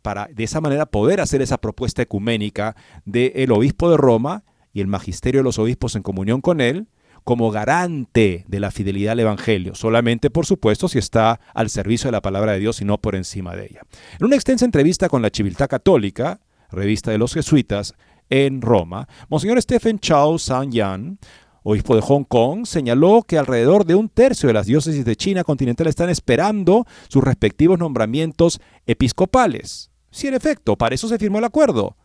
para 0.01 0.27
de 0.27 0.43
esa 0.43 0.59
manera 0.59 0.85
poder 0.85 1.21
hacer 1.21 1.41
esa 1.41 1.57
propuesta 1.57 2.01
ecuménica 2.01 2.75
del 3.05 3.51
obispo 3.53 3.89
de 3.89 3.95
Roma 3.97 4.43
y 4.73 4.81
el 4.81 4.87
magisterio 4.87 5.39
de 5.39 5.45
los 5.45 5.57
obispos 5.57 5.95
en 5.95 6.03
comunión 6.03 6.41
con 6.41 6.59
él, 6.59 6.87
como 7.23 7.51
garante 7.51 8.45
de 8.47 8.59
la 8.59 8.71
fidelidad 8.71 9.13
al 9.13 9.21
Evangelio, 9.21 9.75
solamente 9.75 10.29
por 10.29 10.45
supuesto 10.45 10.87
si 10.87 10.99
está 10.99 11.39
al 11.53 11.69
servicio 11.69 12.07
de 12.07 12.13
la 12.13 12.21
palabra 12.21 12.53
de 12.53 12.59
Dios 12.59 12.81
y 12.81 12.85
no 12.85 12.97
por 12.99 13.15
encima 13.15 13.55
de 13.55 13.65
ella. 13.65 13.81
En 14.19 14.25
una 14.25 14.35
extensa 14.35 14.65
entrevista 14.65 15.09
con 15.09 15.21
la 15.21 15.29
Civiltà 15.29 15.67
Católica, 15.67 16.41
revista 16.71 17.11
de 17.11 17.17
los 17.17 17.33
jesuitas, 17.33 17.93
en 18.29 18.61
Roma, 18.61 19.07
Monseñor 19.29 19.61
Stephen 19.61 19.99
Chao 19.99 20.37
San-Yan, 20.39 21.19
obispo 21.63 21.95
de 21.95 22.01
Hong 22.01 22.23
Kong, 22.23 22.65
señaló 22.65 23.23
que 23.27 23.37
alrededor 23.37 23.85
de 23.85 23.95
un 23.95 24.09
tercio 24.09 24.47
de 24.47 24.53
las 24.53 24.65
diócesis 24.65 25.05
de 25.05 25.15
China 25.15 25.43
continental 25.43 25.87
están 25.87 26.09
esperando 26.09 26.85
sus 27.07 27.23
respectivos 27.23 27.79
nombramientos 27.79 28.59
episcopales. 28.85 29.91
Sí, 30.11 30.27
en 30.27 30.35
efecto, 30.35 30.77
para 30.77 30.95
eso 30.95 31.07
se 31.07 31.17
firmó 31.17 31.39
el 31.39 31.45
acuerdo. 31.45 31.97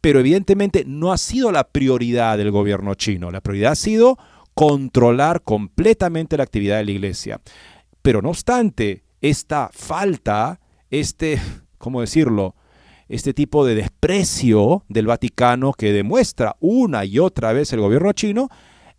Pero 0.00 0.20
evidentemente 0.20 0.84
no 0.86 1.12
ha 1.12 1.18
sido 1.18 1.50
la 1.50 1.64
prioridad 1.64 2.38
del 2.38 2.52
gobierno 2.52 2.94
chino. 2.94 3.30
La 3.30 3.40
prioridad 3.40 3.72
ha 3.72 3.76
sido 3.76 4.18
controlar 4.56 5.42
completamente 5.42 6.38
la 6.38 6.42
actividad 6.42 6.78
de 6.78 6.86
la 6.86 6.90
iglesia. 6.90 7.40
Pero 8.00 8.22
no 8.22 8.30
obstante, 8.30 9.04
esta 9.20 9.68
falta, 9.70 10.60
este, 10.90 11.38
¿cómo 11.78 12.00
decirlo? 12.00 12.56
Este 13.06 13.34
tipo 13.34 13.66
de 13.66 13.74
desprecio 13.74 14.82
del 14.88 15.06
Vaticano 15.06 15.74
que 15.74 15.92
demuestra 15.92 16.56
una 16.58 17.04
y 17.04 17.18
otra 17.18 17.52
vez 17.52 17.70
el 17.74 17.80
gobierno 17.80 18.12
chino, 18.14 18.48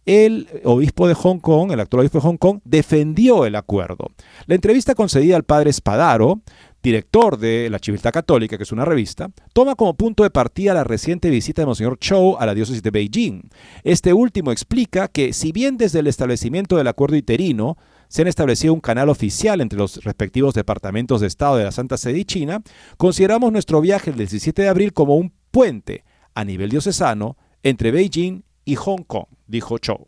el 0.05 0.47
obispo 0.63 1.07
de 1.07 1.15
Hong 1.15 1.39
Kong, 1.39 1.71
el 1.71 1.79
actual 1.79 2.01
obispo 2.01 2.19
de 2.19 2.27
Hong 2.27 2.37
Kong, 2.37 2.59
defendió 2.63 3.45
el 3.45 3.55
acuerdo. 3.55 4.11
La 4.45 4.53
entrevista 4.53 4.93
concedida 4.93 5.35
al 5.35 5.43
padre 5.43 5.71
Espadaro 5.71 6.41
director 6.87 7.37
de 7.37 7.69
la 7.69 7.79
Civiltà 7.79 8.13
Católica, 8.13 8.55
que 8.55 8.63
es 8.63 8.71
una 8.71 8.85
revista, 8.85 9.29
toma 9.51 9.75
como 9.75 9.95
punto 9.95 10.23
de 10.23 10.29
partida 10.29 10.73
la 10.73 10.85
reciente 10.85 11.29
visita 11.29 11.61
de 11.61 11.65
Monseñor 11.65 11.99
Chou 11.99 12.37
a 12.39 12.45
la 12.45 12.53
diócesis 12.53 12.81
de 12.81 12.91
Beijing. 12.91 13.49
Este 13.83 14.13
último 14.13 14.53
explica 14.53 15.09
que, 15.09 15.33
si 15.33 15.51
bien 15.51 15.75
desde 15.75 15.99
el 15.99 16.07
establecimiento 16.07 16.77
del 16.77 16.87
acuerdo 16.87 17.17
interino 17.17 17.77
se 18.07 18.21
han 18.21 18.29
establecido 18.29 18.73
un 18.73 18.79
canal 18.79 19.09
oficial 19.09 19.59
entre 19.59 19.77
los 19.77 20.01
respectivos 20.05 20.53
departamentos 20.53 21.19
de 21.19 21.27
Estado 21.27 21.57
de 21.57 21.65
la 21.65 21.73
Santa 21.73 21.97
Sede 21.97 22.19
y 22.19 22.25
China, 22.25 22.61
consideramos 22.95 23.51
nuestro 23.51 23.81
viaje 23.81 24.11
el 24.11 24.17
17 24.17 24.61
de 24.61 24.69
abril 24.69 24.93
como 24.93 25.17
un 25.17 25.33
puente 25.51 26.05
a 26.35 26.45
nivel 26.45 26.69
diocesano 26.69 27.35
entre 27.63 27.91
Beijing 27.91 28.43
y 28.63 28.75
Hong 28.75 29.03
Kong, 29.03 29.27
dijo 29.45 29.77
Chou. 29.77 30.07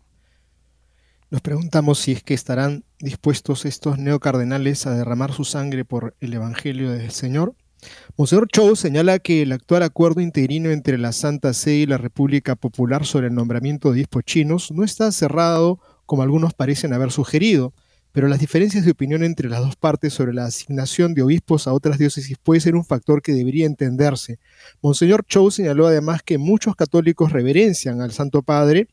Nos 1.31 1.41
preguntamos 1.41 1.99
si 1.99 2.13
es 2.13 2.23
que 2.23 2.33
estarán 2.33 2.83
dispuestos 2.97 3.65
estos 3.65 3.99
neocardenales 3.99 4.87
a 4.87 4.95
derramar 4.95 5.31
su 5.31 5.43
sangre 5.43 5.85
por 5.85 6.15
el 6.21 6.33
Evangelio 6.33 6.89
del 6.89 7.11
Señor. 7.11 7.53
Monseñor 8.17 8.47
Chou 8.47 8.75
señala 8.75 9.19
que 9.19 9.43
el 9.43 9.51
actual 9.51 9.83
acuerdo 9.83 10.21
interino 10.21 10.71
entre 10.71 10.97
la 10.97 11.11
Santa 11.11 11.53
Sede 11.53 11.75
y 11.75 11.85
la 11.85 11.99
República 11.99 12.55
Popular 12.55 13.05
sobre 13.05 13.27
el 13.27 13.35
nombramiento 13.35 13.89
de 13.89 13.99
obispos 13.99 14.23
chinos 14.23 14.71
no 14.71 14.83
está 14.83 15.11
cerrado 15.11 15.79
como 16.07 16.23
algunos 16.23 16.55
parecen 16.55 16.93
haber 16.93 17.11
sugerido, 17.11 17.75
pero 18.11 18.27
las 18.27 18.39
diferencias 18.39 18.83
de 18.83 18.91
opinión 18.91 19.23
entre 19.23 19.49
las 19.49 19.59
dos 19.59 19.75
partes 19.75 20.13
sobre 20.13 20.33
la 20.33 20.45
asignación 20.45 21.13
de 21.13 21.21
obispos 21.21 21.67
a 21.67 21.73
otras 21.73 21.99
diócesis 21.99 22.39
puede 22.41 22.59
ser 22.59 22.75
un 22.75 22.85
factor 22.85 23.21
que 23.21 23.33
debería 23.33 23.67
entenderse. 23.67 24.39
Monseñor 24.81 25.23
Chou 25.27 25.51
señaló 25.51 25.85
además 25.85 26.23
que 26.23 26.39
muchos 26.39 26.75
católicos 26.75 27.31
reverencian 27.31 28.01
al 28.01 28.13
Santo 28.13 28.41
Padre 28.41 28.87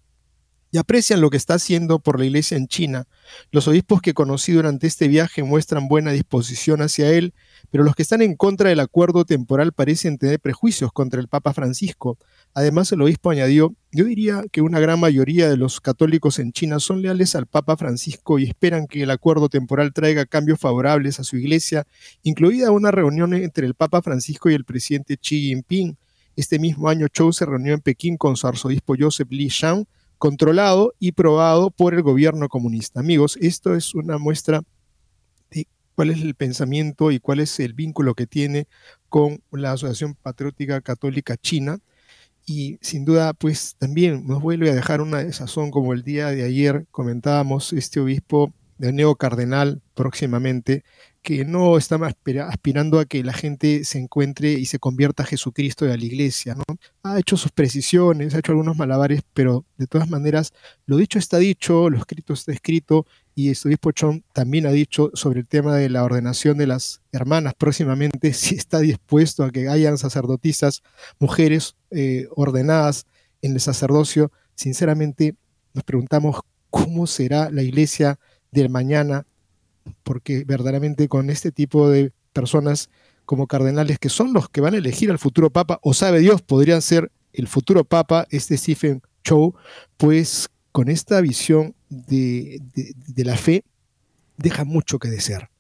y 0.71 0.79
aprecian 0.79 1.21
lo 1.21 1.31
que 1.31 1.37
está 1.37 1.55
haciendo 1.55 1.99
por 1.99 2.19
la 2.19 2.27
iglesia 2.27 2.57
en 2.57 2.67
China. 2.67 3.07
Los 3.51 3.69
obispos 3.69 4.03
que 4.03 4.15
conocí 4.15 4.53
durante 4.53 4.87
este 4.87 5.09
viaje 5.09 5.43
muestran 5.43 5.89
buena 5.89 6.13
disposición 6.13 6.83
hacia 6.83 7.11
él, 7.11 7.35
pero 7.71 7.85
los 7.85 7.95
que 7.95 8.03
están 8.03 8.23
en 8.23 8.37
contra 8.37 8.71
del 8.71 8.81
acuerdo 8.81 9.25
temporal 9.25 9.73
parecen 9.73 10.19
tener 10.19 10.41
prejuicios 10.41 10.93
contra 10.93 11.21
el 11.21 11.29
Papa 11.29 11.53
Francisco. 11.53 12.19
Además, 12.55 12.91
el 12.93 13.03
obispo 13.03 13.31
añadió, 13.31 13.75
yo 13.93 14.05
diría 14.05 14.45
que 14.51 14.63
una 14.63 14.81
gran 14.81 14.99
mayoría 14.99 15.49
de 15.49 15.57
los 15.57 15.81
católicos 15.81 16.39
en 16.39 16.53
China 16.53 16.81
son 16.81 17.03
leales 17.03 17.35
al 17.35 17.47
Papa 17.47 17.77
Francisco 17.77 18.39
y 18.39 18.45
esperan 18.45 18.87
que 18.87 19.03
el 19.03 19.11
acuerdo 19.11 19.49
temporal 19.49 19.93
traiga 19.93 20.27
cambios 20.27 20.59
favorables 20.59 21.21
a 21.21 21.25
su 21.25 21.37
iglesia, 21.37 21.87
incluida 22.23 22.71
una 22.71 22.91
reunión 22.91 23.35
entre 23.35 23.67
el 23.67 23.75
Papa 23.75 24.03
Francisco 24.03 24.51
y 24.51 24.55
el 24.55 24.65
presidente 24.65 25.17
Xi 25.17 25.49
Jinping. 25.49 25.97
Este 26.35 26.59
mismo 26.59 26.89
año, 26.89 27.09
Chou 27.09 27.33
se 27.33 27.47
reunió 27.47 27.73
en 27.73 27.81
Pekín 27.81 28.17
con 28.19 28.37
su 28.37 28.47
arzobispo 28.47 28.95
Joseph 28.99 29.31
Li 29.31 29.49
Shang, 29.49 29.87
controlado 30.19 30.95
y 30.99 31.13
probado 31.13 31.71
por 31.71 31.95
el 31.95 32.03
gobierno 32.03 32.49
comunista. 32.49 33.01
Amigos, 33.01 33.39
esto 33.41 33.75
es 33.75 33.95
una 33.95 34.19
muestra 34.19 34.63
de 35.51 35.67
cuál 35.95 36.11
es 36.11 36.23
el 36.23 36.35
pensamiento 36.35 37.11
y 37.11 37.21
cuál 37.21 37.41
es 37.41 37.59
el 37.61 37.75
vínculo 37.75 38.15
que 38.15 38.27
tiene 38.27 38.67
con 39.09 39.43
la 39.51 39.73
Asociación 39.73 40.15
Patriótica 40.15 40.81
Católica 40.81 41.37
China. 41.37 41.79
Y 42.47 42.79
sin 42.81 43.05
duda, 43.05 43.35
pues 43.35 43.75
también 43.77 44.27
nos 44.27 44.41
vuelve 44.41 44.71
a 44.71 44.75
dejar 44.75 45.01
una 45.01 45.19
desazón 45.19 45.71
como 45.71 45.93
el 45.93 46.03
día 46.03 46.29
de 46.29 46.45
ayer 46.45 46.87
comentábamos 46.93 47.73
este 47.73 47.99
obispo 47.99 48.53
de 48.79 48.93
Neo 48.93 49.17
Cardenal 49.17 49.83
próximamente, 49.95 50.85
que 51.27 51.45
no 51.45 51.77
está 51.77 51.99
aspirando 52.47 53.01
a 53.01 53.05
que 53.05 53.25
la 53.25 53.33
gente 53.33 53.83
se 53.83 53.99
encuentre 53.99 54.53
y 54.53 54.67
se 54.67 54.79
convierta 54.79 55.25
a 55.25 55.27
Jesucristo 55.27 55.85
y 55.85 55.91
a 55.91 55.97
la 55.97 56.05
iglesia. 56.05 56.55
¿no? 56.55 56.63
Ha 57.03 57.19
hecho 57.19 57.37
sus 57.37 57.51
precisiones, 57.51 58.33
ha 58.33 58.39
hecho 58.39 58.53
algunos 58.53 58.77
malabares, 58.77 59.23
pero 59.35 59.65
de 59.77 59.89
todas 59.89 60.09
maneras, 60.09 60.53
lo 60.87 60.97
dicho 60.97 61.19
está 61.19 61.39
dicho, 61.39 61.91
lo 61.91 61.99
escrito 61.99 62.33
está 62.33 62.53
escrito, 62.53 63.07
y 63.35 63.51
este 63.51 63.67
obispo 63.67 63.91
Chon 63.91 64.23
también 64.33 64.67
ha 64.67 64.71
dicho 64.71 65.11
sobre 65.15 65.41
el 65.41 65.49
tema 65.49 65.75
de 65.75 65.89
la 65.89 66.05
ordenación 66.05 66.59
de 66.59 66.69
las 66.69 67.01
hermanas 67.11 67.55
próximamente, 67.59 68.33
si 68.33 68.55
está 68.55 68.79
dispuesto 68.79 69.43
a 69.43 69.51
que 69.51 69.69
hayan 69.69 69.99
sacerdotisas, 69.99 70.85
mujeres 71.19 71.75
eh, 71.91 72.29
ordenadas 72.37 73.05
en 73.43 73.55
el 73.55 73.61
sacerdocio. 73.61 74.31
Sinceramente, 74.55 75.35
nos 75.75 75.83
preguntamos 75.83 76.39
cómo 76.71 77.09
será 77.09 77.51
la 77.51 77.65
iglesia 77.65 78.21
del 78.53 78.71
mañana 78.71 79.27
porque 80.03 80.45
verdaderamente 80.45 81.09
con 81.09 81.31
este 81.31 81.53
tipo 81.53 81.89
de 81.89 82.13
personas 82.33 82.91
como 83.25 83.47
cardenales 83.47 83.99
que 83.99 84.09
son 84.09 84.33
los 84.33 84.49
que 84.49 84.61
van 84.61 84.75
a 84.75 84.79
elegir 84.79 85.11
al 85.11 85.19
futuro 85.19 85.51
papa, 85.51 85.79
o 85.83 85.95
sabe 85.95 86.21
Dios, 86.21 86.43
podrían 86.43 86.83
ser 86.83 87.11
el 87.33 87.49
futuro 87.49 87.85
papa, 87.85 88.27
este 88.31 88.57
Stephen 88.57 89.03
Chow, 89.25 89.55
pues 89.97 90.49
con 90.73 90.89
esta 90.89 91.21
visión 91.21 91.75
de, 91.89 92.61
de 92.75 93.25
la 93.25 93.37
fe 93.37 93.65
deja 94.37 94.65
mucho 94.65 94.99
que 94.99 95.09
desear. 95.09 95.51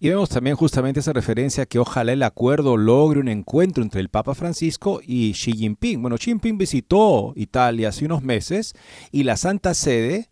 Y 0.00 0.10
vemos 0.10 0.28
también 0.28 0.54
justamente 0.54 1.00
esa 1.00 1.12
referencia 1.12 1.66
que 1.66 1.80
ojalá 1.80 2.12
el 2.12 2.22
acuerdo 2.22 2.76
logre 2.76 3.18
un 3.18 3.28
encuentro 3.28 3.82
entre 3.82 4.00
el 4.00 4.10
Papa 4.10 4.34
Francisco 4.36 5.00
y 5.04 5.32
Xi 5.32 5.54
Jinping. 5.54 6.00
Bueno, 6.00 6.16
Xi 6.16 6.26
Jinping 6.26 6.56
visitó 6.56 7.32
Italia 7.34 7.88
hace 7.88 8.04
unos 8.04 8.22
meses 8.22 8.74
y 9.10 9.24
la 9.24 9.36
Santa 9.36 9.74
Sede 9.74 10.30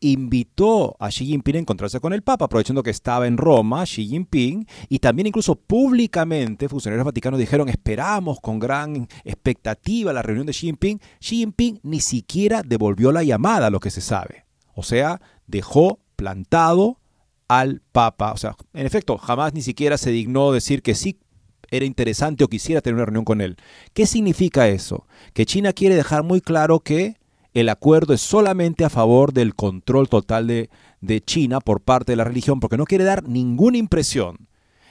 invitó 0.00 0.96
a 0.98 1.08
Xi 1.10 1.26
Jinping 1.26 1.56
a 1.56 1.58
encontrarse 1.60 2.00
con 2.00 2.12
el 2.12 2.22
Papa, 2.22 2.46
aprovechando 2.46 2.82
que 2.82 2.90
estaba 2.90 3.26
en 3.26 3.36
Roma 3.36 3.84
Xi 3.84 4.06
Jinping, 4.06 4.66
y 4.88 4.98
también 4.98 5.26
incluso 5.26 5.54
públicamente 5.54 6.68
funcionarios 6.68 7.04
vaticanos 7.04 7.38
dijeron, 7.38 7.68
esperamos 7.68 8.40
con 8.40 8.58
gran 8.58 9.08
expectativa 9.24 10.12
la 10.12 10.22
reunión 10.22 10.46
de 10.46 10.52
Xi 10.52 10.66
Jinping. 10.66 11.00
Xi 11.20 11.36
Jinping 11.36 11.80
ni 11.82 12.00
siquiera 12.00 12.62
devolvió 12.62 13.12
la 13.12 13.22
llamada, 13.22 13.70
lo 13.70 13.80
que 13.80 13.90
se 13.90 14.00
sabe. 14.00 14.46
O 14.74 14.82
sea, 14.82 15.20
dejó 15.46 16.00
plantado 16.16 16.98
al 17.48 17.82
Papa. 17.92 18.32
O 18.32 18.36
sea, 18.36 18.56
en 18.72 18.86
efecto, 18.86 19.18
jamás 19.18 19.52
ni 19.52 19.62
siquiera 19.62 19.98
se 19.98 20.10
dignó 20.10 20.52
decir 20.52 20.82
que 20.82 20.94
sí 20.94 21.18
era 21.70 21.84
interesante 21.84 22.44
o 22.44 22.48
quisiera 22.48 22.80
tener 22.80 22.94
una 22.94 23.06
reunión 23.06 23.24
con 23.24 23.40
él. 23.40 23.56
¿Qué 23.92 24.06
significa 24.06 24.68
eso? 24.68 25.06
Que 25.34 25.46
China 25.46 25.72
quiere 25.72 25.94
dejar 25.94 26.22
muy 26.22 26.40
claro 26.40 26.80
que 26.80 27.16
el 27.54 27.68
acuerdo 27.68 28.14
es 28.14 28.20
solamente 28.20 28.84
a 28.84 28.90
favor 28.90 29.32
del 29.32 29.54
control 29.54 30.08
total 30.08 30.46
de, 30.46 30.68
China 31.24 31.60
por 31.60 31.80
parte 31.80 32.12
de 32.12 32.16
la 32.16 32.24
religión, 32.24 32.60
porque 32.60 32.76
no 32.76 32.84
quiere 32.84 33.04
dar 33.04 33.28
ninguna 33.28 33.78
impresión 33.78 34.48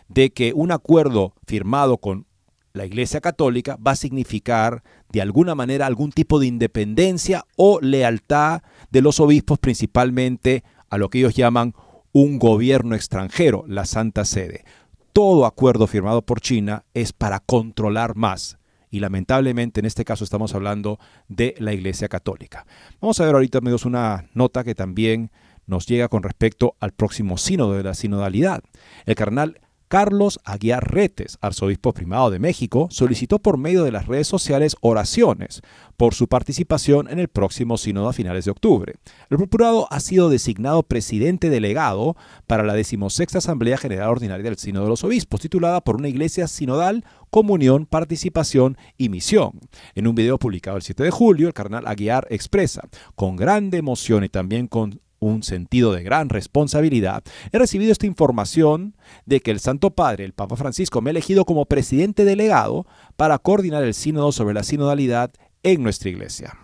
de 0.07 0.32
que 0.32 0.53
un 0.53 0.72
acuerdo 0.72 1.34
firmado 1.45 1.97
con 1.97 2.26
la 2.74 2.86
Iglesia 2.86 3.22
Católica 3.22 3.78
va 3.78 3.91
a 3.91 3.95
significar 3.95 4.84
de 5.10 5.22
alguna 5.22 5.55
manera 5.55 5.86
algún 5.86 6.12
tipo 6.12 6.39
de 6.39 6.47
independencia 6.47 7.45
o 7.55 7.80
lealtad 7.82 8.62
de 8.91 9.01
los 9.01 9.20
obispos, 9.20 9.60
principalmente 9.60 10.64
a 10.89 10.97
lo 10.97 11.10
que 11.10 11.20
ellos 11.20 11.36
llaman 11.36 11.74
un 12.12 12.39
gobierno 12.39 12.95
extranjero, 12.95 13.64
la 13.68 13.86
Santa 13.86 14.26
Sede. 14.26 14.66
Todo 15.14 15.45
acuerdo 15.45 15.88
firmado 15.88 16.22
por 16.24 16.41
China 16.41 16.86
es 16.93 17.14
para 17.14 17.39
controlar 17.39 18.16
más 18.16 18.59
y 18.90 19.00
lamentablemente 19.00 19.80
en 19.80 19.86
este 19.86 20.06
caso 20.06 20.24
estamos 20.24 20.56
hablando 20.56 21.00
de 21.28 21.56
la 21.60 21.74
Iglesia 21.74 22.08
Católica. 22.08 22.66
Vamos 23.02 23.20
a 23.20 23.26
ver 23.26 23.36
ahorita, 23.36 23.60
amigos, 23.60 23.86
una 23.86 24.26
nota 24.34 24.64
que 24.64 24.76
también 24.76 25.32
nos 25.66 25.86
llega 25.86 26.08
con 26.08 26.24
respecto 26.24 26.76
al 26.80 26.92
próximo 26.92 27.38
sínodo 27.38 27.74
de 27.74 27.84
la 27.84 27.94
sinodalidad. 27.94 28.64
El 29.06 29.16
carnal 29.16 29.62
Carlos 29.90 30.40
Aguiar 30.46 30.94
Retes, 30.94 31.40
arzobispo 31.42 31.94
primado 31.94 32.30
de 32.30 32.38
México, 32.38 32.90
solicitó 32.92 33.40
por 33.40 33.58
medio 33.58 33.84
de 33.84 33.92
las 33.92 34.06
redes 34.06 34.28
sociales 34.28 34.76
oraciones 34.82 35.64
por 35.98 36.14
su 36.14 36.28
participación 36.28 37.10
en 37.10 37.18
el 37.18 37.28
próximo 37.28 37.76
sínodo 37.76 38.08
a 38.08 38.14
finales 38.14 38.46
de 38.46 38.52
octubre. 38.52 38.94
El 39.32 39.38
procurado 39.38 39.88
ha 39.90 40.00
sido 40.00 40.30
designado 40.30 40.84
presidente 40.84 41.50
delegado 41.50 42.16
para 42.46 42.62
la 42.62 42.76
decimosexta 42.76 43.40
Asamblea 43.40 43.78
General 43.78 44.10
Ordinaria 44.10 44.44
del 44.44 44.60
Sínodo 44.60 44.84
de 44.84 44.90
los 44.92 45.04
Obispos, 45.04 45.42
titulada 45.42 45.82
por 45.82 45.96
una 45.96 46.08
iglesia 46.08 46.48
sinodal, 46.48 47.04
comunión, 47.32 47.88
participación 47.88 48.78
y 48.96 49.10
misión. 49.10 49.60
En 49.96 50.06
un 50.06 50.14
video 50.14 50.38
publicado 50.38 50.78
el 50.78 50.84
7 50.84 51.02
de 51.02 51.12
julio, 51.12 51.48
el 51.48 51.56
carnal 51.56 51.88
Aguiar 51.88 52.28
expresa, 52.30 52.88
con 53.16 53.36
grande 53.36 53.80
emoción 53.80 54.24
y 54.24 54.30
también 54.30 54.68
con 54.68 55.02
un 55.20 55.43
sentido 55.43 55.93
de 55.93 56.03
gran 56.03 56.30
responsabilidad, 56.30 57.24
he 57.51 57.59
recibido 57.59 57.91
esta 57.91 58.05
información 58.05 58.95
de 59.26 59.39
que 59.41 59.51
el 59.51 59.59
Santo 59.59 59.91
Padre, 59.91 60.26
el 60.26 60.34
Papa 60.34 60.55
Francisco, 60.55 61.01
me 61.01 61.09
ha 61.09 61.11
elegido 61.11 61.45
como 61.45 61.65
presidente 61.65 62.26
delegado 62.26 62.86
para 63.15 63.38
coordinar 63.38 63.84
el 63.84 63.93
sínodo 63.93 64.32
sobre 64.32 64.53
la 64.53 64.63
sinodalidad 64.63 65.32
en 65.63 65.84
nuestra 65.84 66.09
iglesia. 66.09 66.57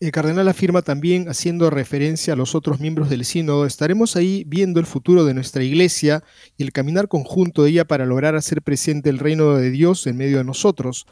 El 0.00 0.12
cardenal 0.12 0.46
afirma 0.46 0.82
también, 0.82 1.28
haciendo 1.28 1.70
referencia 1.70 2.34
a 2.34 2.36
los 2.36 2.54
otros 2.54 2.78
miembros 2.78 3.10
del 3.10 3.24
sínodo, 3.24 3.66
estaremos 3.66 4.14
ahí 4.14 4.44
viendo 4.46 4.78
el 4.78 4.86
futuro 4.86 5.24
de 5.24 5.34
nuestra 5.34 5.64
iglesia 5.64 6.22
y 6.56 6.62
el 6.62 6.70
caminar 6.70 7.08
conjunto 7.08 7.64
de 7.64 7.70
ella 7.70 7.84
para 7.84 8.06
lograr 8.06 8.36
hacer 8.36 8.62
presente 8.62 9.10
el 9.10 9.18
reino 9.18 9.56
de 9.56 9.72
Dios 9.72 10.06
en 10.06 10.16
medio 10.16 10.38
de 10.38 10.44
nosotros. 10.44 11.08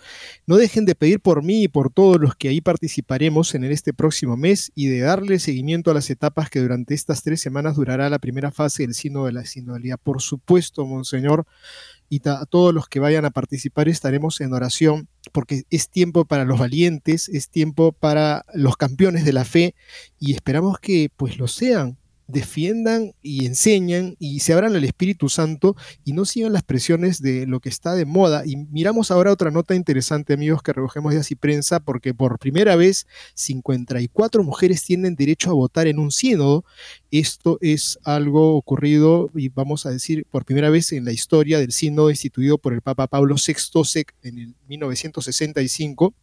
No 0.47 0.57
dejen 0.57 0.85
de 0.85 0.95
pedir 0.95 1.19
por 1.19 1.43
mí 1.43 1.65
y 1.65 1.69
por 1.69 1.93
todos 1.93 2.21
los 2.21 2.37
que 2.37 2.49
ahí 2.49 2.61
participaremos 2.61 3.57
en 3.57 3.65
este 3.65 3.93
próximo 3.93 4.37
mes 4.37 4.71
y 4.77 4.87
de 4.87 5.01
darle 5.01 5.41
seguimiento 5.41 5.91
a 5.91 5.95
las 5.95 6.09
etapas 6.09 6.49
que 6.49 6.61
durante 6.61 6.95
estas 6.95 7.25
tres 7.25 7.41
semanas 7.41 7.75
durará 7.75 8.09
la 8.09 8.21
primera 8.21 8.53
fase 8.53 8.85
del 8.85 8.95
sínodo 8.95 9.27
de 9.27 9.33
la 9.33 9.45
sinodalidad. 9.47 9.99
Por 10.01 10.23
supuesto, 10.23 10.87
Monseñor, 10.87 11.45
y 12.09 12.21
a 12.29 12.47
todos 12.47 12.73
los 12.73 12.89
que 12.89 13.01
vayan 13.01 13.25
a 13.25 13.31
participar 13.31 13.89
estaremos 13.89 14.41
en 14.41 14.53
oración 14.53 15.09
porque 15.33 15.65
es 15.71 15.91
tiempo 15.91 16.25
para 16.25 16.45
los 16.45 16.59
valientes, 16.59 17.29
es 17.29 17.49
tiempo 17.49 17.93
para 17.93 18.45
los 18.55 18.77
campeones 18.77 19.25
de 19.25 19.33
la 19.33 19.45
fe 19.45 19.75
y 20.19 20.33
esperamos 20.33 20.79
que 20.79 21.11
pues 21.17 21.39
lo 21.39 21.49
sean, 21.49 21.99
defiendan 22.29 23.13
y 23.23 23.47
enseñan 23.47 24.17
y 24.19 24.41
se 24.41 24.53
abran 24.53 24.75
al 24.75 24.85
Espíritu 24.85 25.29
Santo 25.29 25.77
y 26.05 26.13
no 26.13 26.25
sigan 26.25 26.53
las 26.53 26.63
presiones 26.63 27.23
de 27.23 27.47
lo 27.47 27.61
que 27.61 27.69
está 27.69 27.95
de 27.95 28.05
moda. 28.05 28.43
Y 28.45 28.57
miramos 28.57 29.11
ahora 29.11 29.33
otra 29.33 29.51
nota 29.51 29.75
interesante, 29.75 30.35
amigos, 30.35 30.63
que 30.63 30.73
recogemos 30.73 31.13
de 31.13 31.21
Así 31.21 31.35
Prensa, 31.35 31.81
porque 31.81 32.15
por 32.15 32.39
primera 32.39 32.77
vez 32.77 33.07
54 33.35 34.43
mujeres 34.43 34.83
tienen 34.83 35.15
derecho 35.15 35.51
a 35.51 35.55
votar 35.55 35.87
en 35.87 35.99
un 35.99 36.11
sínodo. 36.11 36.65
Esto 37.11 37.59
es 37.61 37.99
algo 38.05 38.57
ocurrido, 38.57 39.31
y 39.35 39.49
vamos 39.49 39.87
a 39.87 39.91
decir, 39.91 40.27
por 40.31 40.45
primera 40.45 40.71
vez 40.71 40.93
en 40.93 41.05
la 41.05 41.13
historia 41.13 41.59
del 41.59 41.73
sínodo 41.73 42.11
instituido 42.11 42.59
por 42.59 42.73
el 42.73 42.83
Papa 42.83 43.07
Pablo 43.07 43.37
VI 43.37 44.05
en 44.23 44.39
el 44.39 44.55
1965 44.69 46.15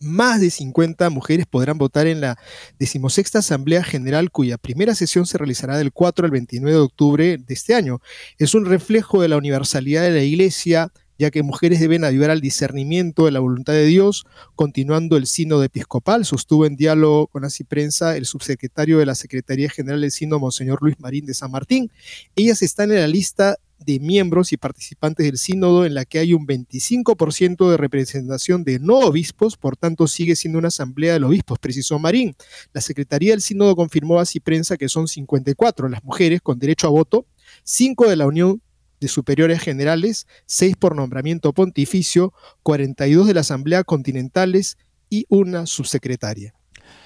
más 0.00 0.40
de 0.40 0.50
50 0.50 1.08
mujeres 1.10 1.46
podrán 1.46 1.78
votar 1.78 2.06
en 2.06 2.20
la 2.20 2.38
decimosexta 2.78 3.38
Asamblea 3.38 3.82
General, 3.84 4.30
cuya 4.30 4.58
primera 4.58 4.94
sesión 4.94 5.26
se 5.26 5.38
realizará 5.38 5.76
del 5.78 5.92
4 5.92 6.26
al 6.26 6.30
29 6.30 6.76
de 6.76 6.82
octubre 6.82 7.38
de 7.38 7.54
este 7.54 7.74
año. 7.74 8.00
Es 8.38 8.54
un 8.54 8.66
reflejo 8.66 9.22
de 9.22 9.28
la 9.28 9.36
universalidad 9.36 10.02
de 10.02 10.10
la 10.10 10.22
Iglesia, 10.22 10.92
ya 11.18 11.30
que 11.30 11.42
mujeres 11.42 11.80
deben 11.80 12.04
ayudar 12.04 12.30
al 12.30 12.40
discernimiento 12.40 13.24
de 13.24 13.30
la 13.30 13.40
voluntad 13.40 13.72
de 13.72 13.86
Dios, 13.86 14.26
continuando 14.56 15.16
el 15.16 15.26
sínodo 15.26 15.62
episcopal. 15.62 16.24
Sostuvo 16.24 16.66
en 16.66 16.76
diálogo 16.76 17.28
con 17.28 17.44
Así 17.44 17.64
Prensa 17.64 18.16
el 18.16 18.26
subsecretario 18.26 18.98
de 18.98 19.06
la 19.06 19.14
Secretaría 19.14 19.70
General 19.70 20.00
del 20.00 20.10
Sínodo, 20.10 20.40
Monseñor 20.40 20.82
Luis 20.82 20.98
Marín 20.98 21.26
de 21.26 21.34
San 21.34 21.50
Martín. 21.50 21.90
Ellas 22.34 22.62
están 22.62 22.90
en 22.90 23.00
la 23.00 23.06
lista 23.06 23.58
de 23.84 24.00
miembros 24.00 24.52
y 24.52 24.56
participantes 24.56 25.26
del 25.26 25.38
sínodo 25.38 25.84
en 25.84 25.94
la 25.94 26.04
que 26.04 26.18
hay 26.18 26.34
un 26.34 26.46
25% 26.46 27.70
de 27.70 27.76
representación 27.76 28.64
de 28.64 28.78
no 28.78 28.98
obispos, 28.98 29.56
por 29.56 29.76
tanto 29.76 30.06
sigue 30.06 30.36
siendo 30.36 30.58
una 30.58 30.68
asamblea 30.68 31.18
de 31.18 31.24
obispos, 31.24 31.58
precisó 31.58 31.98
Marín. 31.98 32.34
La 32.72 32.80
Secretaría 32.80 33.32
del 33.32 33.40
Sínodo 33.40 33.76
confirmó 33.76 34.20
así 34.20 34.40
prensa 34.40 34.76
que 34.76 34.88
son 34.88 35.08
54 35.08 35.88
las 35.88 36.04
mujeres 36.04 36.40
con 36.40 36.58
derecho 36.58 36.86
a 36.86 36.90
voto, 36.90 37.26
5 37.64 38.08
de 38.08 38.16
la 38.16 38.26
Unión 38.26 38.62
de 39.00 39.08
Superiores 39.08 39.60
Generales, 39.60 40.26
6 40.46 40.76
por 40.76 40.96
nombramiento 40.96 41.52
pontificio, 41.52 42.32
42 42.62 43.26
de 43.26 43.34
la 43.34 43.40
Asamblea 43.40 43.84
Continentales 43.84 44.78
y 45.10 45.26
una 45.28 45.66
subsecretaria. 45.66 46.54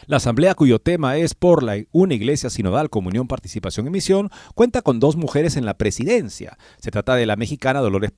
La 0.07 0.17
asamblea, 0.17 0.55
cuyo 0.55 0.79
tema 0.79 1.17
es 1.17 1.35
por 1.35 1.63
la, 1.63 1.77
una 1.93 2.15
iglesia 2.15 2.49
sinodal, 2.49 2.89
comunión, 2.91 3.29
participación 3.29 3.87
y 3.87 3.91
misión, 3.91 4.31
cuenta 4.55 4.83
con 4.83 5.01
dos 5.01 5.17
mujeres 5.17 5.57
en 5.57 5.67
la 5.67 5.77
presidencia. 5.77 6.57
Se 6.79 6.91
trata 6.91 7.15
de 7.15 7.27
la 7.27 7.37
mexicana 7.37 7.81
Dolores 7.81 8.13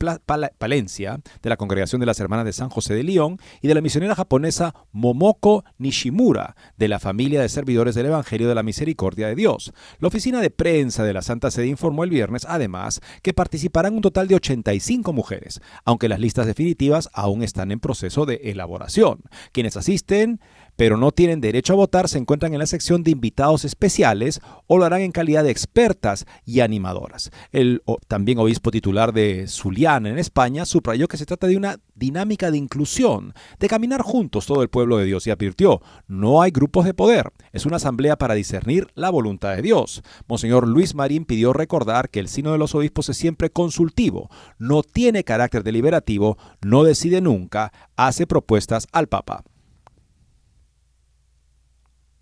Palencia, 0.59 1.21
de 1.43 1.51
la 1.51 1.57
Congregación 1.57 2.01
de 2.01 2.07
las 2.07 2.21
Hermanas 2.21 2.45
de 2.45 2.53
San 2.53 2.71
José 2.71 2.95
de 2.95 3.03
León, 3.03 3.39
y 3.61 3.69
de 3.69 3.75
la 3.75 3.81
misionera 3.81 4.15
japonesa 4.15 4.75
Momoko 4.93 5.65
Nishimura, 5.79 6.55
de 6.77 6.89
la 6.89 7.01
familia 7.01 7.41
de 7.41 7.49
servidores 7.49 7.95
del 7.95 8.07
Evangelio 8.07 8.49
de 8.49 8.55
la 8.55 8.63
Misericordia 8.63 9.27
de 9.27 9.35
Dios. 9.35 9.73
La 9.99 10.09
oficina 10.09 10.41
de 10.41 10.51
prensa 10.51 11.03
de 11.05 11.13
la 11.13 11.23
Santa 11.23 11.51
Sede 11.51 11.67
informó 11.67 12.05
el 12.05 12.11
viernes, 12.11 12.47
además, 12.49 13.01
que 13.23 13.35
participarán 13.35 13.95
un 13.95 14.03
total 14.03 14.29
de 14.29 14.37
85 14.37 15.13
mujeres, 15.13 15.61
aunque 15.85 16.09
las 16.09 16.21
listas 16.21 16.47
definitivas 16.47 17.11
aún 17.13 17.43
están 17.43 17.73
en 17.73 17.81
proceso 17.81 18.27
de 18.27 18.37
elaboración. 18.45 19.23
Quienes 19.53 19.77
asisten 19.77 20.41
pero 20.81 20.97
no 20.97 21.13
tienen 21.13 21.43
derecho 21.43 21.75
a 21.75 21.77
votar 21.77 22.09
se 22.09 22.17
encuentran 22.17 22.55
en 22.55 22.59
la 22.59 22.65
sección 22.65 23.03
de 23.03 23.11
invitados 23.11 23.67
especiales 23.67 24.41
o 24.67 24.79
lo 24.79 24.87
harán 24.87 25.03
en 25.03 25.13
calidad 25.13 25.45
de 25.45 25.51
expertas 25.51 26.25
y 26.47 26.61
animadoras. 26.61 27.31
El 27.53 27.83
también 28.09 28.39
obispo 28.39 28.71
titular 28.71 29.13
de 29.13 29.45
Zuliana 29.47 30.09
en 30.09 30.19
España 30.19 30.65
subrayó 30.65 31.07
que 31.07 31.19
se 31.19 31.27
trata 31.27 31.49
de 31.49 31.59
una 31.59 31.79
dinámica 31.95 32.51
de 32.51 32.57
inclusión, 32.57 33.35
de 33.59 33.69
caminar 33.69 34.01
juntos 34.01 34.47
todo 34.47 34.63
el 34.63 34.71
pueblo 34.71 34.97
de 34.97 35.05
Dios 35.05 35.27
y 35.27 35.31
advirtió, 35.31 35.83
no 36.09 36.41
hay 36.41 36.51
grupos 36.51 36.87
de 36.87 36.95
poder, 36.95 37.31
es 37.53 37.67
una 37.67 37.77
asamblea 37.77 38.17
para 38.17 38.33
discernir 38.33 38.87
la 38.95 39.11
voluntad 39.11 39.55
de 39.55 39.61
Dios. 39.61 40.03
Monseñor 40.29 40.67
Luis 40.67 40.95
Marín 40.95 41.27
pidió 41.27 41.53
recordar 41.53 42.09
que 42.09 42.21
el 42.21 42.29
sino 42.29 42.53
de 42.53 42.59
los 42.59 42.75
obispos 42.75 43.11
es 43.11 43.19
siempre 43.19 43.51
consultivo, 43.51 44.31
no 44.59 44.83
tiene 44.83 45.25
carácter 45.25 45.63
deliberativo, 45.63 46.39
no 46.63 46.85
decide 46.85 47.21
nunca, 47.21 47.71
hace 47.97 48.27
propuestas 48.27 48.87
al 48.93 49.09
Papa. 49.09 49.45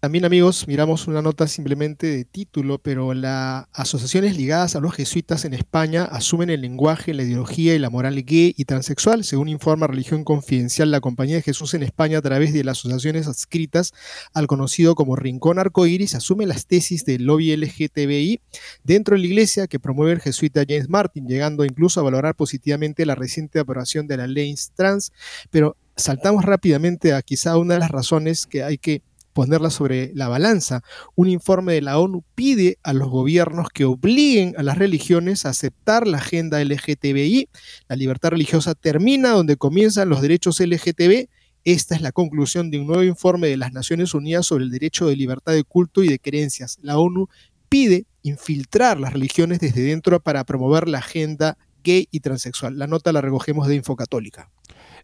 También 0.00 0.24
amigos, 0.24 0.68
miramos 0.68 1.08
una 1.08 1.22
nota 1.22 1.48
simplemente 1.48 2.06
de 2.06 2.24
título, 2.24 2.78
pero 2.78 3.14
las 3.14 3.66
asociaciones 3.72 4.36
ligadas 4.36 4.76
a 4.76 4.80
los 4.80 4.94
jesuitas 4.94 5.44
en 5.44 5.54
España 5.54 6.04
asumen 6.04 6.50
el 6.50 6.60
lenguaje, 6.60 7.12
la 7.14 7.24
ideología 7.24 7.74
y 7.74 7.80
la 7.80 7.90
moral 7.90 8.14
gay 8.24 8.54
y 8.56 8.64
transexual, 8.64 9.24
según 9.24 9.48
informa 9.48 9.88
Religión 9.88 10.22
Confidencial, 10.22 10.92
la 10.92 11.00
Compañía 11.00 11.34
de 11.34 11.42
Jesús 11.42 11.74
en 11.74 11.82
España 11.82 12.18
a 12.18 12.22
través 12.22 12.52
de 12.52 12.62
las 12.62 12.78
asociaciones 12.78 13.26
adscritas 13.26 13.92
al 14.32 14.46
conocido 14.46 14.94
como 14.94 15.16
Rincón 15.16 15.58
Arcoíris, 15.58 16.14
asume 16.14 16.46
las 16.46 16.66
tesis 16.66 17.04
del 17.04 17.24
lobby 17.24 17.56
LGTBI 17.56 18.40
dentro 18.84 19.16
de 19.16 19.22
la 19.22 19.26
iglesia 19.26 19.66
que 19.66 19.80
promueve 19.80 20.12
el 20.12 20.20
jesuita 20.20 20.62
James 20.64 20.88
Martin, 20.88 21.26
llegando 21.26 21.64
incluso 21.64 21.98
a 21.98 22.04
valorar 22.04 22.36
positivamente 22.36 23.04
la 23.04 23.16
reciente 23.16 23.58
aprobación 23.58 24.06
de 24.06 24.16
la 24.16 24.28
ley 24.28 24.54
trans, 24.76 25.12
pero 25.50 25.76
saltamos 25.96 26.44
rápidamente 26.44 27.14
a 27.14 27.22
quizá 27.22 27.56
una 27.56 27.74
de 27.74 27.80
las 27.80 27.90
razones 27.90 28.46
que 28.46 28.62
hay 28.62 28.78
que 28.78 29.02
ponerla 29.38 29.70
sobre 29.70 30.10
la 30.16 30.26
balanza. 30.26 30.82
Un 31.14 31.28
informe 31.28 31.74
de 31.74 31.80
la 31.80 32.00
ONU 32.00 32.24
pide 32.34 32.80
a 32.82 32.92
los 32.92 33.08
gobiernos 33.08 33.68
que 33.72 33.84
obliguen 33.84 34.52
a 34.58 34.64
las 34.64 34.78
religiones 34.78 35.46
a 35.46 35.50
aceptar 35.50 36.08
la 36.08 36.18
agenda 36.18 36.60
LGTBI. 36.60 37.48
La 37.86 37.94
libertad 37.94 38.30
religiosa 38.30 38.74
termina 38.74 39.28
donde 39.28 39.56
comienzan 39.56 40.08
los 40.08 40.22
derechos 40.22 40.58
LGTB. 40.58 41.28
Esta 41.62 41.94
es 41.94 42.00
la 42.00 42.10
conclusión 42.10 42.72
de 42.72 42.80
un 42.80 42.88
nuevo 42.88 43.04
informe 43.04 43.46
de 43.46 43.56
las 43.56 43.72
Naciones 43.72 44.12
Unidas 44.12 44.44
sobre 44.44 44.64
el 44.64 44.72
derecho 44.72 45.06
de 45.06 45.14
libertad 45.14 45.52
de 45.52 45.62
culto 45.62 46.02
y 46.02 46.08
de 46.08 46.18
creencias. 46.18 46.76
La 46.82 46.98
ONU 46.98 47.28
pide 47.68 48.06
infiltrar 48.22 48.98
las 48.98 49.12
religiones 49.12 49.60
desde 49.60 49.82
dentro 49.82 50.18
para 50.18 50.42
promover 50.42 50.88
la 50.88 50.98
agenda 50.98 51.56
gay 51.84 52.08
y 52.10 52.18
transexual. 52.18 52.76
La 52.76 52.88
nota 52.88 53.12
la 53.12 53.20
recogemos 53.20 53.68
de 53.68 53.76
Infocatólica. 53.76 54.50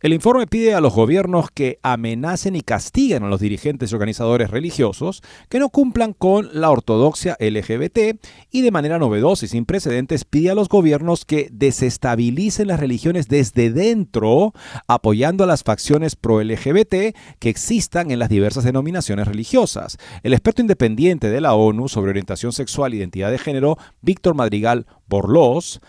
El 0.05 0.12
informe 0.12 0.46
pide 0.46 0.74
a 0.74 0.82
los 0.82 0.92
gobiernos 0.92 1.46
que 1.50 1.78
amenacen 1.82 2.57
y 2.57 2.61
castiguen 2.61 3.22
a 3.22 3.28
los 3.28 3.40
dirigentes 3.40 3.90
y 3.90 3.94
organizadores 3.94 4.50
religiosos 4.50 5.22
que 5.48 5.59
no 5.59 5.70
cumplan 5.70 6.12
con 6.12 6.50
la 6.52 6.70
ortodoxia 6.70 7.38
LGBT 7.40 8.20
y 8.50 8.61
de 8.61 8.70
manera 8.70 8.98
novedosa 8.98 9.46
y 9.46 9.48
sin 9.48 9.64
precedentes 9.64 10.26
pide 10.26 10.50
a 10.50 10.55
los 10.55 10.68
gobiernos 10.68 11.24
que 11.24 11.48
desestabilicen 11.50 12.68
las 12.68 12.80
religiones 12.80 13.28
desde 13.28 13.70
dentro, 13.70 14.52
apoyando 14.88 15.44
a 15.44 15.46
las 15.46 15.62
facciones 15.62 16.16
pro-LGBT 16.16 17.16
que 17.38 17.48
existan 17.48 18.11
en 18.11 18.18
las 18.18 18.28
diversas 18.28 18.64
denominaciones 18.64 19.26
religiosas. 19.26 19.96
El 20.22 20.34
experto 20.34 20.61
independiente 20.61 21.30
de 21.30 21.40
la 21.40 21.55
ONU 21.55 21.88
sobre 21.88 22.11
orientación 22.11 22.52
sexual 22.52 22.92
e 22.92 22.96
identidad 22.96 23.30
de 23.30 23.38
género, 23.38 23.78
Víctor 24.02 24.34
Madrigal 24.34 24.84
Borlós, 25.09 25.80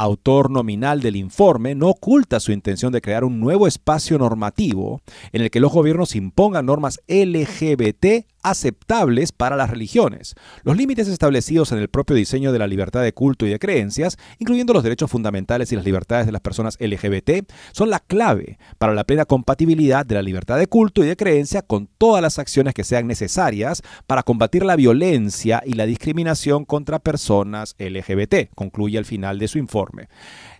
autor 0.00 0.50
nominal 0.50 1.02
del 1.02 1.16
informe, 1.16 1.74
no 1.74 1.90
oculta 1.90 2.40
su 2.40 2.52
intención 2.52 2.90
de 2.90 3.02
crear 3.02 3.22
un 3.22 3.38
nuevo 3.38 3.66
espacio 3.66 4.18
normativo 4.18 5.02
en 5.32 5.42
el 5.42 5.50
que 5.50 5.60
los 5.60 5.72
gobiernos 5.72 6.16
impongan 6.16 6.64
normas 6.64 7.00
LGBT 7.06 8.24
aceptables 8.42 9.32
para 9.32 9.56
las 9.56 9.70
religiones. 9.70 10.34
Los 10.62 10.76
límites 10.76 11.08
establecidos 11.08 11.72
en 11.72 11.78
el 11.78 11.88
propio 11.88 12.16
diseño 12.16 12.52
de 12.52 12.58
la 12.58 12.66
libertad 12.66 13.02
de 13.02 13.12
culto 13.12 13.46
y 13.46 13.50
de 13.50 13.58
creencias, 13.58 14.16
incluyendo 14.38 14.72
los 14.72 14.82
derechos 14.82 15.10
fundamentales 15.10 15.72
y 15.72 15.76
las 15.76 15.84
libertades 15.84 16.26
de 16.26 16.32
las 16.32 16.40
personas 16.40 16.76
LGBT, 16.80 17.50
son 17.72 17.90
la 17.90 18.00
clave 18.00 18.58
para 18.78 18.94
la 18.94 19.04
plena 19.04 19.24
compatibilidad 19.24 20.06
de 20.06 20.14
la 20.14 20.22
libertad 20.22 20.58
de 20.58 20.66
culto 20.66 21.04
y 21.04 21.06
de 21.06 21.16
creencia 21.16 21.62
con 21.62 21.88
todas 21.98 22.22
las 22.22 22.38
acciones 22.38 22.74
que 22.74 22.84
sean 22.84 23.06
necesarias 23.06 23.82
para 24.06 24.22
combatir 24.22 24.64
la 24.64 24.76
violencia 24.76 25.62
y 25.64 25.74
la 25.74 25.86
discriminación 25.86 26.64
contra 26.64 26.98
personas 26.98 27.74
LGBT, 27.78 28.54
concluye 28.54 28.98
al 28.98 29.04
final 29.04 29.38
de 29.38 29.48
su 29.48 29.58
informe. 29.58 30.08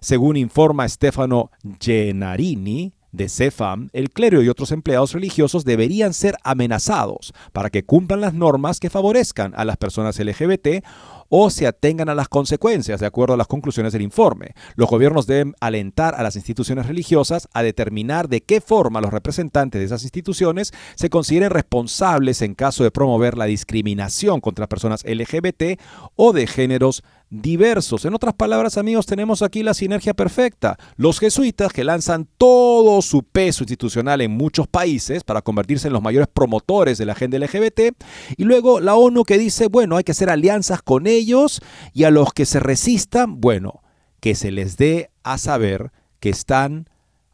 Según 0.00 0.36
informa 0.36 0.88
Stefano 0.88 1.50
Genarini, 1.80 2.92
de 3.12 3.28
CEFAM, 3.28 3.88
el 3.92 4.10
clero 4.10 4.42
y 4.42 4.48
otros 4.48 4.72
empleados 4.72 5.12
religiosos 5.12 5.64
deberían 5.64 6.14
ser 6.14 6.36
amenazados 6.44 7.32
para 7.52 7.70
que 7.70 7.84
cumplan 7.84 8.20
las 8.20 8.34
normas 8.34 8.80
que 8.80 8.90
favorezcan 8.90 9.52
a 9.56 9.64
las 9.64 9.76
personas 9.76 10.18
LGBT 10.18 10.84
o 11.30 11.48
se 11.48 11.66
atengan 11.66 12.08
a 12.08 12.14
las 12.14 12.28
consecuencias, 12.28 13.00
de 13.00 13.06
acuerdo 13.06 13.34
a 13.34 13.36
las 13.36 13.46
conclusiones 13.46 13.92
del 13.92 14.02
informe. 14.02 14.54
Los 14.74 14.90
gobiernos 14.90 15.26
deben 15.26 15.54
alentar 15.60 16.14
a 16.16 16.22
las 16.22 16.36
instituciones 16.36 16.86
religiosas 16.86 17.48
a 17.54 17.62
determinar 17.62 18.28
de 18.28 18.42
qué 18.42 18.60
forma 18.60 19.00
los 19.00 19.12
representantes 19.12 19.80
de 19.80 19.86
esas 19.86 20.02
instituciones 20.02 20.72
se 20.96 21.08
consideren 21.08 21.50
responsables 21.50 22.42
en 22.42 22.54
caso 22.54 22.82
de 22.82 22.90
promover 22.90 23.38
la 23.38 23.44
discriminación 23.44 24.40
contra 24.40 24.68
personas 24.68 25.04
LGBT 25.04 25.80
o 26.16 26.32
de 26.32 26.48
géneros 26.48 27.04
diversos. 27.30 28.04
En 28.04 28.14
otras 28.14 28.34
palabras, 28.34 28.76
amigos, 28.76 29.06
tenemos 29.06 29.40
aquí 29.42 29.62
la 29.62 29.72
sinergia 29.72 30.14
perfecta. 30.14 30.76
Los 30.96 31.20
jesuitas 31.20 31.72
que 31.72 31.84
lanzan 31.84 32.28
todo 32.36 33.00
su 33.02 33.22
peso 33.22 33.62
institucional 33.62 34.20
en 34.20 34.32
muchos 34.32 34.66
países 34.66 35.22
para 35.22 35.40
convertirse 35.40 35.86
en 35.86 35.92
los 35.92 36.02
mayores 36.02 36.28
promotores 36.28 36.98
de 36.98 37.06
la 37.06 37.12
agenda 37.12 37.38
LGBT. 37.38 37.96
Y 38.36 38.44
luego 38.44 38.80
la 38.80 38.96
ONU 38.96 39.24
que 39.24 39.38
dice, 39.38 39.68
bueno, 39.68 39.96
hay 39.96 40.04
que 40.04 40.12
hacer 40.12 40.28
alianzas 40.28 40.82
con 40.82 41.06
ellos 41.06 41.62
y 41.94 42.04
a 42.04 42.10
los 42.10 42.32
que 42.32 42.44
se 42.44 42.60
resistan, 42.60 43.40
bueno, 43.40 43.82
que 44.18 44.34
se 44.34 44.50
les 44.50 44.76
dé 44.76 45.10
a 45.22 45.38
saber 45.38 45.92
que 46.18 46.30
están 46.30 46.88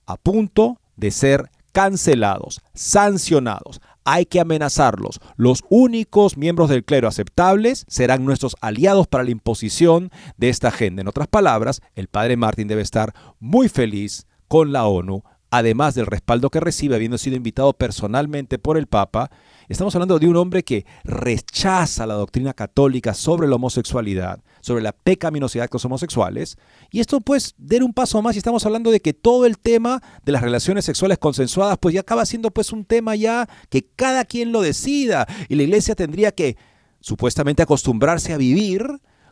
a 0.04 0.16
punto 0.16 0.78
de 0.96 1.10
ser 1.10 1.50
cancelados, 1.72 2.60
sancionados 2.74 3.80
hay 4.06 4.24
que 4.24 4.40
amenazarlos. 4.40 5.20
Los 5.36 5.64
únicos 5.68 6.38
miembros 6.38 6.70
del 6.70 6.84
clero 6.84 7.08
aceptables 7.08 7.84
serán 7.88 8.24
nuestros 8.24 8.56
aliados 8.60 9.08
para 9.08 9.24
la 9.24 9.32
imposición 9.32 10.10
de 10.38 10.48
esta 10.48 10.68
agenda. 10.68 11.02
En 11.02 11.08
otras 11.08 11.26
palabras, 11.28 11.82
el 11.96 12.06
padre 12.06 12.36
Martín 12.36 12.68
debe 12.68 12.82
estar 12.82 13.12
muy 13.40 13.68
feliz 13.68 14.26
con 14.46 14.72
la 14.72 14.86
ONU, 14.86 15.24
además 15.50 15.96
del 15.96 16.06
respaldo 16.06 16.50
que 16.50 16.60
recibe 16.60 16.94
habiendo 16.94 17.18
sido 17.18 17.36
invitado 17.36 17.72
personalmente 17.72 18.58
por 18.58 18.78
el 18.78 18.86
Papa 18.86 19.30
Estamos 19.68 19.94
hablando 19.96 20.20
de 20.20 20.28
un 20.28 20.36
hombre 20.36 20.62
que 20.62 20.86
rechaza 21.02 22.06
la 22.06 22.14
doctrina 22.14 22.52
católica 22.52 23.14
sobre 23.14 23.48
la 23.48 23.56
homosexualidad, 23.56 24.40
sobre 24.60 24.82
la 24.82 24.92
pecaminosidad 24.92 25.64
de 25.64 25.70
los 25.72 25.84
homosexuales. 25.84 26.56
Y 26.92 27.00
esto 27.00 27.20
pues 27.20 27.54
den 27.58 27.82
un 27.82 27.92
paso 27.92 28.22
más 28.22 28.36
y 28.36 28.38
estamos 28.38 28.64
hablando 28.64 28.92
de 28.92 29.00
que 29.00 29.12
todo 29.12 29.44
el 29.44 29.58
tema 29.58 30.00
de 30.24 30.32
las 30.32 30.42
relaciones 30.42 30.84
sexuales 30.84 31.18
consensuadas 31.18 31.78
pues 31.80 31.94
ya 31.94 32.02
acaba 32.02 32.24
siendo 32.26 32.52
pues 32.52 32.72
un 32.72 32.84
tema 32.84 33.16
ya 33.16 33.48
que 33.68 33.84
cada 33.96 34.24
quien 34.24 34.52
lo 34.52 34.62
decida 34.62 35.26
y 35.48 35.56
la 35.56 35.64
iglesia 35.64 35.96
tendría 35.96 36.30
que 36.30 36.56
supuestamente 37.00 37.62
acostumbrarse 37.62 38.32
a 38.32 38.38
vivir 38.38 38.86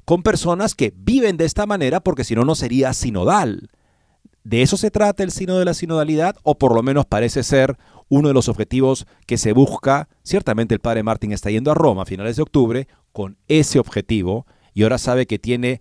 con 0.05 0.25
personas 0.25 0.75
que 0.75 0.93
viven 0.97 1.37
de 1.37 1.45
esta 1.45 1.65
manera 1.65 2.01
porque 2.01 2.25
si 2.25 2.35
no 2.35 2.45
no 2.45 2.57
sería 2.57 2.93
sinodal. 2.93 3.71
¿De 4.45 4.61
eso 4.61 4.77
se 4.77 4.91
trata 4.91 5.23
el 5.23 5.31
sino 5.31 5.59
de 5.59 5.65
la 5.65 5.73
sinodalidad? 5.73 6.37
O 6.43 6.59
por 6.59 6.75
lo 6.75 6.83
menos 6.83 7.07
parece 7.07 7.43
ser 7.43 7.79
uno 8.09 8.29
de 8.29 8.35
los 8.35 8.49
objetivos 8.49 9.07
que 9.27 9.39
se 9.39 9.53
busca. 9.53 10.09
Ciertamente 10.23 10.75
el 10.75 10.81
padre 10.81 11.03
Martín 11.03 11.33
está 11.33 11.51
yendo 11.51 11.71
a 11.71 11.75
Roma 11.75 12.03
a 12.03 12.07
finales 12.07 12.37
de 12.37 12.43
octubre 12.43 12.89
con 13.13 13.37
ese 13.49 13.79
objetivo 13.79 14.47
y 14.73 14.83
ahora 14.83 14.99
sabe 14.99 15.27
que 15.27 15.39
tiene 15.39 15.81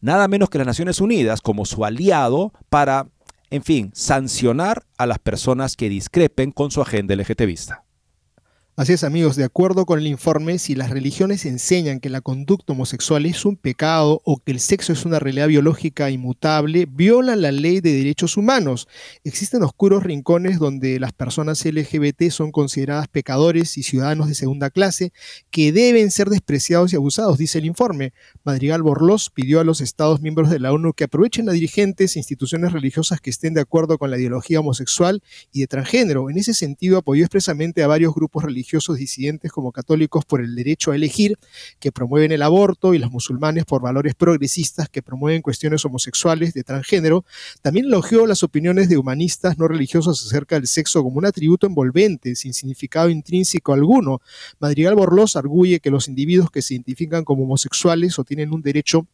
nada 0.00 0.28
menos 0.28 0.50
que 0.50 0.58
las 0.58 0.66
Naciones 0.66 1.00
Unidas 1.00 1.40
como 1.40 1.64
su 1.64 1.84
aliado 1.84 2.52
para, 2.68 3.08
en 3.50 3.62
fin, 3.62 3.90
sancionar 3.94 4.84
a 4.96 5.06
las 5.06 5.18
personas 5.18 5.76
que 5.76 5.88
discrepen 5.88 6.52
con 6.52 6.70
su 6.70 6.80
agenda 6.80 7.14
LGTBista. 7.16 7.87
Así 8.78 8.92
es, 8.92 9.02
amigos, 9.02 9.34
de 9.34 9.42
acuerdo 9.42 9.86
con 9.86 9.98
el 9.98 10.06
informe, 10.06 10.56
si 10.60 10.76
las 10.76 10.90
religiones 10.90 11.44
enseñan 11.46 11.98
que 11.98 12.10
la 12.10 12.20
conducta 12.20 12.74
homosexual 12.74 13.26
es 13.26 13.44
un 13.44 13.56
pecado 13.56 14.22
o 14.24 14.36
que 14.36 14.52
el 14.52 14.60
sexo 14.60 14.92
es 14.92 15.04
una 15.04 15.18
realidad 15.18 15.48
biológica 15.48 16.10
inmutable, 16.10 16.86
violan 16.88 17.42
la 17.42 17.50
ley 17.50 17.80
de 17.80 17.92
derechos 17.92 18.36
humanos. 18.36 18.86
Existen 19.24 19.64
oscuros 19.64 20.04
rincones 20.04 20.60
donde 20.60 21.00
las 21.00 21.12
personas 21.12 21.64
LGBT 21.64 22.30
son 22.30 22.52
consideradas 22.52 23.08
pecadores 23.08 23.76
y 23.78 23.82
ciudadanos 23.82 24.28
de 24.28 24.36
segunda 24.36 24.70
clase 24.70 25.12
que 25.50 25.72
deben 25.72 26.12
ser 26.12 26.28
despreciados 26.28 26.92
y 26.92 26.96
abusados, 26.96 27.36
dice 27.36 27.58
el 27.58 27.66
informe. 27.66 28.12
Madrigal 28.44 28.84
Borlós 28.84 29.28
pidió 29.28 29.58
a 29.58 29.64
los 29.64 29.80
Estados 29.80 30.20
miembros 30.20 30.50
de 30.50 30.60
la 30.60 30.72
ONU 30.72 30.92
que 30.92 31.02
aprovechen 31.02 31.48
a 31.48 31.52
dirigentes 31.52 32.14
e 32.14 32.20
instituciones 32.20 32.70
religiosas 32.70 33.20
que 33.20 33.30
estén 33.30 33.54
de 33.54 33.60
acuerdo 33.60 33.98
con 33.98 34.12
la 34.12 34.18
ideología 34.18 34.60
homosexual 34.60 35.20
y 35.50 35.62
de 35.62 35.66
transgénero. 35.66 36.30
En 36.30 36.38
ese 36.38 36.54
sentido, 36.54 36.98
apoyó 36.98 37.24
expresamente 37.24 37.82
a 37.82 37.88
varios 37.88 38.14
grupos 38.14 38.44
religiosos 38.44 38.67
religiosos 38.68 38.98
disidentes 38.98 39.50
como 39.50 39.72
católicos 39.72 40.26
por 40.26 40.42
el 40.42 40.54
derecho 40.54 40.92
a 40.92 40.96
elegir, 40.96 41.38
que 41.80 41.90
promueven 41.90 42.32
el 42.32 42.42
aborto, 42.42 42.92
y 42.92 42.98
los 42.98 43.10
musulmanes 43.10 43.64
por 43.64 43.80
valores 43.80 44.14
progresistas 44.14 44.90
que 44.90 45.02
promueven 45.02 45.40
cuestiones 45.40 45.84
homosexuales 45.86 46.52
de 46.52 46.64
transgénero, 46.64 47.24
también 47.62 47.86
elogió 47.86 48.26
las 48.26 48.42
opiniones 48.42 48.90
de 48.90 48.98
humanistas 48.98 49.58
no 49.58 49.68
religiosos 49.68 50.26
acerca 50.26 50.56
del 50.56 50.66
sexo 50.66 51.02
como 51.02 51.16
un 51.16 51.24
atributo 51.24 51.66
envolvente, 51.66 52.34
sin 52.34 52.52
significado 52.52 53.08
intrínseco 53.08 53.72
alguno. 53.72 54.20
Madrigal 54.60 54.94
Borlós 54.94 55.36
arguye 55.36 55.80
que 55.80 55.90
los 55.90 56.08
individuos 56.08 56.50
que 56.50 56.60
se 56.60 56.74
identifican 56.74 57.24
como 57.24 57.44
homosexuales 57.44 58.18
o 58.18 58.24
tienen 58.24 58.52
un 58.52 58.60
derecho 58.60 59.06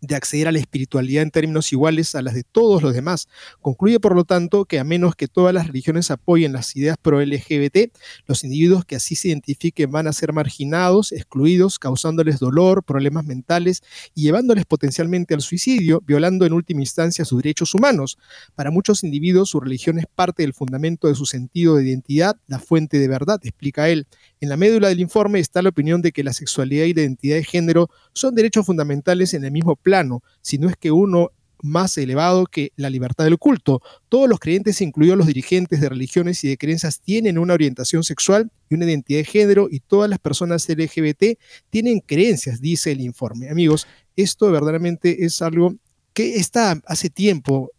de 0.00 0.14
acceder 0.14 0.48
a 0.48 0.52
la 0.52 0.58
espiritualidad 0.58 1.22
en 1.22 1.30
términos 1.30 1.72
iguales 1.72 2.14
a 2.14 2.22
las 2.22 2.34
de 2.34 2.44
todos 2.44 2.82
los 2.82 2.94
demás. 2.94 3.28
Concluye, 3.60 4.00
por 4.00 4.14
lo 4.14 4.24
tanto, 4.24 4.64
que 4.64 4.78
a 4.78 4.84
menos 4.84 5.16
que 5.16 5.28
todas 5.28 5.52
las 5.54 5.66
religiones 5.66 6.10
apoyen 6.10 6.52
las 6.52 6.74
ideas 6.76 6.96
pro-LGBT, 7.00 7.92
los 8.26 8.44
individuos 8.44 8.84
que 8.84 8.96
así 8.96 9.16
se 9.16 9.28
identifiquen 9.28 9.90
van 9.90 10.06
a 10.06 10.12
ser 10.12 10.32
marginados, 10.32 11.12
excluidos, 11.12 11.78
causándoles 11.78 12.38
dolor, 12.38 12.84
problemas 12.84 13.24
mentales 13.24 13.82
y 14.14 14.22
llevándoles 14.22 14.64
potencialmente 14.66 15.34
al 15.34 15.40
suicidio, 15.40 16.02
violando 16.06 16.46
en 16.46 16.52
última 16.52 16.80
instancia 16.80 17.24
sus 17.24 17.42
derechos 17.42 17.74
humanos. 17.74 18.18
Para 18.54 18.70
muchos 18.70 19.04
individuos, 19.04 19.50
su 19.50 19.60
religión 19.60 19.98
es 19.98 20.06
parte 20.06 20.42
del 20.42 20.54
fundamento 20.54 21.08
de 21.08 21.14
su 21.14 21.26
sentido 21.26 21.76
de 21.76 21.88
identidad, 21.88 22.36
la 22.46 22.58
fuente 22.58 22.98
de 22.98 23.08
verdad, 23.08 23.40
explica 23.42 23.88
él. 23.88 24.06
En 24.40 24.48
la 24.48 24.56
médula 24.56 24.88
del 24.88 25.00
informe 25.00 25.40
está 25.40 25.62
la 25.62 25.70
opinión 25.70 26.00
de 26.00 26.12
que 26.12 26.22
la 26.22 26.32
sexualidad 26.32 26.84
y 26.84 26.94
la 26.94 27.02
identidad 27.02 27.36
de 27.36 27.44
género 27.44 27.90
son 28.12 28.34
derechos 28.34 28.66
fundamentales 28.66 29.34
en 29.34 29.44
el 29.44 29.50
mismo 29.50 29.74
plano, 29.74 30.22
si 30.42 30.58
no 30.58 30.68
es 30.68 30.76
que 30.76 30.92
uno 30.92 31.30
más 31.62 31.98
elevado 31.98 32.46
que 32.46 32.72
la 32.76 32.90
libertad 32.90 33.24
del 33.24 33.38
culto. 33.38 33.82
Todos 34.08 34.28
los 34.28 34.38
creyentes, 34.38 34.80
incluidos 34.80 35.18
los 35.18 35.26
dirigentes 35.26 35.80
de 35.80 35.88
religiones 35.88 36.44
y 36.44 36.48
de 36.48 36.56
creencias, 36.56 37.00
tienen 37.00 37.38
una 37.38 37.54
orientación 37.54 38.04
sexual 38.04 38.50
y 38.68 38.74
una 38.74 38.84
identidad 38.84 39.20
de 39.20 39.24
género 39.24 39.68
y 39.70 39.80
todas 39.80 40.08
las 40.08 40.18
personas 40.18 40.68
LGBT 40.68 41.38
tienen 41.70 42.00
creencias, 42.00 42.60
dice 42.60 42.92
el 42.92 43.00
informe. 43.00 43.50
Amigos, 43.50 43.86
esto 44.16 44.50
verdaderamente 44.50 45.24
es 45.24 45.42
algo 45.42 45.74
que 46.18 46.34
está 46.34 46.82
hace 46.86 47.10
tiempo 47.10 47.70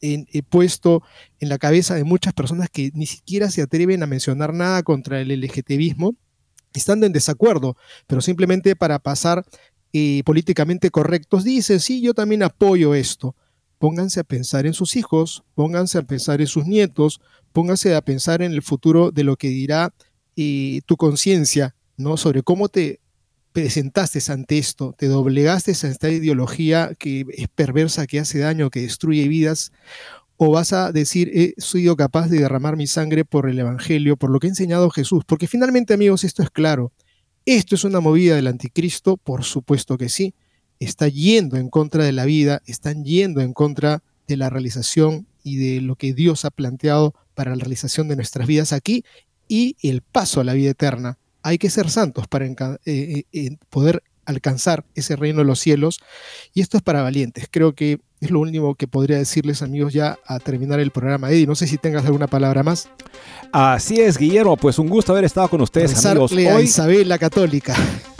en, 0.00 0.24
puesto 0.48 1.02
en 1.40 1.48
la 1.48 1.58
cabeza 1.58 1.96
de 1.96 2.04
muchas 2.04 2.32
personas 2.32 2.70
que 2.70 2.92
ni 2.94 3.06
siquiera 3.06 3.50
se 3.50 3.60
atreven 3.60 4.04
a 4.04 4.06
mencionar 4.06 4.54
nada 4.54 4.84
contra 4.84 5.20
el 5.20 5.30
LGTBismo, 5.30 6.14
estando 6.72 7.06
en 7.06 7.12
desacuerdo, 7.12 7.76
pero 8.06 8.20
simplemente 8.20 8.76
para 8.76 9.00
pasar 9.00 9.44
eh, 9.92 10.22
políticamente 10.24 10.92
correctos, 10.92 11.42
dicen, 11.42 11.80
sí, 11.80 12.00
yo 12.00 12.14
también 12.14 12.44
apoyo 12.44 12.94
esto. 12.94 13.34
Pónganse 13.80 14.20
a 14.20 14.24
pensar 14.24 14.64
en 14.64 14.74
sus 14.74 14.94
hijos, 14.94 15.42
pónganse 15.56 15.98
a 15.98 16.02
pensar 16.02 16.40
en 16.40 16.46
sus 16.46 16.66
nietos, 16.66 17.20
pónganse 17.52 17.96
a 17.96 18.00
pensar 18.00 18.42
en 18.42 18.52
el 18.52 18.62
futuro 18.62 19.10
de 19.10 19.24
lo 19.24 19.34
que 19.34 19.48
dirá 19.48 19.92
eh, 20.36 20.82
tu 20.86 20.96
conciencia, 20.96 21.74
¿no? 21.96 22.16
Sobre 22.16 22.44
cómo 22.44 22.68
te 22.68 23.00
presentaste 23.62 24.20
ante 24.30 24.56
esto, 24.56 24.94
te 24.96 25.08
doblegaste 25.08 25.72
a 25.72 25.90
esta 25.90 26.08
ideología 26.08 26.92
que 26.96 27.26
es 27.32 27.48
perversa, 27.48 28.06
que 28.06 28.20
hace 28.20 28.38
daño, 28.38 28.70
que 28.70 28.82
destruye 28.82 29.26
vidas, 29.26 29.72
o 30.36 30.52
vas 30.52 30.72
a 30.72 30.92
decir, 30.92 31.28
he 31.34 31.54
sido 31.60 31.96
capaz 31.96 32.28
de 32.28 32.38
derramar 32.38 32.76
mi 32.76 32.86
sangre 32.86 33.24
por 33.24 33.50
el 33.50 33.58
Evangelio, 33.58 34.16
por 34.16 34.30
lo 34.30 34.38
que 34.38 34.46
ha 34.46 34.50
enseñado 34.50 34.90
Jesús, 34.90 35.24
porque 35.26 35.48
finalmente 35.48 35.92
amigos, 35.92 36.22
esto 36.22 36.44
es 36.44 36.50
claro, 36.50 36.92
esto 37.46 37.74
es 37.74 37.82
una 37.82 37.98
movida 37.98 38.36
del 38.36 38.46
anticristo, 38.46 39.16
por 39.16 39.42
supuesto 39.42 39.98
que 39.98 40.08
sí, 40.08 40.34
está 40.78 41.08
yendo 41.08 41.56
en 41.56 41.68
contra 41.68 42.04
de 42.04 42.12
la 42.12 42.26
vida, 42.26 42.62
están 42.64 43.04
yendo 43.04 43.40
en 43.40 43.52
contra 43.52 44.04
de 44.28 44.36
la 44.36 44.50
realización 44.50 45.26
y 45.42 45.56
de 45.56 45.80
lo 45.80 45.96
que 45.96 46.14
Dios 46.14 46.44
ha 46.44 46.52
planteado 46.52 47.12
para 47.34 47.56
la 47.56 47.62
realización 47.64 48.06
de 48.06 48.14
nuestras 48.14 48.46
vidas 48.46 48.72
aquí 48.72 49.02
y 49.48 49.74
el 49.82 50.02
paso 50.02 50.40
a 50.40 50.44
la 50.44 50.52
vida 50.52 50.70
eterna 50.70 51.18
hay 51.48 51.56
que 51.56 51.70
ser 51.70 51.88
santos 51.88 52.28
para 52.28 52.46
eh, 52.46 53.24
eh, 53.32 53.56
poder 53.70 54.02
alcanzar 54.26 54.84
ese 54.94 55.16
reino 55.16 55.38
de 55.38 55.46
los 55.46 55.58
cielos. 55.58 56.00
Y 56.52 56.60
esto 56.60 56.76
es 56.76 56.82
para 56.82 57.00
valientes. 57.00 57.48
Creo 57.50 57.74
que 57.74 58.00
es 58.20 58.30
lo 58.30 58.40
único 58.40 58.74
que 58.74 58.86
podría 58.86 59.16
decirles, 59.16 59.62
amigos, 59.62 59.94
ya 59.94 60.18
a 60.26 60.40
terminar 60.40 60.78
el 60.78 60.90
programa. 60.90 61.30
Eddie, 61.30 61.46
no 61.46 61.54
sé 61.54 61.66
si 61.66 61.78
tengas 61.78 62.04
alguna 62.04 62.26
palabra 62.26 62.62
más. 62.62 62.90
Así 63.50 63.98
es, 63.98 64.18
Guillermo, 64.18 64.58
pues 64.58 64.78
un 64.78 64.88
gusto 64.88 65.12
haber 65.12 65.24
estado 65.24 65.48
con 65.48 65.62
ustedes, 65.62 66.04
amigos. 66.04 66.32
Hoy, 66.32 66.46
a 66.46 66.60
Isabel 66.60 67.08
la 67.08 67.18
Católica. 67.18 67.74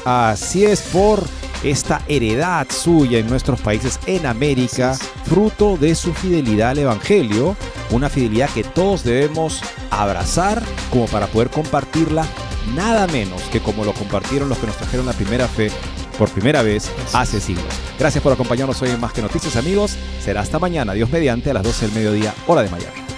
Así 0.06 0.64
es, 0.64 0.80
por 0.80 1.22
esta 1.62 2.00
heredad 2.08 2.66
suya 2.70 3.18
en 3.18 3.26
nuestros 3.26 3.60
países 3.60 4.00
en 4.06 4.24
América, 4.24 4.94
fruto 5.24 5.76
de 5.76 5.94
su 5.94 6.14
fidelidad 6.14 6.70
al 6.70 6.78
Evangelio, 6.78 7.56
una 7.90 8.08
fidelidad 8.08 8.48
que 8.50 8.64
todos 8.64 9.04
debemos 9.04 9.60
abrazar 9.90 10.62
como 10.90 11.06
para 11.06 11.26
poder 11.26 11.50
compartirla, 11.50 12.26
nada 12.74 13.06
menos 13.06 13.42
que 13.52 13.60
como 13.60 13.84
lo 13.84 13.92
compartieron 13.92 14.48
los 14.48 14.58
que 14.58 14.66
nos 14.66 14.76
trajeron 14.76 15.06
la 15.06 15.12
primera 15.12 15.48
fe 15.48 15.70
por 16.18 16.30
primera 16.30 16.62
vez 16.62 16.90
hace 17.12 17.40
siglos. 17.40 17.66
Gracias 17.98 18.22
por 18.22 18.32
acompañarnos 18.32 18.80
hoy 18.82 18.90
en 18.90 19.00
Más 19.00 19.12
que 19.12 19.22
Noticias, 19.22 19.56
amigos. 19.56 19.96
Será 20.20 20.40
hasta 20.40 20.58
mañana, 20.58 20.92
Dios 20.92 21.10
mediante, 21.10 21.50
a 21.50 21.54
las 21.54 21.62
12 21.62 21.86
del 21.86 21.94
mediodía, 21.94 22.34
hora 22.46 22.62
de 22.62 22.70
Miami. 22.70 23.17